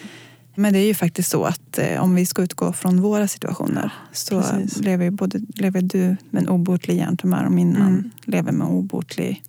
Men 0.58 0.72
det 0.72 0.78
är 0.78 0.86
ju 0.86 0.94
faktiskt 0.94 1.30
så 1.30 1.44
att 1.44 1.78
eh, 1.78 2.02
om 2.02 2.14
vi 2.14 2.26
ska 2.26 2.42
utgå 2.42 2.72
från 2.72 3.00
våra 3.00 3.28
situationer 3.28 3.90
så 4.12 4.40
Precis. 4.42 4.78
lever, 4.80 5.04
ju 5.04 5.10
både, 5.10 5.40
lever 5.54 5.80
du 5.82 6.16
med 6.30 6.42
en 6.42 6.48
obotlig 6.48 6.96
hjärntumör 6.96 7.44
och 7.44 7.52
min 7.52 7.72
man 7.72 7.88
Mm. 7.88 8.10
lever 8.24 8.52
med 8.52 8.66
obotlig 8.66 9.42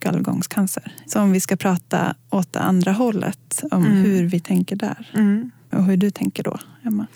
gallgångscancer. 0.00 0.92
Så 1.06 1.20
om 1.20 1.32
vi 1.32 1.40
ska 1.40 1.56
prata 1.56 2.14
åt 2.30 2.52
det 2.52 2.60
andra 2.60 2.92
hållet 2.92 3.62
om 3.70 3.84
Mm. 3.86 3.98
hur 4.04 4.24
vi 4.26 4.40
tänker 4.40 4.76
där 4.76 5.10
Mm. 5.14 5.50
och 5.72 5.84
hur 5.84 5.96
du 5.96 6.10
tänker 6.10 6.42
då, 6.42 6.58
Emma. 6.84 7.06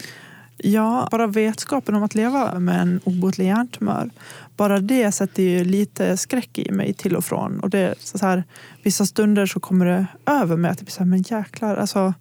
Ja, 0.62 1.08
bara 1.10 1.26
vetskapen 1.26 1.94
om 1.94 2.02
att 2.02 2.14
leva 2.14 2.58
med 2.58 2.80
en 2.82 3.00
obotlig 3.04 3.46
hjärntumör. 3.46 4.10
Bara 4.56 4.80
det 4.80 5.12
sätter 5.12 5.42
ju 5.42 5.64
lite 5.64 6.16
skräck 6.16 6.58
i 6.58 6.70
mig 6.72 6.92
till 6.94 7.16
och 7.16 7.24
från. 7.24 7.60
Och 7.60 7.70
det, 7.70 7.94
så 7.98 8.26
här, 8.26 8.44
vissa 8.82 9.06
stunder 9.06 9.46
så 9.46 9.60
kommer 9.60 9.86
det 9.86 10.06
över 10.26 10.56
mig 10.56 10.70
att 10.70 10.78
det 10.78 10.84
blir 10.84 10.92
så 10.92 10.98
här, 10.98 11.06
men 11.06 11.22
jäklar. 11.22 11.76
Alltså, 11.76 12.14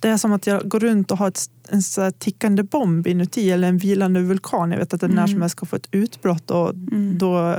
det 0.00 0.08
är 0.08 0.16
som 0.16 0.32
att 0.32 0.46
jag 0.46 0.68
går 0.68 0.80
runt 0.80 1.10
och 1.10 1.18
har 1.18 1.28
ett, 1.28 1.50
en 1.68 1.82
så 1.82 2.10
tickande 2.10 2.62
bomb 2.62 3.06
inuti 3.06 3.50
eller 3.50 3.68
en 3.68 3.78
vilande 3.78 4.20
vulkan. 4.20 4.70
Jag 4.72 4.78
vet 4.78 4.94
att 4.94 5.00
den 5.00 5.10
när 5.10 5.16
Mm. 5.22 5.28
som 5.32 5.40
helst 5.40 5.56
ska 5.56 5.66
få 5.66 5.76
ett 5.76 5.88
utbrott 5.90 6.50
och 6.50 6.70
Mm. 6.70 7.18
då 7.18 7.56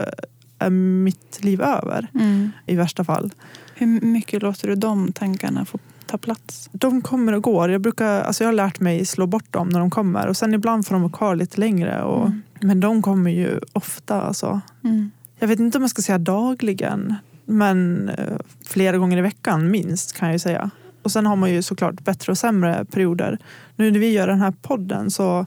är 0.60 0.69
mitt 0.69 1.43
liv 1.43 1.62
över 1.62 2.08
Mm. 2.15 2.52
i 2.65 2.76
värsta 2.76 3.04
fall. 3.04 3.32
Hur 3.76 3.88
mycket 4.02 4.41
låter 4.41 4.67
du 4.67 4.76
de 4.76 5.12
tankarna 5.12 5.65
få 5.65 5.78
ta 6.12 6.17
plats? 6.17 6.69
De 6.71 7.02
kommer 7.02 7.34
och 7.34 7.43
går. 7.43 7.71
Jag, 7.71 7.82
brukar, 7.82 8.21
alltså 8.21 8.43
jag 8.43 8.47
har 8.47 8.54
lärt 8.54 8.80
mig 8.80 9.06
slå 9.06 9.28
bort 9.28 9.54
dem 9.54 9.69
när 9.69 9.80
de 9.80 9.89
kommer 9.89 10.28
och 10.28 10.38
sen 10.38 10.54
ibland 10.54 10.88
får 10.88 10.95
de 10.95 11.02
vara 11.02 11.12
kvar 11.12 11.36
lite 11.36 11.60
längre. 11.60 12.04
Och, 12.04 12.21
Mm. 12.21 12.41
Men 12.67 12.80
de 12.80 13.02
kommer 13.02 13.32
ju 13.32 13.60
ofta. 13.74 14.21
Alltså. 14.21 14.62
Mm. 14.84 15.12
Jag 15.39 15.47
vet 15.47 15.60
inte 15.60 15.78
om 15.78 15.82
jag 15.82 15.89
ska 15.89 16.02
säga 16.02 16.17
dagligen 16.17 17.15
men 17.45 18.10
eh, 18.10 18.38
flera 18.65 18.97
gånger 18.97 19.17
i 19.17 19.21
veckan 19.21 19.71
minst 19.71 20.17
kan 20.17 20.28
jag 20.28 20.36
ju 20.36 20.39
säga. 20.39 20.69
Och 21.04 21.12
sen 21.12 21.26
har 21.26 21.36
man 21.36 21.52
ju 21.52 21.62
såklart 21.62 22.02
bättre 22.02 22.32
och 22.32 22.38
sämre 22.38 22.86
perioder. 22.86 23.38
Nu 23.76 23.91
när 23.91 24.00
vi 24.00 24.12
gör 24.12 24.28
den 24.28 24.41
här 24.41 24.54
podden 24.62 25.12
så 25.12 25.45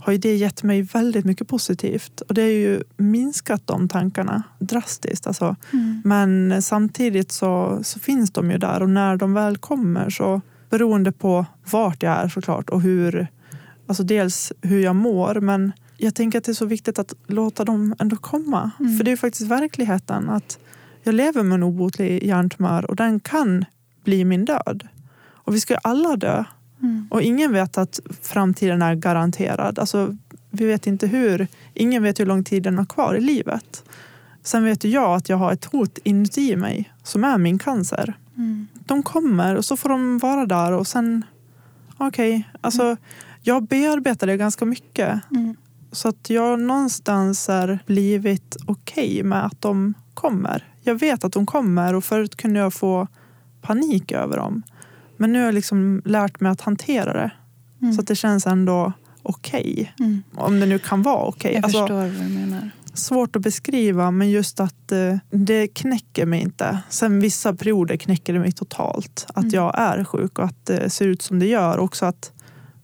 har 0.00 0.12
ju 0.12 0.18
det 0.18 0.36
gett 0.36 0.62
mig 0.62 0.82
väldigt 0.82 1.24
mycket 1.24 1.48
positivt. 1.48 2.20
Och 2.20 2.34
det 2.34 2.42
har 2.42 2.48
ju 2.48 2.82
minskat 2.96 3.66
de 3.66 3.88
tankarna 3.88 4.42
drastiskt. 4.58 5.26
Alltså. 5.26 5.56
Mm. 5.72 6.02
Men 6.04 6.62
samtidigt 6.62 7.32
så, 7.32 7.80
så 7.82 7.98
finns 7.98 8.30
de 8.30 8.50
ju 8.50 8.58
där 8.58 8.82
och 8.82 8.90
när 8.90 9.16
de 9.16 9.34
väl 9.34 9.56
kommer 9.56 10.10
så 10.10 10.40
beroende 10.70 11.12
på 11.12 11.46
vart 11.70 12.02
jag 12.02 12.12
är 12.12 12.28
såklart 12.28 12.70
och 12.70 12.80
hur, 12.80 13.26
alltså 13.86 14.02
dels 14.02 14.52
hur 14.62 14.80
jag 14.80 14.96
mår 14.96 15.34
men 15.34 15.72
jag 15.96 16.14
tänker 16.14 16.38
att 16.38 16.44
det 16.44 16.52
är 16.52 16.54
så 16.54 16.66
viktigt 16.66 16.98
att 16.98 17.14
låta 17.26 17.64
dem 17.64 17.94
ändå 17.98 18.16
komma. 18.16 18.70
Mm. 18.80 18.96
För 18.96 19.04
det 19.04 19.10
är 19.10 19.16
faktiskt 19.16 19.50
verkligheten 19.50 20.30
att 20.30 20.58
jag 21.02 21.14
lever 21.14 21.42
med 21.42 21.54
en 21.54 21.62
obotlig 21.62 22.22
hjärntumör 22.22 22.90
och 22.90 22.96
den 22.96 23.20
kan 23.20 23.64
bli 24.04 24.24
min 24.24 24.44
död. 24.44 24.88
Och 25.22 25.54
vi 25.54 25.60
ska 25.60 25.74
ju 25.74 25.80
alla 25.82 26.16
dö. 26.16 26.44
Mm. 26.82 27.08
Och 27.10 27.22
ingen 27.22 27.52
vet 27.52 27.78
att 27.78 28.00
framtiden 28.22 28.82
är 28.82 28.94
garanterad. 28.94 29.78
Alltså, 29.78 30.16
vi 30.50 30.66
vet 30.66 30.86
inte 30.86 31.06
hur. 31.06 31.46
Ingen 31.74 32.02
vet 32.02 32.20
hur 32.20 32.26
lång 32.26 32.44
tid 32.44 32.62
den 32.62 32.78
har 32.78 32.84
kvar 32.84 33.14
i 33.14 33.20
livet. 33.20 33.84
Sen 34.42 34.64
vet 34.64 34.84
jag 34.84 35.14
att 35.14 35.28
jag 35.28 35.36
har 35.36 35.52
ett 35.52 35.64
hot 35.64 35.98
inuti 36.04 36.56
mig 36.56 36.92
som 37.02 37.24
är 37.24 37.38
min 37.38 37.58
cancer. 37.58 38.14
Mm. 38.36 38.68
De 38.74 39.02
kommer 39.02 39.56
och 39.56 39.64
så 39.64 39.76
får 39.76 39.88
de 39.88 40.18
vara 40.18 40.46
där 40.46 40.72
och 40.72 40.86
sen... 40.86 41.24
Okej, 41.96 42.48
alltså 42.60 42.96
jag 43.42 43.62
bearbetar 43.62 44.26
det 44.26 44.36
ganska 44.36 44.64
mycket. 44.64 45.20
Mm. 45.30 45.56
Så 45.92 46.08
att 46.08 46.30
jag 46.30 46.60
någonstans 46.60 47.48
är 47.48 47.78
blivit 47.86 48.56
okej 48.66 49.22
med 49.22 49.46
att 49.46 49.60
de 49.60 49.94
kommer. 50.14 50.68
Jag 50.82 50.94
vet 50.94 51.24
att 51.24 51.32
de 51.32 51.46
kommer 51.46 51.94
och 51.94 52.04
förut 52.04 52.36
kunde 52.36 52.60
jag 52.60 52.74
få 52.74 53.08
panik 53.60 54.12
över 54.12 54.36
dem. 54.36 54.62
Men 55.20 55.32
nu 55.32 55.38
har 55.38 55.46
jag 55.46 55.54
liksom 55.54 56.02
lärt 56.04 56.40
mig 56.40 56.52
att 56.52 56.60
hantera 56.60 57.12
det. 57.12 57.30
Mm. 57.82 57.94
Så 57.94 58.00
att 58.00 58.06
det 58.06 58.14
känns 58.16 58.46
ändå 58.46 58.92
okej. 59.22 59.92
Mm. 60.00 60.22
Om 60.34 60.60
det 60.60 60.66
nu 60.66 60.78
kan 60.78 61.02
vara 61.02 61.24
okej. 61.24 61.54
Jag 61.54 61.64
Alltså, 61.64 61.78
förstår 61.80 61.94
vad 61.96 62.10
du 62.10 62.28
menar. 62.34 62.70
svårt 62.94 63.36
att 63.36 63.42
beskriva 63.42 64.10
men 64.10 64.30
just 64.30 64.60
att 64.60 64.92
eh, 64.92 65.16
det 65.30 65.68
knäcker 65.68 66.26
mig 66.26 66.40
inte. 66.40 66.78
Sen 66.88 67.20
vissa 67.20 67.54
perioder 67.54 67.96
knäcker 67.96 68.32
det 68.32 68.38
mig 68.38 68.52
totalt. 68.52 69.26
Att 69.28 69.44
Mm. 69.44 69.54
jag 69.54 69.78
är 69.78 70.04
sjuk 70.04 70.38
och 70.38 70.44
att 70.44 70.66
det 70.66 70.90
ser 70.90 71.06
ut 71.06 71.22
som 71.22 71.38
det 71.38 71.46
gör. 71.46 71.78
Också 71.78 72.06
att 72.06 72.32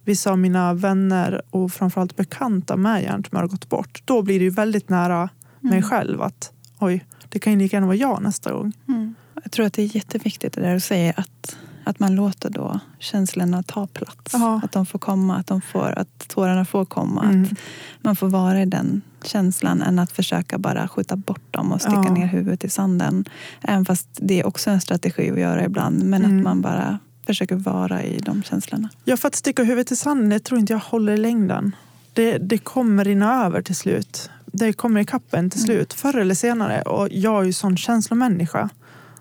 vissa 0.05 0.31
av 0.31 0.39
mina 0.39 0.75
vänner 0.75 1.43
och 1.51 1.73
framförallt 1.73 2.17
bekanta 2.17 2.77
med 2.77 3.03
hjärntumör 3.03 3.41
har 3.41 3.49
gått 3.49 3.69
bort. 3.69 4.03
Då 4.05 4.23
blir 4.23 4.39
det 4.39 4.45
ju 4.45 4.51
väldigt 4.51 4.89
nära 4.89 5.29
mig 5.61 5.73
Mm. 5.79 5.83
själv 5.83 6.23
att 6.23 6.53
oj, 6.79 7.05
det 7.29 7.39
kan 7.39 7.53
ju 7.53 7.59
lika 7.59 7.77
gärna 7.77 7.87
vara 7.87 7.97
jag 7.97 8.23
nästa 8.23 8.53
gång. 8.53 8.73
Mm. 8.89 9.15
Jag 9.43 9.53
tror 9.53 9.67
att 9.67 9.73
det 9.73 9.83
är 9.83 9.97
jätteviktigt 9.97 10.53
det 10.53 10.61
där 10.61 10.75
du 10.75 10.81
säger 10.81 11.21
att, 11.21 11.57
att 11.87 11.99
man 12.01 12.15
låter 12.15 12.51
då 12.51 12.81
känslorna 12.99 13.63
ta 13.63 13.87
plats. 13.87 14.33
Ja. 14.33 14.61
Att 14.65 14.73
de 14.73 14.87
får 14.87 14.99
komma, 14.99 15.37
att, 15.37 15.47
de 15.47 15.61
får, 15.61 15.99
att 15.99 16.29
tårarna 16.29 16.65
får 16.65 16.85
komma. 16.85 17.25
Mm. 17.25 17.43
Att 17.45 17.59
man 18.05 18.17
får 18.17 18.29
vara 18.29 18.63
i 18.63 18.67
den 18.67 19.03
känslan 19.25 19.83
än 19.83 19.99
att 19.99 20.13
försöka 20.13 20.59
bara 20.59 20.89
skjuta 20.89 21.17
bort 21.17 21.43
dem 21.55 21.73
och 21.73 21.81
sticka 21.81 22.03
Ja. 22.07 22.13
ner 22.15 22.27
huvudet 22.27 22.65
i 22.65 22.69
sanden. 22.69 23.25
Även 23.63 23.85
fast 23.85 24.09
det 24.13 24.41
är 24.41 24.47
också 24.47 24.71
en 24.71 24.81
strategi 24.81 25.31
att 25.31 25.39
göra 25.41 25.65
ibland. 25.65 26.03
Men 26.03 26.25
Mm. 26.25 26.37
att 26.39 26.45
man 26.45 26.61
bara 26.61 26.99
försöker 27.27 27.57
vara 27.57 28.03
i 28.03 28.19
de 28.19 28.43
känslorna. 28.43 28.89
Ja, 29.05 29.17
för 29.17 29.29
att 29.29 29.35
sticka 29.35 29.63
huvudet 29.63 29.91
i 29.93 29.97
sanden, 29.97 30.29
det 30.31 30.39
tror 30.39 30.61
inte 30.61 30.73
jag 30.73 30.81
håller 30.81 31.13
i 31.13 31.17
längden. 31.17 31.77
Det, 32.13 32.39
det 32.39 32.59
kommer 32.59 33.05
rinna 33.05 33.45
över 33.45 33.63
till 33.63 33.77
slut. 33.77 34.31
Det 34.47 34.73
kommer 34.73 35.01
ikapp 35.01 35.35
en 35.35 35.51
till 35.51 35.61
Mm. 35.61 35.67
slut, 35.67 35.93
förr 35.93 36.17
eller 36.19 36.35
senare. 36.35 36.83
Och 36.83 37.09
jag 37.11 37.41
är 37.41 37.45
ju 37.47 37.53
sån 37.53 37.77
känslomänniska. 37.77 38.69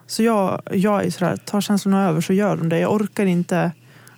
Så 0.08 0.24
jag, 0.24 0.62
jag 0.72 1.06
är 1.06 1.10
sådär, 1.10 1.38
tar 1.38 1.62
känslorna 1.62 2.08
över 2.10 2.22
så 2.22 2.34
gör 2.34 2.58
de 2.58 2.70
det. 2.70 2.80
Jag 2.80 2.94
orkar 2.94 3.26
inte... 3.26 3.72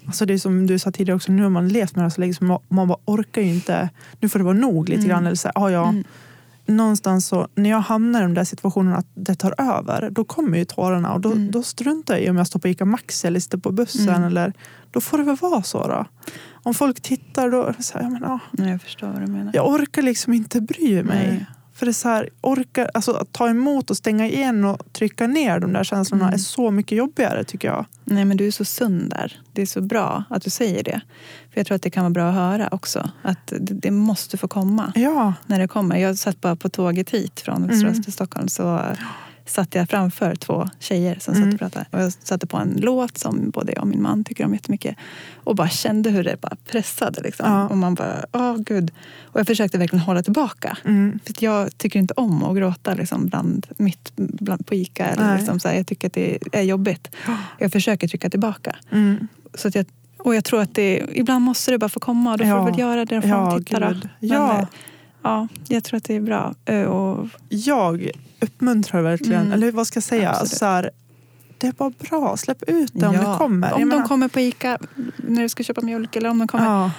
Alltså 0.06 0.26
det 0.26 0.34
är 0.34 0.38
som 0.38 0.68
du 0.68 0.80
sa 0.80 0.92
tidigare 0.92 1.16
också, 1.16 1.32
nu 1.32 1.44
har 1.44 1.50
man 1.50 1.68
levt 1.68 1.96
med 1.96 2.00
det 2.02 2.06
här 2.06 2.10
så 2.10 2.22
länge 2.22 2.34
så 2.34 2.44
man, 2.44 2.60
man 2.70 2.88
bara 2.88 2.98
orkar 3.06 3.42
ju 3.42 3.48
inte. 3.54 3.90
Nu 4.20 4.30
får 4.30 4.40
det 4.40 4.46
vara 4.46 4.58
nog 4.58 4.90
lite 4.90 5.00
Mm. 5.00 5.10
grann. 5.10 5.26
Eller 5.26 5.36
så, 5.36 5.48
här, 5.48 5.54
ah, 5.66 5.70
ja, 5.70 5.90
Mm. 5.90 6.04
Någonstans 6.70 7.28
så, 7.28 7.48
när 7.56 7.70
jag 7.70 7.80
hamnar 7.80 8.20
i 8.20 8.24
de 8.24 8.34
där 8.34 8.44
situationerna 8.44 8.98
att 8.98 9.06
det 9.14 9.36
tar 9.36 9.54
över, 9.58 10.10
då 10.10 10.24
kommer 10.24 10.58
ju 10.58 10.66
tårarna. 10.66 11.14
Och 11.14 11.22
då, 11.22 11.32
Mm. 11.32 11.52
då 11.52 11.64
struntar 11.64 12.14
jag 12.14 12.24
i 12.24 12.30
om 12.30 12.38
jag 12.38 12.48
står 12.48 12.60
på 12.60 12.68
Ica 12.68 12.86
Maxi 12.86 13.28
eller 13.28 13.40
sitter 13.40 13.58
på 13.58 13.72
bussen. 13.72 14.10
Mm. 14.10 14.24
Eller, 14.24 14.54
då 14.92 15.02
får 15.02 15.18
det 15.18 15.24
väl 15.24 15.36
vara 15.36 15.64
så 15.64 15.88
då. 15.88 16.06
Om 16.64 16.74
folk 16.74 17.02
tittar 17.02 17.50
då, 17.50 17.74
så 17.80 17.98
här, 17.98 18.04
ja, 18.06 18.10
men, 18.10 18.22
ja, 18.22 18.40
Nej, 18.52 18.72
jag 18.72 18.82
förstår 18.82 19.08
vad 19.08 19.22
du 19.22 19.28
menar. 19.28 19.52
jag 19.56 19.68
orkar 19.68 20.02
liksom 20.02 20.34
inte 20.34 20.62
bry 20.62 21.04
mig. 21.04 21.28
Nej. 21.28 21.46
För 21.78 21.86
det 21.86 21.90
är 21.90 21.94
så 21.94 22.10
här, 22.10 22.30
orka, 22.42 22.90
alltså, 22.94 23.12
att 23.12 23.32
ta 23.34 23.50
emot 23.50 23.90
och 23.90 23.98
stänga 23.98 24.28
igen 24.28 24.66
och 24.66 24.94
trycka 24.94 25.28
ner 25.28 25.60
de 25.60 25.74
där 25.74 25.84
känslorna 25.84 26.24
Mm. 26.24 26.34
är 26.34 26.38
så 26.38 26.72
mycket 26.72 26.98
jobbigare 26.98 27.44
tycker 27.44 27.68
jag. 27.68 27.86
Nej, 28.04 28.26
men 28.26 28.38
du 28.38 28.48
är 28.48 28.52
så 28.52 28.66
sund 28.66 29.10
där. 29.10 29.42
Det 29.54 29.62
är 29.62 29.66
så 29.66 29.82
bra 29.82 30.24
att 30.30 30.42
du 30.44 30.50
säger 30.50 30.84
det. 30.84 31.02
För 31.54 31.60
Jag 31.60 31.68
tror 31.68 31.76
att 31.76 31.82
det 31.82 31.90
kan 31.90 32.04
vara 32.04 32.10
bra 32.10 32.30
att 32.30 32.36
höra 32.36 32.70
också. 32.72 33.10
Att 33.22 33.48
det, 33.48 33.74
det 33.74 33.92
måste 33.92 34.38
få 34.38 34.48
komma 34.48 34.92
Ja, 34.96 35.34
när 35.46 35.60
det 35.60 35.68
kommer. 35.68 35.98
Jag 35.98 36.18
satt 36.18 36.42
bara 36.42 36.56
på 36.56 36.70
tåget 36.70 37.10
hit 37.10 37.40
från 37.40 37.56
Mm. 37.58 37.68
Västerås 37.70 38.04
till 38.04 38.14
Stockholm. 38.14 38.48
Så 38.48 38.82
satt 39.48 39.76
jag 39.76 39.90
framför 39.90 40.36
två 40.36 40.70
tjejer 40.80 41.14
som 41.20 41.34
satt 41.34 41.44
Mm. 41.44 41.54
och 41.54 41.60
pratade. 41.60 41.86
Och 41.92 42.00
jag 42.02 42.12
satte 42.14 42.48
på 42.48 42.58
en 42.58 42.74
låt 42.82 43.18
som 43.18 43.50
både 43.50 43.72
jag 43.74 43.82
och 43.82 43.88
min 43.88 44.02
man 44.02 44.24
tycker 44.24 44.46
om 44.46 44.54
jättemycket. 44.54 44.96
Och 45.44 45.56
bara 45.56 45.70
kände 45.70 46.10
hur 46.10 46.24
det 46.24 46.42
bara 46.42 46.56
pressade. 46.72 47.22
Liksom. 47.22 47.52
Ja. 47.52 47.68
Och 47.68 47.78
man 47.78 47.96
bara, 47.96 48.26
åh 48.34 48.58
gud. 48.58 48.92
Och 49.24 49.40
jag 49.40 49.48
försökte 49.48 49.78
verkligen 49.78 50.06
hålla 50.06 50.24
tillbaka. 50.24 50.78
mm. 50.86 51.20
För 51.26 51.34
jag 51.40 51.78
tycker 51.78 52.00
inte 52.00 52.14
om 52.18 52.44
att 52.44 52.58
gråta 52.58 52.94
liksom, 52.94 53.26
bland, 53.26 53.68
mitt 53.78 54.12
bland, 54.16 54.66
på 54.68 54.76
Ica. 54.76 55.06
Eller 55.06 55.28
Nej. 55.28 55.38
liksom, 55.38 55.60
så 55.60 55.68
här, 55.68 55.76
jag 55.76 55.88
tycker 55.88 56.08
att 56.08 56.14
det 56.14 56.38
är 56.52 56.62
jobbigt. 56.62 57.16
Jag 57.60 57.72
försöker 57.72 58.08
trycka 58.08 58.30
tillbaka. 58.30 58.76
Mm. 58.92 59.28
Så 59.54 59.68
att 59.68 59.76
jag, 59.76 59.86
och 60.18 60.36
jag 60.36 60.44
tror 60.46 60.62
att 60.62 60.76
det, 60.76 61.04
ibland 61.14 61.46
måste 61.46 61.72
det 61.72 61.78
bara 61.78 61.90
få 61.90 62.00
komma. 62.00 62.32
Och 62.32 62.38
då 62.38 62.44
får 62.44 62.50
Ja. 62.52 62.64
väl 62.66 62.80
göra 62.80 63.06
det. 63.06 63.16
Då 63.16 63.22
får 63.22 63.30
Ja, 63.30 63.60
titta 63.60 63.80
då. 63.80 63.88
gud. 63.88 64.10
Men, 64.20 64.30
Ja. 64.30 64.68
Ja, 65.22 65.48
jag 65.68 65.84
tror 65.84 65.98
att 65.98 66.04
det 66.04 66.16
är 66.16 66.22
bra. 66.22 66.56
Eh, 66.66 66.82
Och, 66.84 67.28
Jag 67.50 68.10
uppmuntrar 68.40 69.02
verkligen, 69.02 69.42
Mm. 69.42 69.54
eller 69.54 69.72
vad 69.72 69.88
ska 69.88 69.98
jag 69.98 70.04
säga, 70.04 70.30
Absolut. 70.30 70.52
så 70.52 70.66
här, 70.66 70.90
det 71.58 71.68
är 71.68 71.72
bara 71.72 71.92
bra, 72.10 72.38
släpp 72.38 72.64
ut 72.68 72.92
det 72.94 73.08
om 73.08 73.14
Ja, 73.16 73.32
det 73.32 73.38
kommer. 73.38 73.74
Om 73.74 73.80
Jag 73.80 73.90
de 73.90 73.96
menar- 73.96 74.08
kommer 74.08 74.28
på 74.28 74.40
Ica 74.40 74.78
när 75.18 75.42
du 75.42 75.50
ska 75.50 75.64
köpa 75.64 75.82
mjölk 75.82 76.16
eller 76.16 76.30
om 76.30 76.40
de 76.40 76.48
kommer. 76.48 76.66
Ja. 76.66 76.92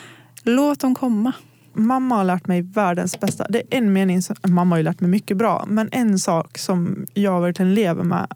Låt 0.42 0.80
dem 0.80 0.94
komma. 0.94 1.32
mamma 1.72 2.16
har 2.16 2.24
lärt 2.24 2.46
mig 2.46 2.62
världens 2.62 3.20
bästa. 3.20 3.46
Det 3.48 3.58
är 3.58 3.78
en 3.78 3.92
mening, 3.92 4.22
som, 4.22 4.36
mamma 4.46 4.72
har 4.74 4.78
ju 4.78 4.82
lärt 4.84 5.00
mig 5.00 5.10
mycket 5.10 5.36
bra, 5.36 5.64
men 5.68 5.88
en 5.92 6.18
sak 6.18 6.58
som 6.58 7.06
jag 7.14 7.40
verkligen 7.40 7.74
lever 7.74 8.02
med 8.02 8.26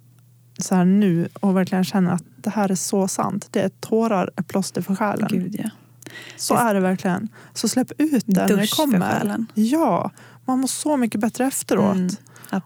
så 0.58 0.74
här 0.74 0.84
nu 0.84 1.28
och 1.40 1.56
verkligen 1.56 1.84
känner 1.84 2.12
att 2.12 2.22
det 2.36 2.50
här 2.50 2.70
är 2.70 2.74
så 2.74 3.08
sant. 3.08 3.48
Det 3.50 3.60
är 3.60 3.68
tårar 3.68 4.30
är 4.36 4.42
plåster 4.42 4.82
för 4.82 4.94
själen. 4.94 5.28
Gud, 5.30 5.56
ja. 5.64 5.70
Så 6.36 6.54
är 6.54 6.74
det 6.74 6.80
verkligen. 6.80 7.28
Så 7.54 7.68
släpp 7.68 7.92
ut 7.98 8.24
det 8.26 8.46
när 8.46 8.56
det 8.56 8.76
kommer. 8.76 9.46
Ja, 9.54 10.10
man 10.44 10.58
mår 10.58 10.68
så 10.68 10.96
mycket 10.96 11.20
bättre 11.20 11.46
efteråt. 11.46 11.96
Mm. 11.96 12.10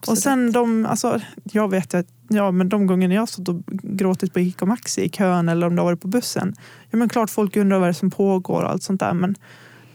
Och 0.07 0.17
sen 0.17 0.51
de, 0.51 0.85
alltså, 0.85 1.21
jag 1.43 1.69
vet 1.69 1.93
att 1.93 2.05
ja, 2.27 2.51
men 2.51 2.69
de 2.69 2.87
gångerna 2.87 3.13
jag 3.13 3.21
har 3.21 3.27
stått 3.27 3.49
och 3.49 3.61
gråtit 3.67 4.33
på 4.33 4.39
Ica 4.39 4.65
Maxi 4.65 5.01
i 5.01 5.09
kön 5.09 5.49
eller 5.49 5.67
om 5.67 5.75
det 5.75 5.81
har 5.81 5.85
varit 5.85 6.01
på 6.01 6.07
bussen. 6.07 6.55
Ja, 6.89 6.97
men 6.97 7.09
klart 7.09 7.29
folk 7.29 7.55
undrar 7.55 7.79
vad 7.79 7.87
det 7.87 7.91
är 7.91 7.93
som 7.93 8.11
pågår 8.11 8.63
och 8.63 8.69
allt 8.69 8.83
sånt 8.83 8.99
där. 8.99 9.13
Men 9.13 9.35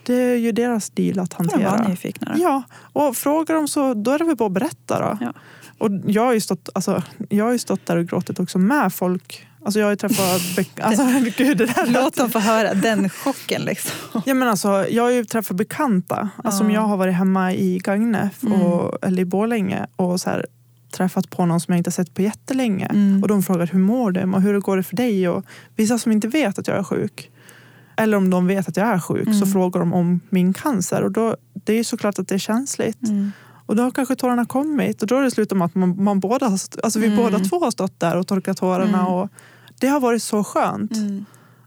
det 0.07 0.15
är 0.15 0.37
ju 0.37 0.53
deras 0.53 0.91
deal 0.91 1.19
att 1.19 1.35
Får 1.35 1.45
de 1.45 1.51
hantera. 1.51 1.71
vara 1.71 1.89
nyfikna 1.89 2.33
då? 2.35 2.43
Ja, 2.43 2.63
och 2.93 3.17
frågar 3.17 3.55
de 3.55 3.69
så 3.69 3.95
då 3.95 4.11
är 4.11 4.19
det 4.19 4.25
väl 4.25 4.37
bara 4.37 4.47
att 4.47 4.53
berätta 4.53 5.01
då. 5.01 5.19
Ja. 5.21 5.33
Och 5.79 5.91
jag 6.07 6.23
har, 6.23 6.33
ju 6.33 6.41
stått, 6.41 6.69
alltså, 6.75 7.03
jag 7.29 7.45
har 7.45 7.53
ju 7.53 7.59
stått 7.59 7.87
där 7.87 7.97
och 7.97 8.07
gråtit 8.07 8.41
också 8.41 8.59
med 8.59 8.95
folk. 8.95 9.47
Alltså 9.65 9.79
jag 9.79 9.87
har 9.87 9.91
ju 9.91 9.97
träffat... 9.97 10.41
alltså, 10.81 11.03
gud, 11.37 11.59
det 11.59 11.67
där 11.67 11.87
Låt 11.87 12.17
dem 12.17 12.31
få 12.31 12.39
höra 12.39 12.75
den 12.75 13.09
chocken. 13.09 13.63
Liksom. 13.63 14.23
Ja, 14.27 14.35
men 14.35 14.49
alltså, 14.49 14.87
jag 14.91 15.03
har 15.03 15.11
ju 15.11 15.25
träffat 15.25 15.57
bekanta. 15.57 16.29
Alltså, 16.45 16.65
Om 16.65 16.71
Ja. 16.71 16.75
jag 16.81 16.89
har 16.89 16.97
varit 16.97 17.15
hemma 17.15 17.53
i 17.53 17.79
Gagnef 17.79 18.43
Mm. 18.43 18.63
och, 18.63 18.99
eller 19.07 19.23
i 19.23 19.25
Borlänge 19.25 19.87
och 19.97 20.21
så 20.21 20.31
här, 20.31 20.47
träffat 20.91 21.31
på 21.31 21.47
någon 21.47 21.61
som 21.61 21.73
jag 21.73 21.79
inte 21.79 21.91
sett 21.91 22.15
på 22.15 22.23
jättelänge. 22.23 22.87
Mm. 22.87 23.23
Och 23.23 23.29
de 23.29 23.43
frågar 23.43 23.67
hur 23.67 23.79
mår 23.79 24.11
du 24.11 24.23
och 24.23 24.43
hur 24.43 24.61
går 24.61 24.77
det 24.77 24.83
för 24.83 24.97
dig? 24.97 25.29
Och 25.29 25.45
vissa 25.77 25.99
som 25.99 26.13
inte 26.13 26.29
vet 26.29 26.59
att 26.59 26.67
jag 26.69 26.79
är 26.79 26.83
sjuk. 26.83 27.31
Eller 27.97 28.17
om 28.17 28.31
de 28.31 28.47
vet 28.47 28.69
att 28.69 28.77
jag 28.77 28.87
är 28.89 28.99
sjuk 28.99 29.25
så 29.25 29.31
Mm. 29.37 29.53
frågar 29.53 29.81
de 29.81 29.93
om 29.93 30.21
min 30.31 30.53
cancer. 30.53 31.03
Och 31.03 31.13
då, 31.13 31.37
det 31.65 31.73
är 31.73 31.77
ju 31.77 31.85
såklart 31.85 32.19
att 32.19 32.29
det 32.29 32.35
är 32.35 32.39
känsligt. 32.39 33.03
Mm. 33.09 33.33
Och 33.67 33.77
då 33.77 33.83
har 33.83 33.91
kanske 33.91 34.17
tårarna 34.17 34.45
kommit 34.45 35.03
och 35.03 35.09
då 35.09 35.15
har 35.15 35.23
det 35.23 35.31
slutat 35.31 35.59
med 35.59 35.65
att 35.67 35.75
man, 35.75 36.03
man 36.05 36.21
båda, 36.21 36.47
alltså 36.83 36.99
vi 36.99 37.07
Mm. 37.07 37.19
båda 37.19 37.39
två 37.39 37.61
har 37.65 37.71
stått 37.71 38.01
där 38.01 38.17
och 38.17 38.27
torkat 38.27 38.57
tårarna. 38.57 38.99
Mm. 39.01 39.13
Och 39.13 39.29
det 39.83 39.89
har 39.89 40.01
varit 40.01 40.23
så 40.23 40.45
skönt. 40.45 40.97
Mm. 40.97 41.25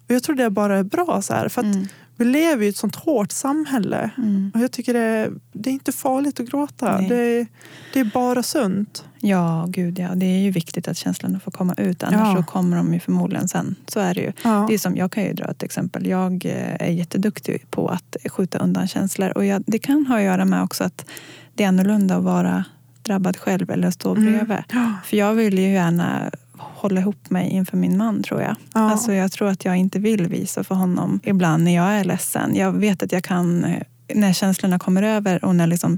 Och 0.08 0.12
jag 0.16 0.24
tror 0.24 0.36
det 0.36 0.50
bara 0.50 0.78
är 0.78 0.84
bra. 0.84 1.22
Så 1.22 1.34
här, 1.34 1.50
för 1.50 1.62
Mm. 1.64 1.88
vi 2.18 2.26
lever 2.26 2.66
i 2.66 2.68
ett 2.68 2.78
sånt 2.78 2.96
hårt 2.96 3.32
samhälle. 3.32 4.10
Mm. 4.18 4.52
Och 4.54 4.60
jag 4.62 4.72
tycker 4.72 4.94
det 4.94 5.00
är, 5.00 5.32
det 5.54 5.70
är 5.70 5.74
inte 5.74 5.92
farligt 5.92 6.40
att 6.40 6.50
gråta. 6.50 6.98
Det 7.02 7.16
är, 7.16 7.48
det 7.94 8.00
är 8.00 8.04
bara 8.14 8.44
sunt. 8.44 9.06
Ja, 9.20 9.66
gud 9.70 10.00
ja. 10.00 10.16
Det 10.16 10.26
är 10.26 10.40
ju 10.40 10.52
viktigt 10.52 10.88
att 10.88 10.98
känslorna 10.98 11.40
får 11.40 11.52
komma 11.52 11.74
ut. 11.78 12.04
Annars 12.04 12.36
Ja. 12.38 12.44
så 12.46 12.52
kommer 12.52 12.78
de 12.78 12.94
ju 12.94 13.00
förmodligen 13.00 13.48
sen. 13.48 13.76
Så 13.88 14.00
är 14.00 14.14
det 14.14 14.22
ju. 14.22 14.32
Ja. 14.44 14.66
Det 14.70 14.74
är 14.74 14.78
som, 14.78 14.96
jag 14.96 15.12
kan 15.12 15.24
ju 15.24 15.34
dra 15.34 15.46
ett 15.46 15.64
exempel. 15.64 16.08
Jag 16.08 16.46
eh, 16.46 16.76
är 16.88 16.92
jätteduktig 16.92 17.66
på 17.72 17.88
att 17.88 18.16
skjuta 18.32 18.58
undan 18.58 18.88
känslor. 18.88 19.30
Och 19.38 19.46
jag, 19.46 19.64
det 19.68 19.80
kan 19.80 20.06
ha 20.06 20.18
att 20.18 20.24
göra 20.24 20.46
med 20.46 20.64
också 20.64 20.84
att 20.84 21.06
det 21.54 21.64
är 21.64 21.68
annorlunda 21.68 22.16
att 22.18 22.24
vara 22.24 22.64
drabbad 23.02 23.38
själv 23.38 23.70
eller 23.72 23.92
stå 23.92 24.12
Mm. 24.16 24.26
bredvid. 24.34 24.64
Ja. 24.72 24.94
För 25.06 25.18
jag 25.18 25.34
vill 25.34 25.60
ju 25.60 25.72
gärna 25.74 26.32
hålla 26.74 27.00
ihop 27.02 27.30
mig 27.30 27.50
inför 27.50 27.78
min 27.78 27.98
man 27.98 28.24
tror 28.24 28.42
jag. 28.42 28.56
Ja. 28.74 28.92
Alltså 28.92 29.14
jag 29.14 29.32
tror 29.32 29.48
att 29.50 29.66
jag 29.66 29.78
inte 29.78 30.00
vill 30.00 30.28
visa 30.28 30.64
för 30.64 30.76
honom 30.76 31.20
ibland 31.24 31.64
när 31.64 31.76
jag 31.76 31.86
är 31.88 32.04
ledsen. 32.04 32.56
Jag 32.56 32.72
vet 32.72 33.04
att 33.04 33.12
jag 33.12 33.24
kan, 33.24 33.64
eh, 33.64 33.82
när 34.16 34.34
känslorna 34.34 34.80
kommer 34.80 35.04
över 35.04 35.46
och 35.46 35.56
när 35.56 35.68
liksom 35.68 35.98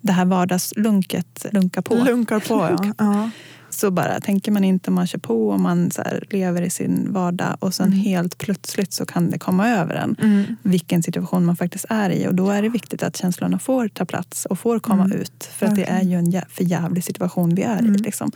det 0.00 0.12
här 0.12 0.24
vardagslunket 0.24 1.46
lunkar 1.52 1.82
på. 1.82 1.94
Lunkar 1.94 2.40
på 2.40 2.54
ja. 2.84 2.92
ja. 2.98 3.30
Så 3.70 3.90
bara 3.90 4.20
tänker 4.20 4.52
man 4.52 4.64
inte, 4.64 4.90
man 4.90 5.06
kör 5.06 5.18
på 5.18 5.48
och 5.48 5.60
man 5.60 5.90
så 5.90 6.02
lever 6.30 6.62
i 6.62 6.70
sin 6.70 7.12
vardag 7.12 7.56
och 7.60 7.74
sen 7.74 7.86
Mm. 7.86 7.98
helt 7.98 8.38
plötsligt 8.38 8.92
så 8.92 9.06
kan 9.06 9.30
det 9.30 9.38
komma 9.38 9.68
över 9.68 9.94
en 9.94 10.16
Mm. 10.22 10.44
vilken 10.62 11.02
situation 11.02 11.44
man 11.44 11.56
faktiskt 11.56 11.84
är 11.88 12.10
i 12.10 12.28
och 12.28 12.34
då 12.34 12.50
är 12.50 12.62
det 12.62 12.68
viktigt 12.68 13.02
att 13.02 13.16
känslorna 13.16 13.58
får 13.58 13.88
ta 13.88 14.04
plats 14.04 14.46
och 14.46 14.58
får 14.58 14.78
komma 14.78 15.04
Mm. 15.04 15.18
ut 15.20 15.44
för 15.58 15.66
att 15.66 15.76
det 15.76 15.84
är 15.90 16.02
ju 16.02 16.14
en 16.16 16.26
jä- 16.32 16.44
för 16.48 16.64
jävlig 16.64 17.04
situation 17.04 17.54
vi 17.54 17.62
är 17.62 17.76
i. 17.76 17.86
Mm. 17.88 17.92
Liksom. 18.02 18.32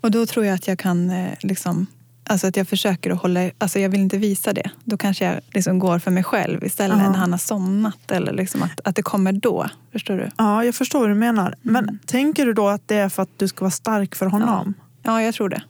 Och 0.00 0.10
då 0.10 0.26
tror 0.26 0.46
jag 0.46 0.54
att 0.54 0.68
jag 0.68 0.78
kan 0.78 1.10
eh, 1.10 1.32
liksom 1.40 1.86
Alltså 2.28 2.46
att 2.46 2.56
jag 2.56 2.68
försöker 2.68 3.10
att 3.10 3.22
hålla, 3.22 3.50
alltså 3.58 3.78
jag 3.78 3.88
vill 3.88 4.00
inte 4.00 4.18
visa 4.18 4.52
det. 4.52 4.70
Då 4.84 4.96
kanske 4.96 5.24
jag 5.24 5.40
liksom 5.52 5.78
går 5.78 5.98
för 5.98 6.10
mig 6.10 6.24
själv 6.24 6.64
istället 6.64 6.98
Ja. 6.98 7.10
när 7.10 7.18
han 7.18 7.30
har 7.32 7.38
somnat. 7.38 8.10
Eller 8.10 8.32
liksom 8.32 8.62
att, 8.62 8.80
att 8.84 8.96
det 8.96 9.02
kommer 9.02 9.32
då. 9.32 9.66
Förstår 9.92 10.16
du? 10.16 10.30
ja, 10.38 10.64
jag 10.64 10.74
förstår 10.74 11.00
vad 11.00 11.08
du 11.08 11.14
menar. 11.14 11.54
Men 11.62 11.84
Mm. 11.84 11.98
tänker 12.06 12.46
du 12.46 12.52
då 12.52 12.68
att 12.68 12.88
det 12.88 12.96
är 12.96 13.08
för 13.08 13.22
att 13.22 13.28
du 13.36 13.48
ska 13.48 13.60
vara 13.64 13.70
stark 13.70 14.14
för 14.14 14.26
honom? 14.26 14.74
Ja, 15.02 15.22
jag 15.22 15.34
tror 15.34 15.48
det. 15.48 15.62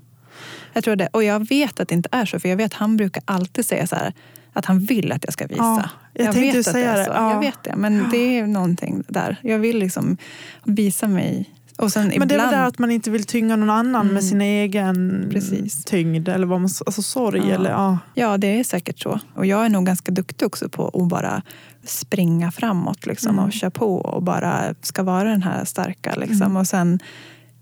Jag 0.73 0.85
tror 0.85 0.97
det. 0.97 1.09
Och 1.13 1.25
jag 1.25 1.49
vet 1.49 1.81
att 1.81 1.89
det 1.89 1.95
inte 1.95 2.09
är 2.13 2.27
så. 2.27 2.41
För 2.41 2.49
jag 2.49 2.57
vet 2.57 2.67
att 2.67 2.79
han 2.79 2.97
brukar 2.97 3.23
alltid 3.27 3.67
säga 3.67 3.87
så 3.87 3.97
här, 3.97 4.13
att 4.53 4.65
han 4.65 4.79
vill 4.81 5.13
att 5.13 5.25
jag 5.25 5.33
ska 5.33 5.47
visa. 5.47 5.63
Ja, 5.63 5.89
jag 6.13 6.33
tänkte 6.35 6.59
vet 6.59 6.67
att 6.69 6.75
det. 6.75 6.81
det. 6.81 6.87
Är 6.87 7.05
så. 7.05 7.11
Ja. 7.15 7.33
Jag 7.33 7.41
vet 7.41 7.63
det. 7.63 7.77
Men 7.77 8.09
det 8.11 8.39
är 8.39 8.47
någonting 8.47 9.03
där. 9.09 9.37
Jag 9.43 9.59
vill 9.59 9.79
liksom 9.79 10.17
visa 10.65 11.09
mig. 11.09 11.51
Och 11.79 11.93
sen 11.93 12.13
Men 12.19 12.29
det 12.29 12.35
är 12.35 12.39
väl 12.39 12.51
det 12.51 12.65
att 12.65 12.79
man 12.79 12.91
inte 12.91 13.11
vill 13.11 13.25
tynga 13.25 13.57
någon 13.57 13.71
annan 13.71 14.01
Mm. 14.03 14.15
med 14.15 14.25
sin 14.25 14.41
egen 14.41 15.29
Precis. 15.31 15.85
tyngd. 15.85 16.29
Eller 16.29 16.47
vad 16.47 16.61
man, 16.61 16.71
alltså 16.87 17.03
sorg. 17.03 17.43
Ja. 17.49 17.55
Eller, 17.55 17.71
ja. 17.71 17.99
Ja, 18.15 18.37
det 18.39 18.61
är 18.61 18.65
säkert 18.65 18.99
så. 18.99 19.21
Och 19.35 19.47
jag 19.47 19.65
är 19.65 19.69
nog 19.69 19.87
ganska 19.87 20.13
duktig 20.13 20.47
också 20.47 20.69
på 20.69 20.89
att 20.89 21.09
bara 21.09 21.43
springa 21.85 22.51
framåt 22.51 23.07
liksom, 23.07 23.31
Mm. 23.33 23.45
och 23.45 23.53
köra 23.53 23.71
på 23.71 23.97
och 23.97 24.23
bara 24.23 24.75
ska 24.83 25.03
vara 25.03 25.29
den 25.31 25.43
här 25.43 25.65
starka. 25.65 26.15
Liksom. 26.15 26.43
Mm. 26.43 26.57
Och 26.57 26.67
sen 26.67 26.99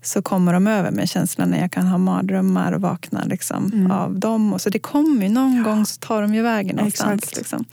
så 0.01 0.21
kommer 0.21 0.53
de 0.53 0.67
över 0.67 0.91
med 0.91 1.09
känslan 1.09 1.49
när 1.49 1.59
jag 1.61 1.71
kan 1.71 1.87
ha 1.87 1.97
mardrömmar 1.97 2.71
och 2.71 2.81
vakna 2.81 3.23
liksom, 3.25 3.71
Mm. 3.73 3.91
av 3.91 4.19
dem. 4.19 4.53
Och 4.53 4.61
så 4.61 4.69
det 4.69 4.79
kommer 4.79 5.23
ju, 5.23 5.29
någon 5.29 5.63
gång 5.63 5.85
så 5.85 5.99
tar 5.99 6.21
de 6.21 6.35
ju 6.35 6.41
vägen 6.41 6.75
någonstans. 6.75 7.23
Exakt. 7.23 7.37
Liksom. 7.37 7.65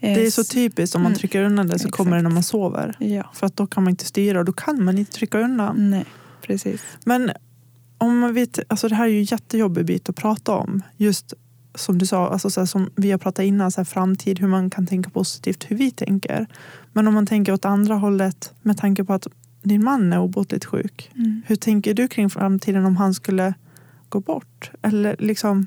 Det 0.00 0.26
är 0.26 0.30
så 0.30 0.44
typiskt, 0.44 0.96
om 0.96 1.02
man 1.02 1.12
Mm. 1.12 1.18
trycker 1.18 1.42
undan 1.42 1.66
det 1.66 1.78
så 1.78 1.88
kommer 1.90 2.10
det 2.10 2.16
Exakt. 2.16 2.28
när 2.28 2.34
man 2.34 2.42
sover. 2.42 2.96
Ja, 2.98 3.30
För 3.34 3.46
att 3.46 3.56
då 3.56 3.66
kan 3.66 3.84
man 3.84 3.90
inte 3.90 4.04
styra 4.04 4.38
och 4.38 4.44
då 4.44 4.52
kan 4.52 4.84
man 4.84 4.98
inte 4.98 5.12
trycka 5.12 5.40
undan. 5.40 5.90
nej, 5.90 6.04
precis. 6.42 6.82
Men 7.04 7.30
om 7.98 8.18
man 8.18 8.34
vet, 8.34 8.58
alltså 8.68 8.88
det 8.88 8.94
här 8.94 9.04
är 9.04 9.08
ju 9.08 9.18
en 9.18 9.24
jättejobbig 9.24 9.84
bit 9.86 10.08
att 10.08 10.16
prata 10.16 10.52
om. 10.52 10.82
Just 10.96 11.34
som 11.74 11.98
du 11.98 12.06
sa, 12.06 12.28
alltså 12.28 12.50
så 12.50 12.60
här, 12.60 12.66
som 12.66 12.90
vi 12.96 13.10
har 13.10 13.18
pratat 13.18 13.44
innan, 13.44 13.70
så 13.70 13.80
här, 13.80 13.84
framtid, 13.84 14.38
hur 14.38 14.48
man 14.48 14.70
kan 14.70 14.86
tänka 14.86 15.10
positivt, 15.10 15.64
hur 15.68 15.76
vi 15.76 15.90
tänker. 15.90 16.46
Men 16.92 17.08
om 17.08 17.14
man 17.14 17.26
tänker 17.26 17.52
åt 17.52 17.64
andra 17.64 17.94
hållet 17.94 18.52
med 18.62 18.78
tanke 18.78 19.04
på 19.04 19.12
att 19.12 19.26
din 19.62 19.84
man 19.84 20.12
är 20.12 20.18
obotligt 20.20 20.64
sjuk. 20.64 21.10
Mm. 21.14 21.42
Hur 21.46 21.56
tänker 21.56 21.94
du 21.94 22.08
kring 22.08 22.30
framtiden 22.30 22.84
om 22.84 22.96
han 22.96 23.14
skulle 23.14 23.54
gå 24.08 24.20
bort? 24.20 24.70
Eller 24.82 25.16
liksom, 25.18 25.66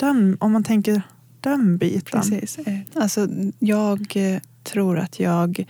den, 0.00 0.36
om 0.40 0.52
man 0.52 0.64
tänker 0.64 1.02
den 1.50 1.76
biten. 1.78 2.20
Precis. 2.20 2.58
Alltså, 2.94 3.28
jag 3.58 4.12
eh, 4.16 4.40
tror 4.62 4.98
att 4.98 5.20
jag 5.20 5.64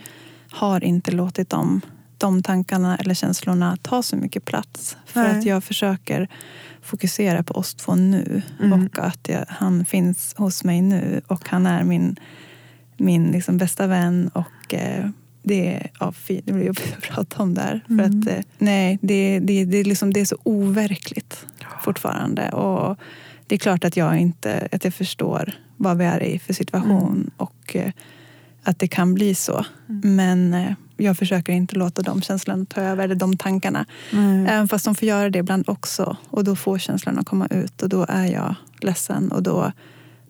har 0.51 0.83
inte 0.83 1.11
låtit 1.11 1.49
dem, 1.49 1.81
de 2.17 2.43
tankarna 2.43 2.97
eller 2.97 3.13
känslorna 3.13 3.77
ta 3.81 4.03
så 4.03 4.15
mycket 4.15 4.45
plats. 4.45 4.97
För 5.05 5.23
Nej. 5.23 5.37
att 5.39 5.45
jag 5.45 5.63
försöker 5.63 6.27
fokusera 6.81 7.43
på 7.43 7.53
oss 7.53 7.75
två 7.75 7.95
nu 7.95 8.41
Mm. 8.63 8.83
och 8.85 8.99
att 8.99 9.29
jag, 9.29 9.45
han 9.47 9.85
finns 9.85 10.33
hos 10.37 10.63
mig 10.63 10.81
nu 10.81 11.21
och 11.27 11.49
han 11.49 11.65
är 11.65 11.83
min, 11.83 12.15
min 12.97 13.31
liksom 13.31 13.57
bästa 13.57 13.87
vän. 13.87 14.29
Och 14.33 14.73
eh, 14.73 15.09
det, 15.43 15.73
är, 15.75 15.91
ja, 15.99 16.11
fy, 16.11 16.41
det 16.43 16.53
blir 16.53 16.65
jobbigt 16.65 16.93
att 16.97 17.03
prata 17.03 17.43
om 17.43 17.53
det 17.53 17.61
här. 17.61 17.83
För 17.87 17.93
Mm. 17.93 18.19
att, 18.19 18.27
eh, 18.27 18.43
nej, 18.57 18.99
det, 19.01 19.39
det, 19.39 19.65
det, 19.65 19.77
är 19.77 19.83
liksom, 19.83 20.13
det 20.13 20.19
är 20.19 20.25
så 20.25 20.37
overkligt 20.43 21.45
fortfarande. 21.83 22.49
Och 22.49 22.97
det 23.47 23.55
är 23.55 23.59
klart 23.59 23.85
att 23.85 23.97
jag 23.97 24.17
inte 24.19 24.67
att 24.71 24.83
jag 24.83 24.93
förstår 24.93 25.53
vad 25.77 25.97
vi 25.97 26.05
är 26.05 26.23
i 26.23 26.39
för 26.39 26.53
situation 26.53 27.11
Mm. 27.11 27.31
och 27.37 27.75
eh, 27.75 27.91
att 28.63 28.79
det 28.79 28.87
kan 28.87 29.13
bli 29.13 29.35
så. 29.35 29.65
Men 30.03 30.53
eh, 30.53 30.71
jag 30.97 31.17
försöker 31.17 31.53
inte 31.53 31.75
låta 31.75 32.01
de 32.01 32.21
känslorna 32.21 32.65
ta 32.65 32.81
över, 32.81 33.03
eller 33.03 33.15
de 33.15 33.37
tankarna. 33.37 33.85
Nej. 34.11 34.45
Även 34.49 34.67
fast 34.67 34.85
de 34.85 34.95
får 34.95 35.07
göra 35.07 35.29
det 35.29 35.39
ibland 35.39 35.69
också. 35.69 36.17
Och 36.29 36.43
då 36.43 36.55
får 36.55 36.77
känslorna 36.77 37.23
komma 37.23 37.47
ut 37.47 37.81
och 37.81 37.89
då 37.89 38.05
är 38.09 38.25
jag 38.25 38.55
ledsen 38.81 39.31
och 39.31 39.43
då 39.43 39.71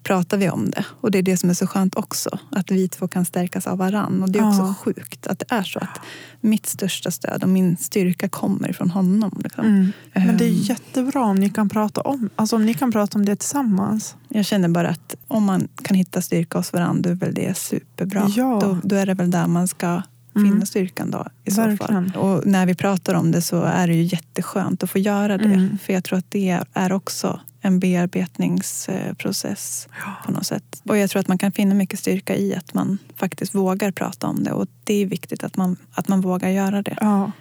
pratar 0.08 0.38
vi 0.38 0.50
om 0.50 0.70
det. 0.70 0.86
Och 1.02 1.12
det 1.12 1.18
är 1.18 1.24
det 1.24 1.38
som 1.38 1.50
är 1.50 1.54
så 1.54 1.68
skönt 1.68 1.96
också. 1.96 2.40
Att 2.52 2.72
vi 2.72 2.88
två 2.88 3.08
kan 3.08 3.26
stärkas 3.26 3.68
av 3.68 3.78
varann. 3.78 4.24
Och 4.24 4.32
det 4.32 4.40
är 4.40 4.48
också 4.50 4.62
Ja. 4.62 4.76
sjukt 4.84 5.28
att 5.28 5.40
det 5.40 5.46
är 5.56 5.64
så. 5.64 5.80
Att 5.80 6.00
mitt 6.42 6.66
största 6.66 7.12
stöd 7.12 7.44
och 7.44 7.50
min 7.50 7.78
styrka 7.78 8.30
kommer 8.30 8.74
från 8.74 8.90
honom. 8.90 9.42
Liksom. 9.44 9.66
Mm. 9.66 9.92
Men 10.14 10.38
det 10.38 10.46
är 10.46 10.50
Ehm, 10.50 10.56
jättebra 10.56 11.24
om 11.24 11.36
ni 11.36 11.50
kan 11.50 11.70
prata 11.70 12.02
om, 12.02 12.30
alltså 12.36 12.56
om 12.56 12.66
ni 12.66 12.74
kan 12.74 12.92
prata 12.92 13.18
om 13.20 13.26
det 13.26 13.36
tillsammans. 13.36 14.16
Jag 14.30 14.46
känner 14.46 14.68
bara 14.70 14.90
att 14.90 15.16
om 15.28 15.44
man 15.44 15.68
kan 15.84 15.98
hitta 15.98 16.22
styrka 16.22 16.58
hos 16.58 16.74
varandra, 16.74 17.02
då 17.02 17.10
är 17.10 17.16
väl 17.16 17.34
det 17.34 17.58
superbra. 17.58 18.28
Ja. 18.36 18.60
Då, 18.62 18.78
då 18.84 18.96
är 18.96 19.06
det 19.06 19.14
väl 19.14 19.32
där 19.32 19.48
man 19.48 19.68
ska 19.68 20.02
finna 20.34 20.48
Mm. 20.50 20.66
styrkan 20.66 21.12
då 21.12 21.28
i 21.46 21.52
så 21.52 21.62
Verkligen. 21.62 22.12
fall. 22.12 22.22
Och 22.22 22.46
när 22.48 22.66
vi 22.66 22.76
pratar 22.76 23.14
om 23.14 23.32
det 23.32 23.42
så 23.42 23.62
är 23.64 23.88
det 23.88 23.94
ju 23.94 24.04
jätteskönt 24.04 24.84
att 24.84 24.90
få 24.90 25.00
göra 25.00 25.38
det. 25.38 25.44
Mm. 25.44 25.78
För 25.84 25.94
jag 25.94 26.04
tror 26.04 26.18
att 26.20 26.32
det 26.32 26.60
är 26.74 26.92
också 26.92 27.40
en 27.68 27.80
bearbetningsprocess 27.80 29.88
på 30.26 30.32
något 30.32 30.46
sätt. 30.46 30.82
Och 30.84 30.98
jag 30.98 31.10
tror 31.10 31.20
att 31.20 31.28
man 31.28 31.38
kan 31.38 31.52
finna 31.52 31.76
mycket 31.76 32.00
styrka 32.00 32.36
i 32.36 32.56
att 32.56 32.74
man 32.74 32.98
faktiskt 33.16 33.56
vågar 33.56 33.92
prata 33.92 34.28
om 34.28 34.44
det. 34.44 34.52
Och 34.52 34.68
det 34.84 34.94
är 34.94 35.06
viktigt 35.06 35.44
att 35.44 35.58
man, 35.58 35.78
att 35.92 36.08
man 36.08 36.22
vågar 36.22 36.50
göra 36.50 36.82
det. 36.82 36.98
Ja, 37.02 37.32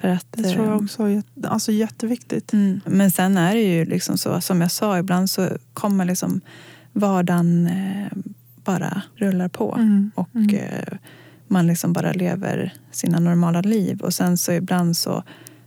För 0.00 0.08
att, 0.08 0.26
det 0.30 0.42
tror 0.42 0.64
eh, 0.64 0.70
jag 0.70 0.82
också 0.82 1.02
är 1.02 1.22
alltså 1.46 1.72
jätteviktigt. 1.72 2.52
Mm. 2.52 2.80
Men 2.86 3.10
sen 3.10 3.36
är 3.36 3.54
det 3.54 3.62
ju 3.62 3.84
liksom 3.84 4.18
så, 4.18 4.40
som 4.40 4.60
jag 4.60 4.70
sa, 4.70 4.98
ibland 4.98 5.30
så 5.30 5.48
kommer 5.74 6.04
liksom 6.04 6.40
vardagen 6.92 7.66
eh, 7.66 8.18
bara 8.64 9.02
rullar 9.16 9.48
på. 9.48 9.74
Mm. 9.74 10.10
Och 10.14 10.28
Mm. 10.34 10.54
eh, 10.56 10.98
man 11.48 11.66
liksom 11.66 11.92
bara 11.92 12.12
lever 12.12 12.74
sina 12.90 13.18
normala 13.18 13.60
liv. 13.60 14.00
Och 14.00 14.14
sen 14.14 14.38
så 14.38 14.52
ibland 14.52 14.96
så 14.96 15.22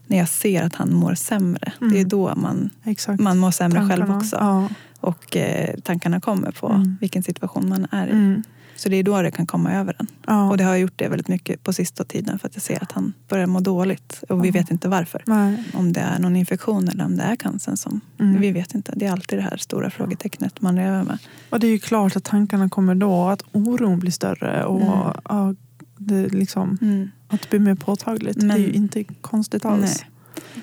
när 0.10 0.18
jag 0.18 0.30
ser 0.30 0.64
att 0.64 0.76
han 0.76 0.94
mår 0.94 1.16
sämre, 1.16 1.74
Mm. 1.82 1.94
det 1.94 2.00
är 2.00 2.06
då 2.06 2.34
man, 2.36 2.70
Exakt. 2.84 3.20
man 3.22 3.38
mår 3.38 3.52
sämre 3.52 3.80
själv 3.80 3.90
Tankarna. 3.90 4.18
också. 4.18 4.36
Ja. 4.40 4.70
Och 5.00 5.38
eh, 5.38 5.80
tankarna 5.80 6.22
kommer 6.22 6.52
på 6.52 6.68
Mm. 6.70 6.98
vilken 7.02 7.24
situation 7.24 7.70
man 7.70 7.88
är 7.92 8.08
i. 8.08 8.12
Mm. 8.12 8.44
Så 8.76 8.90
det 8.90 8.96
är 8.96 9.04
då 9.04 9.22
det 9.22 9.32
kan 9.32 9.48
komma 9.48 9.74
över 9.74 9.96
en. 10.00 10.08
Ja. 10.28 10.50
Och 10.50 10.58
det 10.58 10.64
har 10.64 10.76
gjort 10.76 10.94
det 10.96 11.08
väldigt 11.08 11.28
mycket 11.28 11.64
på 11.64 11.74
sista 11.74 12.04
tiden 12.04 12.40
för 12.40 12.48
att 12.48 12.56
jag 12.56 12.62
ser 12.64 12.84
att 12.84 12.92
han 12.92 13.14
börjar 13.30 13.48
må 13.48 13.60
dåligt. 13.60 14.24
Och 14.30 14.46
vi 14.46 14.52
vet 14.52 14.72
inte 14.72 14.88
varför. 14.90 15.24
Nej. 15.26 15.64
Om 15.74 15.94
det 15.94 16.00
är 16.00 16.20
någon 16.20 16.36
infektion 16.36 16.88
eller 16.88 17.06
om 17.06 17.16
det 17.18 17.24
är 17.24 17.36
cancern 17.36 17.78
som... 17.78 18.02
Mm. 18.20 18.42
Vi 18.42 18.52
vet 18.52 18.76
inte. 18.76 18.94
Det 18.96 19.06
är 19.06 19.12
alltid 19.12 19.38
det 19.40 19.44
här 19.44 19.58
stora 19.58 19.90
frågetecknet 19.90 20.62
man 20.62 20.76
lever 20.76 21.04
med. 21.04 21.18
Och 21.50 21.60
det 21.60 21.68
är 21.68 21.72
ju 21.72 21.80
klart 21.80 22.16
att 22.16 22.24
tankarna 22.24 22.70
kommer 22.70 22.96
då, 22.96 23.28
att 23.28 23.44
oron 23.52 24.00
blir 24.00 24.12
större 24.12 24.64
och 24.66 24.82
Mm. 24.82 24.94
ja, 25.30 25.56
det 25.98 26.28
liksom, 26.28 26.78
Mm. 26.82 27.10
Att 27.30 27.42
det 27.42 27.50
blir 27.50 27.60
mer 27.60 27.76
påtagligt. 27.76 28.38
Men- 28.38 28.48
det 28.48 28.54
är 28.54 28.68
ju 28.68 28.74
inte 28.74 29.04
konstigt 29.04 29.66
alls. 29.66 29.98
Nej. 30.00 30.10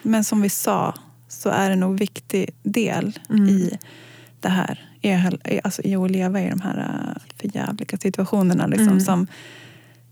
Men 0.03 0.25
som 0.25 0.43
vi 0.43 0.49
sa 0.49 0.95
så 1.29 1.49
är 1.49 1.71
det 1.71 1.77
nog 1.77 1.91
en 1.91 1.97
viktig 1.97 2.51
del 2.63 3.19
Mm. 3.31 3.49
i 3.49 3.79
det 4.41 4.49
här. 4.49 4.91
I, 5.01 5.61
alltså, 5.65 5.83
I 5.83 5.97
att 5.97 6.11
leva 6.11 6.41
i 6.43 6.51
de 6.51 6.61
här 6.61 6.79
äh, 6.79 7.23
förjävliga 7.41 7.99
situationerna. 7.99 8.67
Liksom, 8.67 8.87
Mm. 8.89 9.01
som, 9.01 9.27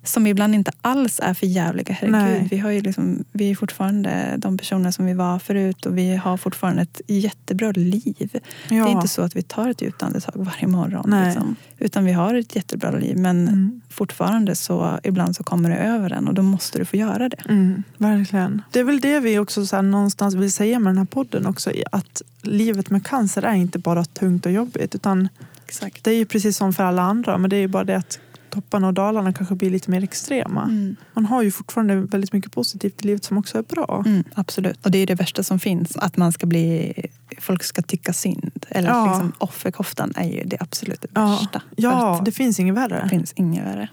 som 0.04 0.26
ibland 0.26 0.54
inte 0.54 0.72
alls 0.80 1.20
är 1.22 1.34
förjävliga. 1.34 1.92
Herregud, 1.94 2.12
Nej. 2.12 2.48
vi, 2.50 2.58
har 2.58 2.70
ju 2.70 2.80
liksom, 2.80 3.24
vi 3.32 3.50
är 3.50 3.54
fortfarande 3.54 4.34
de 4.38 4.58
personer 4.58 4.90
som 4.90 5.06
vi 5.06 5.14
var 5.14 5.38
förut 5.38 5.86
och 5.86 5.98
vi 5.98 6.16
har 6.16 6.36
fortfarande 6.36 6.82
ett 6.82 7.00
jättebra 7.06 7.70
liv. 7.70 8.30
Ja. 8.32 8.40
Det 8.68 8.76
är 8.76 8.88
inte 8.88 9.08
så 9.08 9.22
att 9.22 9.36
vi 9.36 9.42
tar 9.42 9.68
ett 9.70 9.82
djupt 9.82 10.02
andetag 10.02 10.32
varje 10.36 10.66
morgon. 10.66 11.24
Liksom. 11.26 11.56
Utan 11.78 12.04
vi 12.04 12.12
har 12.12 12.34
ett 12.34 12.56
jättebra 12.56 12.90
liv. 12.90 13.16
Men 13.16 13.48
Mm. 13.48 13.80
fortfarande 13.90 14.54
så 14.54 14.98
ibland 15.02 15.36
så 15.36 15.44
kommer 15.44 15.70
det 15.70 15.76
över 15.76 16.10
en 16.12 16.28
och 16.28 16.34
då 16.34 16.42
måste 16.42 16.78
du 16.78 16.84
få 16.84 16.96
göra 16.96 17.28
det. 17.28 17.42
Mm, 17.48 17.82
verkligen. 17.98 18.62
Det 18.70 18.80
är 18.80 18.84
väl 18.84 19.00
det 19.00 19.20
vi 19.20 19.38
också 19.38 19.66
så 19.66 19.82
någonstans 19.82 20.34
vill 20.34 20.52
säga 20.52 20.78
med 20.78 20.90
den 20.90 20.98
här 20.98 21.04
podden 21.04 21.46
också. 21.46 21.70
Att 21.92 22.22
livet 22.42 22.90
med 22.90 23.06
cancer 23.06 23.42
är 23.42 23.54
inte 23.54 23.78
bara 23.78 24.04
tungt 24.04 24.46
och 24.46 24.52
jobbigt. 24.52 24.94
Utan 24.94 25.28
Exakt. 25.66 26.04
det 26.04 26.10
är 26.10 26.16
ju 26.16 26.26
precis 26.26 26.56
som 26.56 26.72
för 26.72 26.84
alla 26.84 27.02
andra. 27.02 27.38
Men 27.38 27.50
det 27.50 27.56
är 27.56 27.60
ju 27.60 27.68
bara 27.68 27.84
det 27.84 27.96
att 27.96 28.18
topparna 28.54 28.86
och 28.86 28.94
dalarna 28.94 29.32
kanske 29.32 29.54
blir 29.54 29.70
lite 29.70 29.90
mer 29.90 30.04
extrema. 30.04 30.62
Mm. 30.62 30.96
Man 31.14 31.26
har 31.26 31.42
ju 31.42 31.50
fortfarande 31.50 31.96
väldigt 31.96 32.32
mycket 32.32 32.52
positivt 32.52 33.04
i 33.04 33.06
livet 33.06 33.24
som 33.24 33.38
också 33.38 33.58
är 33.58 33.62
bra. 33.62 34.02
Mm, 34.06 34.24
absolut. 34.34 34.84
Och 34.84 34.90
det 34.90 34.98
är 34.98 35.06
det 35.06 35.14
värsta 35.14 35.42
som 35.42 35.58
finns. 35.58 35.96
Att 35.96 36.16
man 36.16 36.32
ska 36.32 36.46
bli, 36.46 36.92
folk 37.40 37.62
ska 37.62 37.82
tycka 37.82 38.12
synd. 38.12 38.66
Eller 38.68 38.88
Ja. 38.88 39.06
liksom, 39.06 39.32
offerkoftan 39.38 40.12
är 40.16 40.28
ju 40.28 40.42
det 40.44 40.56
absolut 40.60 41.00
det 41.02 41.08
Ja. 41.14 41.26
värsta. 41.40 41.62
Ja, 41.76 42.16
att 42.18 42.24
det 42.24 42.32
finns 42.32 42.60
inget 42.60 42.74
det 42.74 42.80
värre. 42.80 43.08
finns 43.08 43.32
inget 43.36 43.64
värre. 43.66 43.88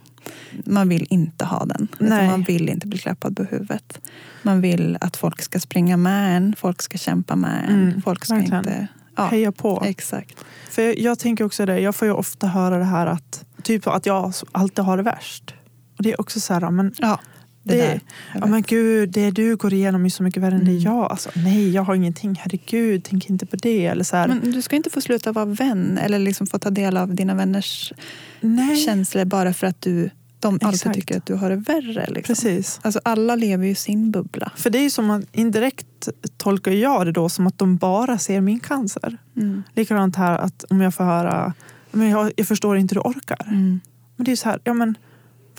Man 0.66 0.90
vill 0.90 1.08
inte 1.10 1.46
ha 1.46 1.66
den. 1.66 1.88
Man 2.00 2.44
vill 2.44 2.70
inte 2.70 2.88
bli 2.88 2.98
klappad 3.00 3.36
på 3.38 3.44
huvudet. 3.44 4.00
Man 4.44 4.62
vill 4.62 4.98
att 5.02 5.18
folk 5.18 5.42
ska 5.42 5.60
springa 5.60 5.98
med 5.98 6.38
en. 6.38 6.56
Folk 6.58 6.82
ska 6.82 6.98
kämpa 6.98 7.36
med 7.36 7.66
en. 7.70 7.82
Mm, 7.88 8.02
folk 8.02 8.26
ska 8.26 8.34
verkligen. 8.36 8.60
inte... 8.60 8.88
Ja, 9.16 9.26
Heja 9.28 9.52
på. 9.52 9.84
exakt. 9.86 10.36
För 10.70 10.82
jag, 10.82 11.00
jag 11.00 11.20
tänker 11.20 11.44
också 11.44 11.66
det, 11.66 11.80
jag 11.80 11.96
får 11.96 12.08
ju 12.08 12.14
ofta 12.14 12.48
höra 12.48 12.78
det 12.78 12.86
här 12.86 13.08
att 13.08 13.46
typ 13.62 13.88
att 13.88 14.06
jag 14.06 14.34
alltid 14.52 14.86
har 14.86 14.98
det 14.98 15.04
värst. 15.04 15.54
Och 15.98 16.04
det 16.04 16.12
är 16.12 16.22
också 16.22 16.40
så 16.40 16.54
här, 16.54 16.72
men, 16.72 16.94
Ja, 16.98 17.20
det, 17.64 17.76
Det- 17.78 18.00
ja, 18.40 18.46
men 18.46 18.62
gud, 18.62 19.10
det 19.10 19.32
du 19.32 19.56
går 19.56 19.74
igenom 19.74 20.06
är 20.06 20.10
så 20.10 20.24
mycket 20.24 20.44
värre 20.44 20.56
än 20.56 20.66
det 20.66 20.72
Mm. 20.72 20.84
jag. 20.84 21.12
Alltså, 21.12 21.30
nej, 21.36 21.72
jag 21.72 21.82
har 21.84 21.96
ingenting, 21.96 22.36
herregud, 22.40 23.04
tänk 23.10 23.30
inte 23.30 23.46
på 23.46 23.56
det. 23.56 23.86
Eller 23.86 24.04
så 24.04 24.16
här, 24.18 24.28
Men 24.28 24.52
du 24.52 24.62
ska 24.62 24.76
inte 24.76 24.90
få 24.90 25.02
sluta 25.02 25.32
vara 25.32 25.46
vän 25.46 25.98
eller 25.98 26.20
liksom 26.20 26.48
få 26.48 26.60
ta 26.60 26.70
del 26.70 26.98
av 26.98 27.16
dina 27.16 27.36
vänners 27.36 27.94
nej, 28.42 28.76
känslor 28.78 29.26
bara 29.26 29.54
för 29.54 29.68
att 29.68 29.82
du, 29.82 30.10
de 30.40 30.54
alltid 30.54 30.70
Exakt. 30.74 30.96
tycker 30.96 31.18
att 31.18 31.26
du 31.26 31.34
har 31.36 31.50
det 31.50 31.56
värre. 31.56 32.06
Liksom. 32.10 32.36
precis. 32.36 32.80
Alltså 32.84 33.00
alla 33.04 33.36
lever 33.36 33.66
ju 33.66 33.76
sin 33.76 34.12
bubbla. 34.12 34.52
För 34.56 34.70
det 34.70 34.78
är 34.78 34.84
ju 34.84 34.90
som 34.90 35.10
att 35.12 35.24
indirekt 35.32 36.10
tolkar 36.38 36.72
jag 36.72 37.06
det 37.06 37.12
då 37.12 37.30
som 37.30 37.48
att 37.48 37.58
de 37.58 37.78
bara 37.78 38.18
ser 38.18 38.42
min 38.42 38.60
cancer. 38.60 39.18
Mm. 39.38 39.64
Likadant 39.76 40.16
här 40.16 40.38
att 40.38 40.64
om 40.70 40.82
jag 40.82 40.94
får 40.94 41.04
höra, 41.04 41.54
men 41.92 42.10
jag, 42.10 42.32
jag 42.38 42.48
förstår 42.48 42.78
inte 42.78 42.96
hur 42.96 43.02
du 43.04 43.10
orkar. 43.10 43.48
Mm. 43.48 43.80
Men 44.16 44.26
det 44.26 44.32
är 44.32 44.36
så 44.36 44.50
här, 44.50 44.60
ja 44.64 44.74
men 44.74 44.98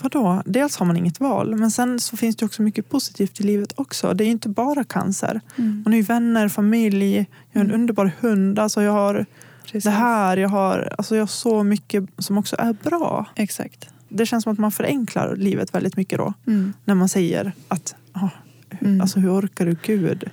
vadå? 0.01 0.41
Dels 0.45 0.77
har 0.77 0.85
man 0.85 0.97
inget 0.97 1.19
val, 1.19 1.55
men 1.55 1.71
sen 1.71 1.99
så 1.99 2.17
finns 2.17 2.35
det 2.35 2.45
också 2.45 2.61
mycket 2.61 2.89
positivt 2.89 3.39
i 3.39 3.43
livet 3.43 3.73
också. 3.75 4.13
Det 4.13 4.23
är 4.23 4.27
inte 4.27 4.49
bara 4.49 4.83
cancer. 4.83 5.41
Mm. 5.57 5.81
Man 5.85 5.93
har 5.93 5.97
ju 5.97 6.03
vänner, 6.03 6.47
familj, 6.49 7.15
jag 7.51 7.59
har 7.59 7.65
en 7.65 7.69
Mm. 7.69 7.81
underbar 7.81 8.11
hund. 8.19 8.59
Alltså 8.59 8.81
jag 8.81 8.91
har 8.91 9.25
Precis. 9.63 9.83
det 9.83 9.89
här, 9.89 10.37
jag 10.37 10.49
har, 10.49 10.93
alltså 10.97 11.15
jag 11.15 11.21
har 11.21 11.27
så 11.27 11.63
mycket 11.63 12.03
som 12.17 12.37
också 12.37 12.55
är 12.59 12.73
bra. 12.83 13.25
Exakt. 13.35 13.89
Det 14.09 14.25
känns 14.25 14.43
som 14.43 14.53
att 14.53 14.59
man 14.59 14.71
förenklar 14.71 15.35
livet 15.35 15.75
väldigt 15.75 15.97
mycket 15.97 16.17
då. 16.19 16.33
Mm. 16.47 16.73
När 16.85 16.95
man 16.95 17.09
säger 17.09 17.51
att, 17.67 17.95
ah, 18.11 18.29
hur, 18.69 18.87
Mm. 18.87 19.01
alltså 19.01 19.19
hur 19.19 19.39
orkar 19.39 19.65
du 19.65 19.75
Gud? 19.83 20.23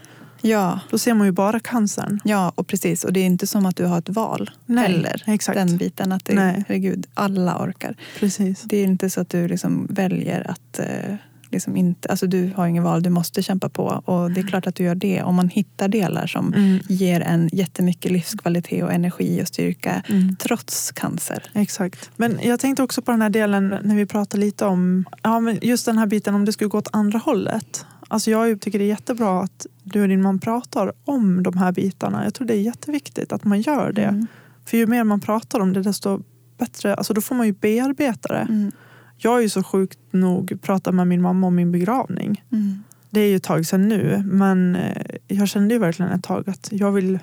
Ja, 0.43 0.81
Då 0.91 0.99
ser 0.99 1.15
man 1.15 1.27
ju 1.27 1.33
bara 1.33 1.61
cancern. 1.61 2.21
ja, 2.25 2.53
och 2.55 2.67
precis. 2.67 3.05
Och 3.05 3.13
det 3.13 3.21
är 3.21 3.27
inte 3.27 3.47
som 3.47 3.67
att 3.67 3.77
du 3.77 3.85
har 3.85 3.99
ett 3.99 4.09
val 4.09 4.51
Nej, 4.67 4.93
heller. 4.93 5.23
exakt. 5.27 5.57
Den 5.59 5.77
biten 5.77 6.13
att 6.13 6.25
det, 6.25 6.35
Nej. 6.35 6.65
herregud, 6.69 7.07
alla 7.15 7.59
orkar. 7.65 7.97
Precis. 8.19 8.63
Det 8.63 8.77
är 8.77 8.85
inte 8.85 9.11
så 9.11 9.21
att 9.21 9.29
du 9.31 9.49
liksom 9.49 9.87
väljer 9.91 10.51
att 10.51 10.79
eh, 10.79 11.15
liksom 11.51 11.77
inte, 11.77 12.09
alltså 12.09 12.27
du 12.27 12.53
har 12.57 12.67
ingen 12.67 12.83
val, 12.85 13.03
du 13.03 13.11
måste 13.11 13.43
kämpa 13.43 13.69
på. 13.69 14.03
Och 14.05 14.31
det 14.31 14.41
är 14.41 14.47
klart 14.47 14.67
att 14.67 14.75
du 14.75 14.85
gör 14.85 14.95
det. 14.95 15.23
Om 15.23 15.35
man 15.35 15.49
hittar 15.49 15.89
delar 15.89 16.27
som 16.27 16.55
Mm. 16.55 16.79
ger 16.89 17.21
en 17.21 17.49
jättemycket 17.53 18.13
livskvalitet 18.13 18.85
och 18.85 18.93
energi 18.93 19.43
och 19.43 19.49
styrka 19.49 20.03
Mm. 20.09 20.37
trots 20.37 20.93
cancer. 20.93 21.43
Exakt. 21.55 22.11
Men 22.17 22.39
jag 22.43 22.61
tänkte 22.61 22.83
också 22.83 23.03
på 23.03 23.11
den 23.11 23.23
här 23.23 23.31
delen 23.31 23.75
när 23.83 23.95
vi 23.97 24.07
pratade 24.07 24.41
lite 24.41 24.65
om 24.67 25.05
ja, 25.23 25.41
men 25.41 25.59
just 25.63 25.87
den 25.87 25.99
här 25.99 26.07
biten 26.07 26.35
om 26.35 26.45
det 26.45 26.53
skulle 26.53 26.69
gå 26.71 26.79
åt 26.79 26.89
andra 26.93 27.19
hållet. 27.19 27.87
Alltså 28.13 28.31
jag 28.31 28.61
tycker 28.61 28.79
det 28.79 28.85
är 28.85 28.89
jättebra 28.89 29.43
att 29.43 29.67
du 29.83 30.03
och 30.03 30.09
din 30.09 30.23
man 30.23 30.39
pratar 30.39 30.93
om 31.05 31.43
de 31.43 31.57
här 31.57 31.73
bitarna. 31.73 32.25
Jag 32.25 32.35
tror 32.35 32.47
det 32.47 32.55
är 32.55 32.61
jätteviktigt 32.61 33.33
att 33.33 33.45
man 33.45 33.61
gör 33.61 33.93
det. 33.93 34.05
Mm. 34.05 34.27
För 34.65 34.77
ju 34.77 34.87
mer 34.87 35.05
man 35.05 35.21
pratar 35.21 35.61
om 35.61 35.73
det 35.73 35.83
desto 35.83 36.23
bättre, 36.59 36.95
alltså 36.95 37.15
då 37.15 37.21
får 37.21 37.35
man 37.35 37.47
ju 37.47 37.53
bearbeta 37.53 38.29
det. 38.29 38.47
Mm. 38.49 38.73
Jag 39.17 39.39
är 39.39 39.43
ju 39.43 39.49
så 39.49 39.63
sjukt 39.63 39.99
nog 40.11 40.63
pratat 40.63 40.95
med 40.95 41.07
min 41.07 41.23
mamma 41.23 41.47
om 41.47 41.55
min 41.55 41.73
begravning. 41.73 42.45
Mm. 42.53 42.83
Det 43.11 43.21
är 43.21 43.29
ju 43.29 43.37
ett 43.37 43.43
tag 43.43 43.67
sedan 43.67 43.89
nu 43.89 44.23
men 44.27 44.77
eh, 44.77 45.03
jag 45.29 45.49
kände 45.49 45.75
ju 45.75 45.81
verkligen 45.81 46.13
ett 46.13 46.25
tag 46.25 46.51
att 46.51 46.69
jag 46.73 46.93
vill, 46.93 47.19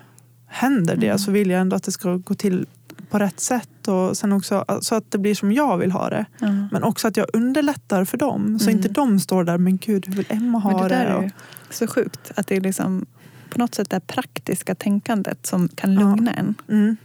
händer 0.46 0.96
det 0.96 1.08
Mm. 1.08 1.20
så 1.20 1.32
vill 1.32 1.50
jag 1.50 1.62
ändå 1.62 1.76
att 1.76 1.84
det 1.84 1.92
ska 1.92 2.16
gå 2.16 2.34
till 2.34 2.66
på 3.10 3.20
rätt 3.20 3.39
sätt 3.39 3.88
och 3.88 4.18
sen 4.18 4.32
också 4.34 4.66
så 4.82 4.95
att 4.95 5.12
det 5.12 5.18
blir 5.18 5.36
som 5.36 5.51
jag 5.51 5.78
vill 5.78 5.91
ha 5.91 6.10
det. 6.10 6.26
Ja. 6.39 6.47
Men 6.72 6.84
också 6.84 7.08
att 7.08 7.18
jag 7.18 7.28
underlättar 7.34 8.05
för 8.05 8.18
dem 8.18 8.60
så 8.60 8.70
Mm. 8.70 8.78
inte 8.78 8.89
de 8.89 9.20
står 9.20 9.43
där, 9.43 9.58
men 9.58 9.78
gud 9.78 10.08
hur 10.08 10.14
vill 10.14 10.26
Emma 10.30 10.60
ha 10.60 10.72
Men 10.72 10.84
det 10.84 10.89
där 10.89 11.05
det? 11.05 11.26
är 11.26 11.32
så 11.70 11.88
sjukt. 11.88 12.32
Att 12.36 12.47
det 12.47 12.55
är 12.55 12.62
liksom 12.62 13.05
på 13.49 13.60
något 13.60 13.76
sätt 13.76 13.89
det 13.89 13.99
praktiska 14.08 14.76
tänkandet 14.76 15.45
som 15.45 15.68
kan 15.70 15.95
lugna 15.95 16.34
en. 16.34 16.55
Mm. 16.70 16.97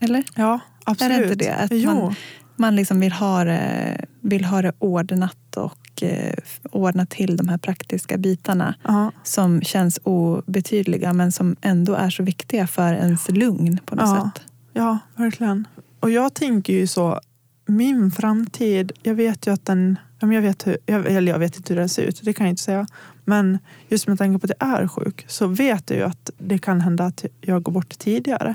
Eller? 0.00 0.24
Ja, 0.34 0.60
absolut. 0.84 1.12
Är 1.12 1.18
det 1.20 1.24
inte 1.32 1.44
det? 1.44 1.54
Att 1.54 1.70
jo. 1.72 1.94
man- 1.94 2.14
Man 2.56 2.76
liksom 2.76 3.00
vill, 3.00 3.12
ha 3.12 3.44
det, 3.44 4.04
vill 4.20 4.44
ha 4.44 4.62
det 4.62 4.72
ordnat 4.78 5.56
och 5.56 6.02
eh, 6.02 6.34
ordna 6.70 7.06
till 7.06 7.36
de 7.36 7.48
här 7.48 7.58
praktiska 7.58 8.18
bitarna 8.18 8.74
Ja. 8.82 9.10
som 9.24 9.62
känns 9.62 9.98
obetydliga 10.02 11.12
men 11.12 11.32
som 11.32 11.56
ändå 11.60 11.94
är 11.94 12.10
så 12.10 12.22
viktiga 12.22 12.66
för 12.66 12.92
ens 12.94 13.28
lugn 13.30 13.78
på 13.86 13.94
något 13.96 14.04
Ja. 14.08 14.30
sätt. 14.34 14.44
Ja, 14.74 14.98
verkligen. 15.16 15.68
Och 16.00 16.10
jag 16.10 16.34
tänker 16.34 16.72
ju 16.72 16.86
så, 16.86 17.20
min 17.66 18.10
framtid, 18.10 18.92
jag 19.02 19.14
vet 19.14 19.46
ju 19.46 19.52
att 19.52 19.66
den, 19.66 19.98
jag 20.20 20.42
vet, 20.42 20.66
hur, 20.66 20.76
jag, 20.86 21.06
eller 21.06 21.32
jag 21.32 21.38
vet 21.38 21.56
inte 21.56 21.72
hur 21.72 21.80
den 21.80 21.88
ser 21.88 22.02
ut, 22.02 22.20
det 22.22 22.32
kan 22.32 22.46
jag 22.46 22.52
inte 22.52 22.62
säga. 22.62 22.86
Men 23.24 23.58
just 23.88 24.06
med 24.06 24.18
tanke 24.18 24.38
på 24.38 24.52
att 24.52 24.56
jag 24.60 24.82
är 24.82 24.88
sjuk 24.88 25.24
så 25.28 25.46
vet 25.46 25.90
jag 25.90 25.98
ju 25.98 26.04
att 26.04 26.30
det 26.38 26.58
kan 26.58 26.80
hända 26.80 27.04
att 27.04 27.24
jag 27.40 27.62
går 27.62 27.72
bort 27.72 27.98
tidigare. 27.98 28.54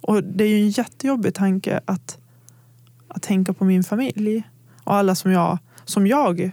Och 0.00 0.24
det 0.24 0.44
är 0.44 0.48
ju 0.48 0.60
en 0.60 0.70
jättejobbig 0.70 1.34
tanke 1.34 1.80
att, 1.84 2.18
att 3.08 3.22
tänka 3.22 3.52
på 3.52 3.64
min 3.64 3.84
familj 3.84 4.42
och 4.84 4.94
alla 4.94 5.14
som 5.14 5.32
jag, 5.32 5.58
som 5.84 6.06
jag 6.06 6.50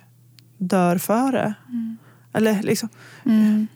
dör 0.57 0.97
före. 0.97 1.53
Eller 2.33 2.63
liksom, 2.63 2.89
Mm. 3.25 3.67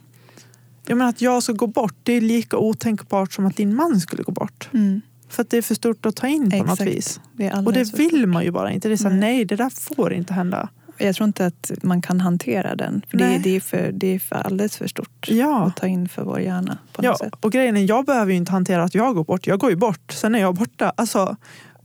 jag 0.87 0.97
menar 0.97 1.09
att 1.09 1.21
jag 1.21 1.43
ska 1.43 1.53
gå 1.53 1.67
bort, 1.67 1.95
det 2.03 2.13
är 2.13 2.21
lika 2.21 2.57
otänkbart 2.57 3.33
som 3.33 3.45
att 3.45 3.55
din 3.57 3.75
man 3.75 3.99
skulle 3.99 4.23
gå 4.23 4.31
bort. 4.31 4.69
Mm. 4.73 5.01
För 5.31 5.41
att 5.41 5.49
det 5.49 5.57
är 5.57 5.61
för 5.61 5.75
stort 5.75 6.05
att 6.05 6.15
ta 6.15 6.27
in 6.27 6.49
på 6.51 6.57
något 6.57 6.65
Exakt. 6.81 6.81
vis. 6.91 7.19
Det 7.33 7.51
Och 7.53 7.73
det 7.73 7.93
vill 7.93 8.27
man 8.27 8.43
ju 8.43 8.51
bara 8.51 8.71
inte. 8.71 8.87
Det 8.87 8.93
är 8.93 8.97
så 8.97 9.09
här, 9.09 9.15
Nej. 9.15 9.35
nej. 9.35 9.45
det 9.45 9.55
där 9.55 9.69
får 9.95 10.13
inte 10.13 10.33
hända. 10.33 10.69
Jag 10.97 11.15
tror 11.15 11.27
inte 11.27 11.45
att 11.45 11.71
man 11.83 12.01
kan 12.01 12.21
hantera 12.21 12.75
den. 12.75 13.01
För 13.09 13.17
det, 13.17 13.23
är- 13.23 13.39
det, 13.39 13.55
är 13.55 13.59
för, 13.59 13.91
det 13.93 14.07
är 14.15 14.19
för 14.19 14.35
alldeles 14.35 14.77
för 14.77 14.87
stort 14.87 15.27
Ja. 15.29 15.65
att 15.65 15.75
ta 15.75 15.87
in 15.87 16.09
för 16.09 16.23
vår 16.23 16.39
hjärna. 16.39 16.77
på 16.93 17.05
ja, 17.05 17.09
något 17.09 17.19
sätt. 17.19 17.33
och 17.39 17.51
grejen 17.51 17.77
är, 17.77 17.89
jag 17.89 18.05
behöver 18.05 18.31
ju 18.31 18.37
inte 18.37 18.51
hantera 18.51 18.83
att 18.83 18.95
jag 18.95 19.15
går 19.15 19.23
bort. 19.23 19.47
Jag 19.47 19.59
går 19.59 19.69
ju 19.69 19.75
bort, 19.75 20.11
sen 20.11 20.35
är 20.35 20.39
jag 20.39 20.55
borta. 20.55 20.93
Alltså, 20.97 21.35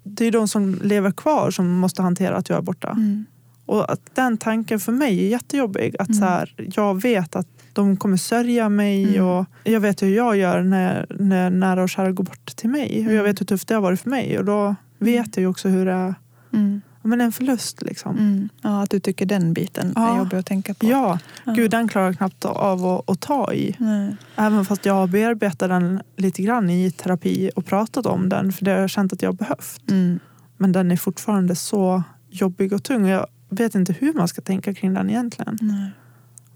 det 0.02 0.24
är 0.24 0.32
de 0.32 0.48
som 0.48 0.80
lever 0.82 1.10
kvar 1.10 1.50
som 1.50 1.66
måste 1.78 2.02
hantera 2.02 2.36
att 2.36 2.48
jag 2.48 2.58
är 2.58 2.62
borta. 2.62 2.90
Mm. 2.90 3.24
Och 3.66 3.92
att 3.92 4.00
den 4.14 4.38
tanken 4.38 4.80
för 4.80 4.92
mig 4.92 5.24
är 5.24 5.28
jättejobbig. 5.28 5.96
Att 5.98 6.08
Mm. 6.08 6.18
så 6.20 6.24
här, 6.24 6.54
jag 6.74 7.02
vet 7.02 7.36
att 7.36 7.48
de 7.76 7.96
kommer 7.96 8.16
sörja 8.16 8.68
mig 8.68 9.04
Mm. 9.16 9.26
och 9.26 9.46
jag 9.64 9.80
vet 9.80 10.02
hur 10.02 10.16
jag 10.16 10.36
gör 10.36 10.62
när, 10.62 11.06
när 11.18 11.50
nära 11.50 11.82
och 11.82 11.88
kära 11.88 12.12
går 12.12 12.24
bort 12.24 12.46
till 12.56 12.70
mig. 12.70 12.90
Och 12.90 13.04
jag 13.04 13.12
Mm. 13.12 13.24
vet 13.24 13.40
hur 13.40 13.46
tufft 13.46 13.68
det 13.68 13.74
har 13.74 13.82
varit 13.82 14.00
för 14.00 14.10
mig. 14.10 14.38
Och 14.38 14.44
då 14.44 14.74
vet 14.98 15.36
jag 15.36 15.40
ju 15.42 15.46
också 15.46 15.68
hur 15.68 15.86
det 15.86 15.92
är 15.92 16.14
Mm. 16.52 16.80
men 17.02 17.20
en 17.20 17.32
förlust. 17.32 17.82
Liksom. 17.82 18.18
Mm. 18.18 18.48
Ja, 18.62 18.82
att 18.82 18.90
du 18.90 19.00
tycker 19.00 19.26
den 19.26 19.52
biten 19.52 19.92
Ja. 19.96 20.14
är 20.14 20.18
jobbig 20.18 20.36
att 20.36 20.46
tänka 20.46 20.74
på. 20.74 20.86
Ja, 20.86 21.18
Ja. 21.44 21.52
gud 21.52 21.70
den 21.70 21.88
klarar 21.88 22.06
jag 22.06 22.16
knappt 22.16 22.44
av 22.44 22.86
att, 22.86 23.10
att 23.10 23.20
ta 23.20 23.52
i. 23.52 23.76
Nej. 23.78 24.16
Även 24.36 24.64
fast 24.64 24.86
jag 24.86 24.94
har 24.94 25.06
bearbetat 25.06 25.68
den 25.68 26.00
lite 26.16 26.42
grann 26.42 26.70
i 26.70 26.90
terapi 26.90 27.50
och 27.56 27.66
pratat 27.66 28.06
om 28.06 28.28
den. 28.28 28.52
För 28.52 28.64
det 28.64 28.70
har 28.70 28.78
jag 28.78 28.90
känt 28.90 29.12
att 29.12 29.22
jag 29.22 29.28
har 29.28 29.34
behövt. 29.36 29.90
Mm. 29.90 30.18
Men 30.56 30.72
den 30.72 30.90
är 30.90 30.96
fortfarande 30.96 31.54
så 31.56 32.02
jobbig 32.30 32.72
och 32.72 32.82
tung. 32.82 33.04
Och 33.04 33.10
jag 33.10 33.26
vet 33.50 33.74
inte 33.74 33.92
hur 33.92 34.12
man 34.12 34.28
ska 34.28 34.40
tänka 34.42 34.74
kring 34.74 34.94
den 34.94 35.10
egentligen. 35.10 35.58
Nej. 35.60 35.90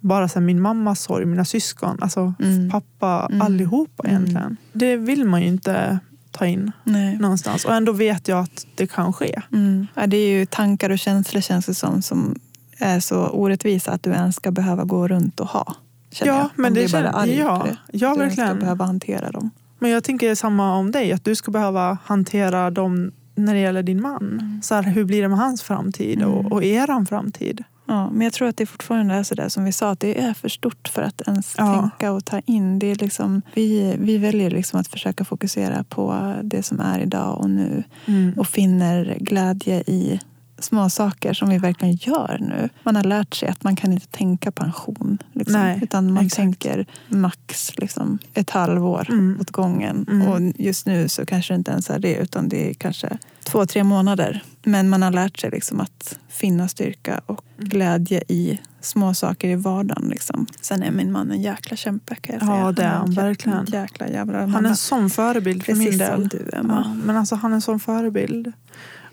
Bara 0.01 0.29
så 0.29 0.39
här, 0.39 0.47
min 0.47 0.61
mammas 0.61 1.01
sorg, 1.01 1.25
mina 1.27 1.45
syskon, 1.45 1.99
alltså 2.01 2.35
Mm. 2.41 2.71
pappa, 2.71 3.27
Mm. 3.31 3.43
allihopa 3.43 4.03
Mm. 4.09 4.17
egentligen. 4.17 4.57
Det 4.73 4.97
vill 4.97 5.25
man 5.25 5.41
ju 5.43 5.47
inte 5.49 5.99
ta 6.31 6.47
in 6.47 6.73
Nej. 6.85 7.19
någonstans. 7.19 7.65
Och 7.65 7.75
ändå 7.75 7.93
vet 7.93 8.29
jag 8.29 8.39
att 8.41 8.67
det 8.75 8.87
kan 8.87 9.13
ske. 9.13 9.43
Mm. 9.53 9.87
Ja, 9.95 10.07
det 10.07 10.17
är 10.17 10.39
ju 10.39 10.47
tankar 10.47 10.91
och 10.91 10.99
känslor 10.99 11.41
känns 11.41 11.67
det 11.67 11.75
som, 11.75 12.03
som 12.03 12.35
är 12.79 13.01
så 13.01 13.29
orättvisa 13.29 13.93
att 13.93 14.03
du 14.03 14.11
ens 14.11 14.37
ska 14.37 14.51
behöva 14.51 14.85
gå 14.85 15.09
runt 15.09 15.41
och 15.41 15.47
ha. 15.49 15.75
Ja, 16.21 16.27
jag. 16.27 16.49
men 16.57 16.75
det 16.75 16.81
bara 16.81 16.89
känner- 16.89 17.13
arg 17.19 17.37
ja, 17.39 17.63
det. 17.67 17.77
ja, 17.99 18.15
du 18.15 18.21
ens 18.21 18.33
ska 18.35 18.43
verkligen. 18.43 18.59
behöva 18.59 18.85
hantera 18.85 19.31
dem. 19.31 19.51
Men 19.79 19.91
jag 19.91 20.05
tänker 20.05 20.35
samma 20.35 20.75
om 20.77 20.91
dig, 20.91 21.13
att 21.13 21.25
du 21.25 21.35
ska 21.35 21.51
behöva 21.51 21.99
hantera 22.05 22.71
dem 22.71 23.13
när 23.35 23.55
det 23.55 23.61
gäller 23.61 23.83
din 23.83 24.03
man. 24.03 24.23
Mm. 24.41 24.61
Så 24.63 24.75
här, 24.75 24.83
hur 24.83 25.05
blir 25.05 25.23
det 25.23 25.29
med 25.29 25.39
hans 25.39 25.63
framtid 25.63 26.23
och, 26.23 26.41
Mm. 26.41 26.53
och 26.53 26.65
eran 26.65 27.07
framtid? 27.07 27.65
Ja, 27.91 28.11
men 28.11 28.21
jag 28.21 28.33
tror 28.33 28.49
att 28.49 28.57
det 28.57 28.67
fortfarande 28.67 29.15
är 29.15 29.23
så 29.23 29.35
där 29.35 29.49
som 29.49 29.65
vi 29.65 29.73
sa, 29.73 29.91
att 29.91 30.01
det 30.01 30.21
är 30.21 30.35
för 30.35 30.49
stort 30.49 30.89
för 30.89 31.03
att 31.03 31.21
ens 31.27 31.55
Ja. 31.59 31.81
tänka 31.81 32.13
och 32.13 32.25
ta 32.25 32.41
in. 32.47 32.79
Det 32.79 32.87
är 32.87 32.95
liksom, 32.95 33.43
vi, 33.55 33.97
vi 33.99 34.19
väljer 34.19 34.51
liksom 34.51 34.81
att 34.81 34.89
försöka 34.89 35.25
fokusera 35.25 35.85
på 35.85 36.35
det 36.43 36.63
som 36.63 36.81
är 36.81 36.99
idag 37.01 37.39
och 37.39 37.51
nu 37.51 37.85
Mm. 38.07 38.33
och 38.39 38.47
finner 38.47 39.17
glädje 39.21 39.83
i 39.87 40.21
små 40.61 40.91
saker 40.91 41.33
som 41.33 41.49
vi 41.49 41.59
verkligen 41.59 41.95
gör 41.95 42.39
nu. 42.41 42.69
Man 42.83 42.97
har 42.97 43.05
lärt 43.05 43.35
sig 43.35 43.49
att 43.49 43.65
man 43.65 43.77
kan 43.77 43.93
inte 43.93 44.07
tänka 44.07 44.51
pension. 44.53 45.19
Liksom, 45.33 45.61
Nej, 45.61 45.81
utan 45.83 46.13
man 46.13 46.25
exakt. 46.27 46.37
tänker 46.37 46.87
max 47.09 47.79
liksom, 47.79 48.19
ett 48.35 48.51
halvår 48.51 49.07
Mm. 49.11 49.39
åt 49.41 49.51
gången. 49.51 50.07
Mm. 50.11 50.29
Och 50.29 50.53
just 50.59 50.87
nu 50.87 51.09
så 51.09 51.27
kanske 51.27 51.55
det 51.55 51.57
inte 51.57 51.71
ens 51.71 51.91
är 51.91 51.99
det 51.99 52.15
utan 52.15 52.49
det 52.49 52.71
är 52.71 52.75
kanske 52.75 53.19
två, 53.45 53.67
tre 53.67 53.85
månader. 53.85 54.43
Men 54.63 54.89
man 54.89 55.03
har 55.03 55.11
lärt 55.11 55.39
sig 55.39 55.51
liksom 55.51 55.81
att 55.81 56.19
finna 56.29 56.69
styrka 56.69 57.21
och 57.27 57.45
Mm. 57.59 57.69
glädje 57.69 58.23
i 58.29 58.61
små 58.81 59.15
saker 59.15 59.49
i 59.49 59.55
vardagen. 59.55 60.09
Liksom. 60.09 60.47
Sen 60.61 60.83
är 60.83 60.91
min 60.91 61.13
man 61.13 61.31
en 61.31 61.43
jäkla 61.43 61.77
kämpe 61.77 62.15
kan 62.15 62.35
jag 62.35 62.43
Ja, 62.43 62.47
säga. 62.47 62.73
det 62.73 62.83
är 62.83 62.89
han 62.99 63.09
jä- 63.13 63.15
verkligen. 63.17 63.65
Jäkla 63.67 64.09
jävla 64.09 64.47
Han 64.47 64.65
är 64.67 64.71
en 64.71 64.77
sån 64.77 65.11
förebild 65.11 65.63
för 65.65 65.75
min 65.75 65.85
Precis 65.87 65.99
del. 66.01 66.13
som 66.13 66.29
du 66.29 66.51
Emma. 66.53 66.83
Ja, 66.87 66.95
men 67.05 67.17
alltså 67.17 67.35
han 67.35 67.51
är 67.51 67.55
en 67.55 67.61
sån 67.61 67.81
förebild. 67.81 68.53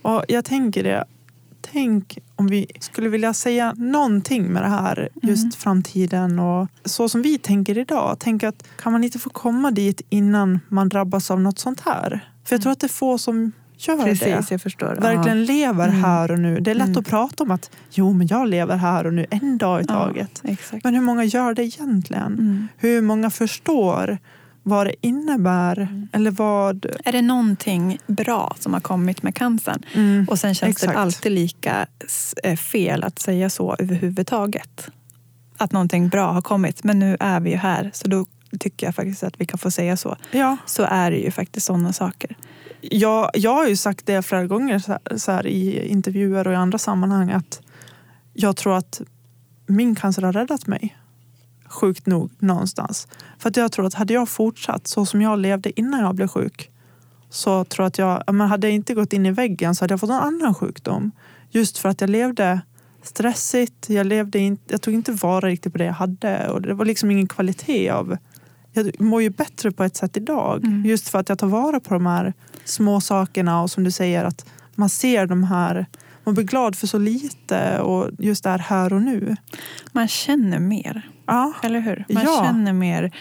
Och 0.01 0.23
jag 0.27 0.45
tänker 0.45 0.83
det. 0.83 1.03
Tänk 1.71 2.17
om 2.35 2.47
vi 2.47 2.65
skulle 2.79 3.09
vilja 3.09 3.33
säga 3.33 3.73
någonting 3.77 4.43
med 4.47 4.63
det 4.63 4.67
här, 4.69 5.09
just 5.21 5.43
Mm. 5.43 5.51
framtiden 5.51 6.39
och 6.39 6.67
så 6.85 7.09
som 7.09 7.21
vi 7.21 7.37
tänker 7.37 7.77
idag. 7.77 8.15
Tänk 8.19 8.43
att 8.43 8.63
kan 8.81 8.91
man 8.91 9.03
inte 9.03 9.19
få 9.19 9.29
komma 9.29 9.71
dit 9.71 10.01
innan 10.09 10.59
man 10.69 10.89
drabbas 10.89 11.31
av 11.31 11.41
något 11.41 11.59
sånt 11.59 11.79
här? 11.79 12.29
För 12.45 12.55
jag 12.55 12.61
tror 12.61 12.71
att 12.71 12.79
det 12.79 12.87
är 12.87 12.89
få 12.89 13.17
som 13.17 13.51
gör 13.77 14.03
Precis, 14.03 14.47
det. 14.49 14.59
förstår. 14.59 14.95
Verkligen 15.01 15.45
lever 15.45 15.87
Mm. 15.87 16.03
här 16.03 16.31
och 16.31 16.39
nu. 16.39 16.59
Det 16.59 16.71
är 16.71 16.75
lätt 16.75 16.87
Mm. 16.87 16.99
att 16.99 17.07
prata 17.07 17.43
om 17.43 17.51
att 17.51 17.71
jo, 17.91 18.13
men 18.13 18.27
jag 18.27 18.47
lever 18.47 18.75
här 18.77 19.05
och 19.07 19.13
nu, 19.13 19.25
en 19.29 19.57
dag 19.57 19.81
i 19.81 19.85
Ja, 19.87 19.93
taget. 19.93 20.41
exakt. 20.43 20.83
Men 20.83 20.93
hur 20.95 21.01
många 21.01 21.23
gör 21.23 21.53
det 21.53 21.63
egentligen? 21.63 22.33
Mm. 22.33 22.67
Hur 22.77 23.01
många 23.01 23.29
förstår 23.29 24.17
vad 24.69 24.87
det 24.87 24.95
innebär? 25.01 25.79
Mm. 25.79 26.07
Eller 26.13 26.31
vad... 26.31 26.85
Är 27.05 27.11
det 27.11 27.21
någonting 27.21 27.97
bra 28.07 28.55
som 28.59 28.73
har 28.73 28.79
kommit 28.79 29.23
med 29.23 29.35
cancern? 29.35 29.85
Mm. 29.93 30.27
Och 30.29 30.39
sen 30.39 30.55
känns 30.55 30.71
Exakt. 30.75 30.93
det 30.93 30.99
alltid 30.99 31.31
lika 31.31 31.87
eh, 32.43 32.55
fel 32.55 33.03
att 33.03 33.19
säga 33.19 33.49
så 33.49 33.75
överhuvudtaget. 33.79 34.89
Att 35.57 35.71
någonting 35.71 36.09
bra 36.09 36.31
har 36.31 36.41
kommit, 36.41 36.83
men 36.83 36.99
nu 36.99 37.17
är 37.19 37.39
vi 37.39 37.49
ju 37.49 37.57
här. 37.57 37.91
Så 37.93 38.07
då 38.07 38.25
tycker 38.59 38.87
jag 38.87 38.95
faktiskt 38.95 39.23
att 39.23 39.41
vi 39.41 39.45
kan 39.45 39.57
få 39.57 39.71
säga 39.71 39.97
så. 39.97 40.15
Ja, 40.31 40.57
Så 40.65 40.83
är 40.83 41.11
det 41.11 41.17
ju 41.17 41.31
faktiskt 41.31 41.65
sådana 41.65 41.93
saker. 41.93 42.35
jag, 42.81 43.31
jag 43.33 43.53
har 43.53 43.67
ju 43.67 43.75
sagt 43.75 44.05
det 44.05 44.21
flera 44.21 44.47
gånger 44.47 44.79
så 44.79 44.91
här, 44.91 45.17
så 45.17 45.31
här, 45.31 45.47
i 45.47 45.87
intervjuer 45.87 46.47
och 46.47 46.53
i 46.53 46.55
andra 46.55 46.77
sammanhang 46.77 47.31
att 47.31 47.61
jag 48.33 48.55
tror 48.55 48.77
att 48.77 49.01
min 49.67 49.95
cancer 49.95 50.21
har 50.21 50.33
räddat 50.33 50.67
mig. 50.67 50.96
Sjukt 51.69 52.05
nog 52.05 52.31
någonstans. 52.39 53.07
För 53.39 53.49
att 53.49 53.57
jag 53.57 53.71
tror 53.71 53.85
att 53.85 53.93
hade 53.93 54.13
jag 54.13 54.29
fortsatt 54.29 54.87
så 54.87 55.05
som 55.05 55.21
jag 55.21 55.39
levde 55.39 55.79
innan 55.79 55.99
jag 55.99 56.15
blev 56.15 56.27
sjuk 56.27 56.71
så 57.29 57.63
tror 57.63 57.83
jag 57.83 57.87
att 57.87 57.97
jag, 57.97 58.23
ja, 58.27 58.33
men 58.33 58.47
hade 58.47 58.67
jag 58.67 58.75
inte 58.75 58.93
gått 58.93 59.13
in 59.13 59.25
i 59.25 59.31
väggen 59.31 59.75
så 59.75 59.83
hade 59.83 59.93
jag 59.93 59.99
fått 59.99 60.09
en 60.09 60.15
annan 60.15 60.55
sjukdom. 60.55 61.11
Just 61.49 61.77
för 61.77 61.89
att 61.89 62.01
jag 62.01 62.09
levde 62.09 62.61
stressigt, 63.03 63.89
jag, 63.89 64.07
levde 64.07 64.39
in, 64.39 64.57
jag 64.67 64.81
tog 64.81 64.93
inte 64.93 65.11
vara 65.11 65.47
riktigt 65.47 65.71
på 65.71 65.77
det 65.77 65.85
jag 65.85 65.93
hade 65.93 66.49
och 66.49 66.61
det 66.61 66.73
var 66.73 66.85
liksom 66.85 67.11
ingen 67.11 67.27
kvalitet 67.27 67.89
av 67.89 68.17
jag 68.77 69.01
mår 69.01 69.21
ju 69.21 69.29
bättre 69.29 69.71
på 69.71 69.83
ett 69.83 69.95
sätt 69.95 70.17
idag. 70.17 70.65
Mm. 70.65 70.85
Just 70.85 71.09
för 71.09 71.19
att 71.19 71.29
jag 71.29 71.39
tar 71.39 71.47
vara 71.47 71.79
på 71.79 71.93
de 71.93 72.05
här 72.05 72.33
små 72.65 73.01
sakerna 73.01 73.61
och 73.61 73.71
som 73.71 73.83
du 73.83 73.91
säger 73.91 74.25
att 74.25 74.45
man 74.75 74.89
ser 74.89 75.25
de 75.25 75.43
här, 75.43 75.85
man 76.23 76.33
blir 76.33 76.43
glad 76.43 76.75
för 76.75 76.87
så 76.87 76.97
lite 76.97 77.79
och 77.79 78.09
just 78.19 78.43
det 78.43 78.49
här 78.49 78.59
här 78.59 78.93
och 78.93 79.01
nu. 79.01 79.35
Man 79.91 80.07
känner 80.07 80.59
mer, 80.59 81.09
Ja, 81.27 81.53
eller 81.63 81.79
hur? 81.79 82.05
Man 82.09 82.23
Ja. 82.23 82.43
känner 82.45 82.73
mer. 82.73 83.11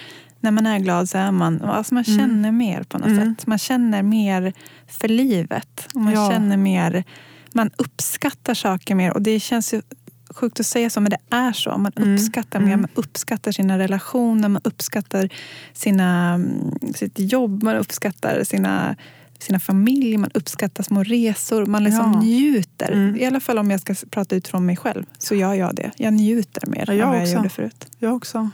När 0.41 0.51
man 0.51 0.67
är 0.67 0.79
glad 0.79 1.09
så 1.09 1.19
är 1.19 1.31
man... 1.31 1.63
Alltså 1.63 1.95
man 1.95 2.05
Mm. 2.09 2.19
känner 2.21 2.53
mer 2.53 2.83
på 2.83 2.99
något 2.99 3.09
Mm. 3.09 3.35
sätt. 3.35 3.47
Man 3.47 3.59
känner 3.59 4.03
mer 4.03 4.53
för 4.87 5.09
livet. 5.09 5.89
Och 5.95 6.01
man 6.01 6.13
Ja. 6.13 6.31
känner 6.31 6.57
mer... 6.57 7.05
Man 7.53 7.71
uppskattar 7.77 8.55
saker 8.55 8.95
mer. 8.95 9.13
Och 9.13 9.23
det 9.23 9.41
känns 9.41 9.75
ju 9.75 9.83
sjukt 10.31 10.61
att 10.61 10.67
säga 10.67 10.91
så, 10.91 11.01
men 11.01 11.11
det 11.11 11.37
är 11.37 11.53
så. 11.53 11.79
Man 11.79 11.93
Mm. 11.97 12.15
uppskattar 12.15 12.59
mer. 12.61 12.67
Mm. 12.67 12.81
Man 12.81 12.91
uppskattar 12.95 13.53
sina 13.53 13.79
relationer, 13.79 14.49
man 14.49 14.63
uppskattar 14.65 15.29
sina, 15.73 16.35
mm, 16.35 16.75
sitt 16.95 17.19
jobb, 17.19 17.63
man 17.63 17.77
uppskattar 17.77 18.45
sina, 18.45 18.97
sina 19.43 19.61
familjer, 19.61 20.19
man 20.19 20.31
uppskattar 20.35 20.83
små 20.85 21.03
resor. 21.03 21.67
Man 21.67 21.85
liksom 21.85 22.13
Ja. 22.13 22.21
njuter. 22.21 22.93
Mm. 22.93 23.17
I 23.17 23.25
alla 23.27 23.41
fall 23.41 23.59
om 23.59 23.71
jag 23.71 23.81
ska 23.81 23.95
prata 24.11 24.37
utifrån 24.37 24.67
mig 24.67 24.77
själv, 24.77 25.05
så 25.19 25.35
gör 25.35 25.55
jag 25.55 25.75
det. 25.75 25.91
Jag 25.97 26.13
njuter 26.13 26.67
mer 26.67 26.85
Ja, 26.87 26.93
än 26.93 26.99
jag 26.99 27.07
vad 27.07 27.21
jag 27.21 27.29
gjorde 27.29 27.49
förut. 27.49 27.87
jag 27.99 28.15
också. 28.17 28.51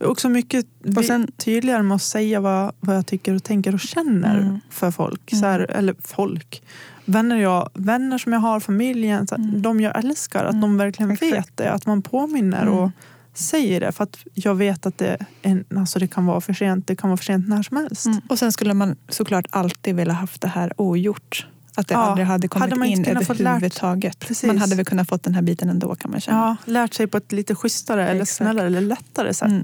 Är 0.00 0.06
också 0.06 0.28
mycket 0.28 0.66
Och 0.96 1.04
sen- 1.04 1.32
tydligare 1.36 1.82
med 1.82 1.94
att 1.94 2.02
säga 2.02 2.40
vad, 2.40 2.72
vad 2.80 2.96
jag 2.96 3.06
tycker 3.06 3.34
och 3.34 3.42
tänker 3.44 3.74
och 3.74 3.80
känner 3.80 4.38
Mm. 4.38 4.60
för 4.70 4.90
folk. 4.90 5.32
Mm. 5.32 5.40
Så 5.40 5.46
här, 5.46 5.60
eller 5.70 5.94
folk. 6.04 6.62
Vänner, 7.04 7.36
jag, 7.36 7.68
vänner 7.74 8.18
som 8.18 8.32
jag 8.32 8.40
har, 8.40 8.60
familjen, 8.60 9.26
så 9.26 9.34
här, 9.34 9.42
Mm. 9.44 9.62
de 9.62 9.80
jag 9.80 9.98
älskar. 10.04 10.44
Att 10.44 10.50
Mm. 10.50 10.60
de 10.60 10.76
verkligen 10.76 11.10
Exakt. 11.10 11.32
vet 11.32 11.56
det. 11.56 11.72
Att 11.72 11.86
man 11.86 12.02
påminner 12.02 12.62
Mm. 12.62 12.74
och 12.74 12.90
säger 13.34 13.80
det. 13.80 13.92
För 13.92 14.04
att 14.04 14.18
jag 14.34 14.54
vet 14.54 14.86
att 14.86 14.98
det, 14.98 15.18
är, 15.42 15.64
alltså 15.76 15.98
det 15.98 16.06
kan 16.08 16.26
vara 16.26 16.40
för 16.40 16.52
sent. 16.52 16.86
Det 16.86 16.96
kan 16.96 17.10
vara 17.10 17.16
för 17.16 17.24
sent 17.24 17.48
när 17.48 17.62
som 17.62 17.76
helst. 17.76 18.06
Mm. 18.06 18.20
Och 18.28 18.38
sen 18.38 18.52
skulle 18.52 18.74
man 18.74 18.96
såklart 19.08 19.46
alltid 19.50 19.96
vilja 19.96 20.14
haft 20.14 20.40
det 20.40 20.48
här 20.48 20.72
ogjort. 20.76 21.46
Att 21.74 21.88
det 21.88 21.94
Ja, 21.94 21.98
aldrig 22.00 22.26
hade 22.26 22.48
kommit 22.48 22.62
hade 22.62 22.76
man 22.78 22.88
in 22.88 23.02
lärt- 23.02 23.30
överhuvudtaget. 23.30 24.18
Precis. 24.18 24.46
Man 24.46 24.58
hade 24.58 24.74
väl 24.76 24.84
kunnat 24.84 25.08
fått 25.08 25.22
den 25.22 25.34
här 25.34 25.42
biten 25.42 25.68
ändå 25.68 25.94
kan 25.94 26.10
man 26.10 26.20
känna. 26.20 26.56
Ja, 26.66 26.72
lärt 26.72 26.94
sig 26.94 27.06
på 27.06 27.16
ett 27.16 27.32
lite 27.32 27.54
schysstare, 27.54 28.08
eller 28.08 28.22
Exakt. 28.22 28.36
snällare 28.36 28.66
eller 28.66 28.80
lättare 28.80 29.34
sätt. 29.34 29.48
Mm. 29.48 29.62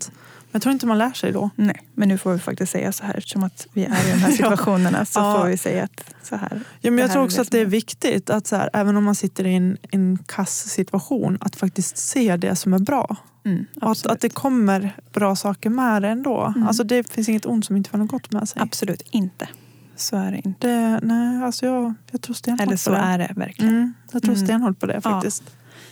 Men 0.51 0.59
jag 0.59 0.62
tror 0.62 0.72
inte 0.72 0.86
man 0.86 0.99
lär 0.99 1.12
sig 1.12 1.32
då. 1.32 1.51
Nej, 1.57 1.76
men 1.94 2.09
nu 2.09 2.18
får 2.18 2.32
vi 2.32 2.38
faktiskt 2.38 2.72
säga 2.72 2.92
så 2.92 3.05
här 3.05 3.14
eftersom 3.14 3.42
att 3.44 3.66
vi 3.72 3.84
är 3.84 4.09
i 4.09 4.11
de 4.11 4.18
här 4.18 4.30
situationerna 4.36 5.05
så 5.05 5.20
Ja. 5.20 5.36
får 5.40 5.49
vi 5.49 5.57
säga 5.57 5.84
att 5.84 6.14
så 6.22 6.36
här. 6.36 6.61
Ja, 6.80 6.90
men 6.90 6.99
jag 6.99 7.12
tror 7.12 7.24
också 7.24 7.40
att 7.42 7.51
det 7.51 7.59
är 7.59 7.66
viktigt 7.66 8.30
att 8.30 8.46
så 8.46 8.57
här, 8.57 8.70
även 8.72 8.96
om 8.96 9.05
man 9.05 9.14
sitter 9.14 9.46
i 9.46 9.55
en, 9.55 9.76
en 9.90 10.18
kass 10.26 10.68
situation 10.68 11.38
att 11.40 11.57
faktiskt 11.57 11.96
se 11.99 12.36
det 12.36 12.57
som 12.57 12.74
är 12.74 12.78
bra. 12.78 13.16
Mm, 13.44 13.64
att, 13.80 14.07
att 14.07 14.20
det 14.20 14.28
kommer 14.28 14.96
bra 15.12 15.36
saker 15.36 15.70
med 15.70 16.03
det 16.03 16.09
ändå. 16.09 16.53
Mm. 16.57 16.68
Alltså 16.68 16.84
det 16.84 17.12
finns 17.12 17.28
inget 17.28 17.46
ont 17.46 17.64
som 17.64 17.76
inte 17.76 17.90
får 17.90 17.99
något 17.99 18.11
gott 18.11 18.32
med 18.32 18.49
sig. 18.49 18.62
absolut 18.62 19.03
inte. 19.11 19.49
Så 19.96 20.16
är 20.16 20.30
det 20.30 20.40
inte. 20.44 20.68
Det, 20.68 21.01
nej, 21.03 21.42
alltså 21.42 21.66
jag, 21.66 21.94
jag 22.11 22.20
tror 22.22 22.34
stenhårt 22.34 22.61
Eller 22.61 22.72
på 22.72 22.78
så 22.78 22.90
det. 22.90 22.96
är 22.96 23.18
det 23.18 23.32
verkligen. 23.36 23.74
Mm, 23.74 23.94
jag 24.12 24.22
tror 24.22 24.34
Mm. 24.34 24.46
stenhårt 24.46 24.78
på 24.80 24.86
det 24.86 25.01
Ja. 25.05 25.22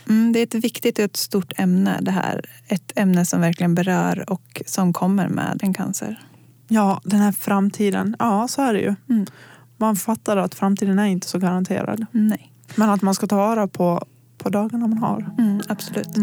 Mm, 0.09 0.31
det 0.31 0.39
är 0.39 0.43
ett 0.43 0.55
viktigt 0.55 0.99
och 0.99 1.05
ett 1.05 1.17
stort 1.17 1.53
ämne 1.59 1.97
det 2.01 2.11
här. 2.11 2.45
Ett 2.67 2.91
ämne 2.95 3.25
som 3.25 3.41
verkligen 3.41 3.75
berör 3.75 4.29
och 4.29 4.61
som 4.65 4.93
kommer 4.93 5.29
med 5.29 5.59
en 5.63 5.73
cancer. 5.73 6.19
Ja, 6.67 7.01
den 7.03 7.19
här 7.19 7.31
framtiden. 7.31 8.15
Ja, 8.19 8.47
så 8.47 8.61
är 8.61 8.73
det 8.73 8.79
ju. 8.79 8.95
Mm. 9.09 9.25
Man 9.77 9.95
fattar 9.95 10.37
att 10.37 10.55
framtiden 10.55 10.99
är 10.99 11.05
inte 11.05 11.27
så 11.27 11.39
garanterad. 11.39 12.05
Nej, 12.11 12.51
Men 12.75 12.89
att 12.89 13.01
man 13.01 13.15
ska 13.15 13.27
ta 13.27 13.35
vara 13.37 13.67
på, 13.67 14.05
på 14.37 14.49
dagarna 14.49 14.87
man 14.87 14.97
har. 14.97 15.29
mm, 15.37 15.61
absolut. 15.67 16.17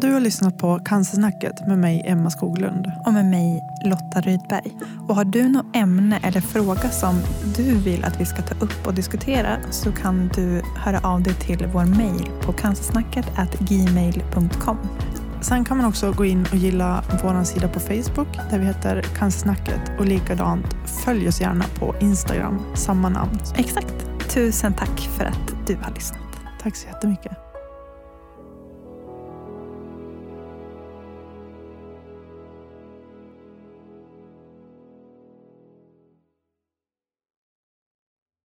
Du 0.00 0.12
har 0.12 0.20
lyssnat 0.20 0.58
på 0.58 0.78
Cancersnacket 0.78 1.66
med 1.66 1.78
mig, 1.78 2.02
Emma 2.06 2.30
Skoglund. 2.30 2.92
Och 3.06 3.12
med 3.12 3.24
mig 3.24 3.64
Lotta 3.84 4.20
Rydberg. 4.20 4.76
Och 5.08 5.14
har 5.14 5.24
du 5.24 5.48
något 5.48 5.76
ämne 5.76 6.20
eller 6.22 6.40
fråga 6.40 6.90
som 6.90 7.20
du 7.56 7.74
vill 7.78 8.04
att 8.04 8.20
vi 8.20 8.24
ska 8.24 8.42
ta 8.42 8.54
upp 8.64 8.86
och 8.86 8.94
diskutera 8.94 9.56
så 9.70 9.92
kan 9.92 10.30
du 10.34 10.62
höra 10.76 11.00
av 11.08 11.22
dig 11.22 11.34
till 11.34 11.66
vår 11.72 11.84
mejl 11.84 12.30
på 12.42 12.52
cancersnacket 12.52 13.26
gmail.com. 13.58 14.78
Sen 15.40 15.64
kan 15.64 15.76
man 15.76 15.86
också 15.86 16.12
gå 16.12 16.24
in 16.24 16.46
och 16.52 16.56
gilla 16.56 17.04
vår 17.22 17.44
sida 17.44 17.68
på 17.68 17.80
Facebook 17.80 18.38
där 18.50 18.58
vi 18.58 18.64
heter 18.64 19.02
Cancersnacket 19.02 19.80
och 19.98 20.06
likadant 20.06 20.66
följ 21.04 21.28
oss 21.28 21.40
gärna 21.40 21.64
på 21.78 21.94
Instagram, 22.00 22.62
samma 22.74 23.08
namn. 23.08 23.38
Exakt. 23.56 23.94
Tusen 24.30 24.74
tack 24.74 25.00
för 25.00 25.24
att 25.24 25.66
du 25.66 25.76
har 25.82 25.94
lyssnat. 25.94 26.20
Tack 26.62 26.76
så 26.76 26.86
jättemycket. 26.86 27.45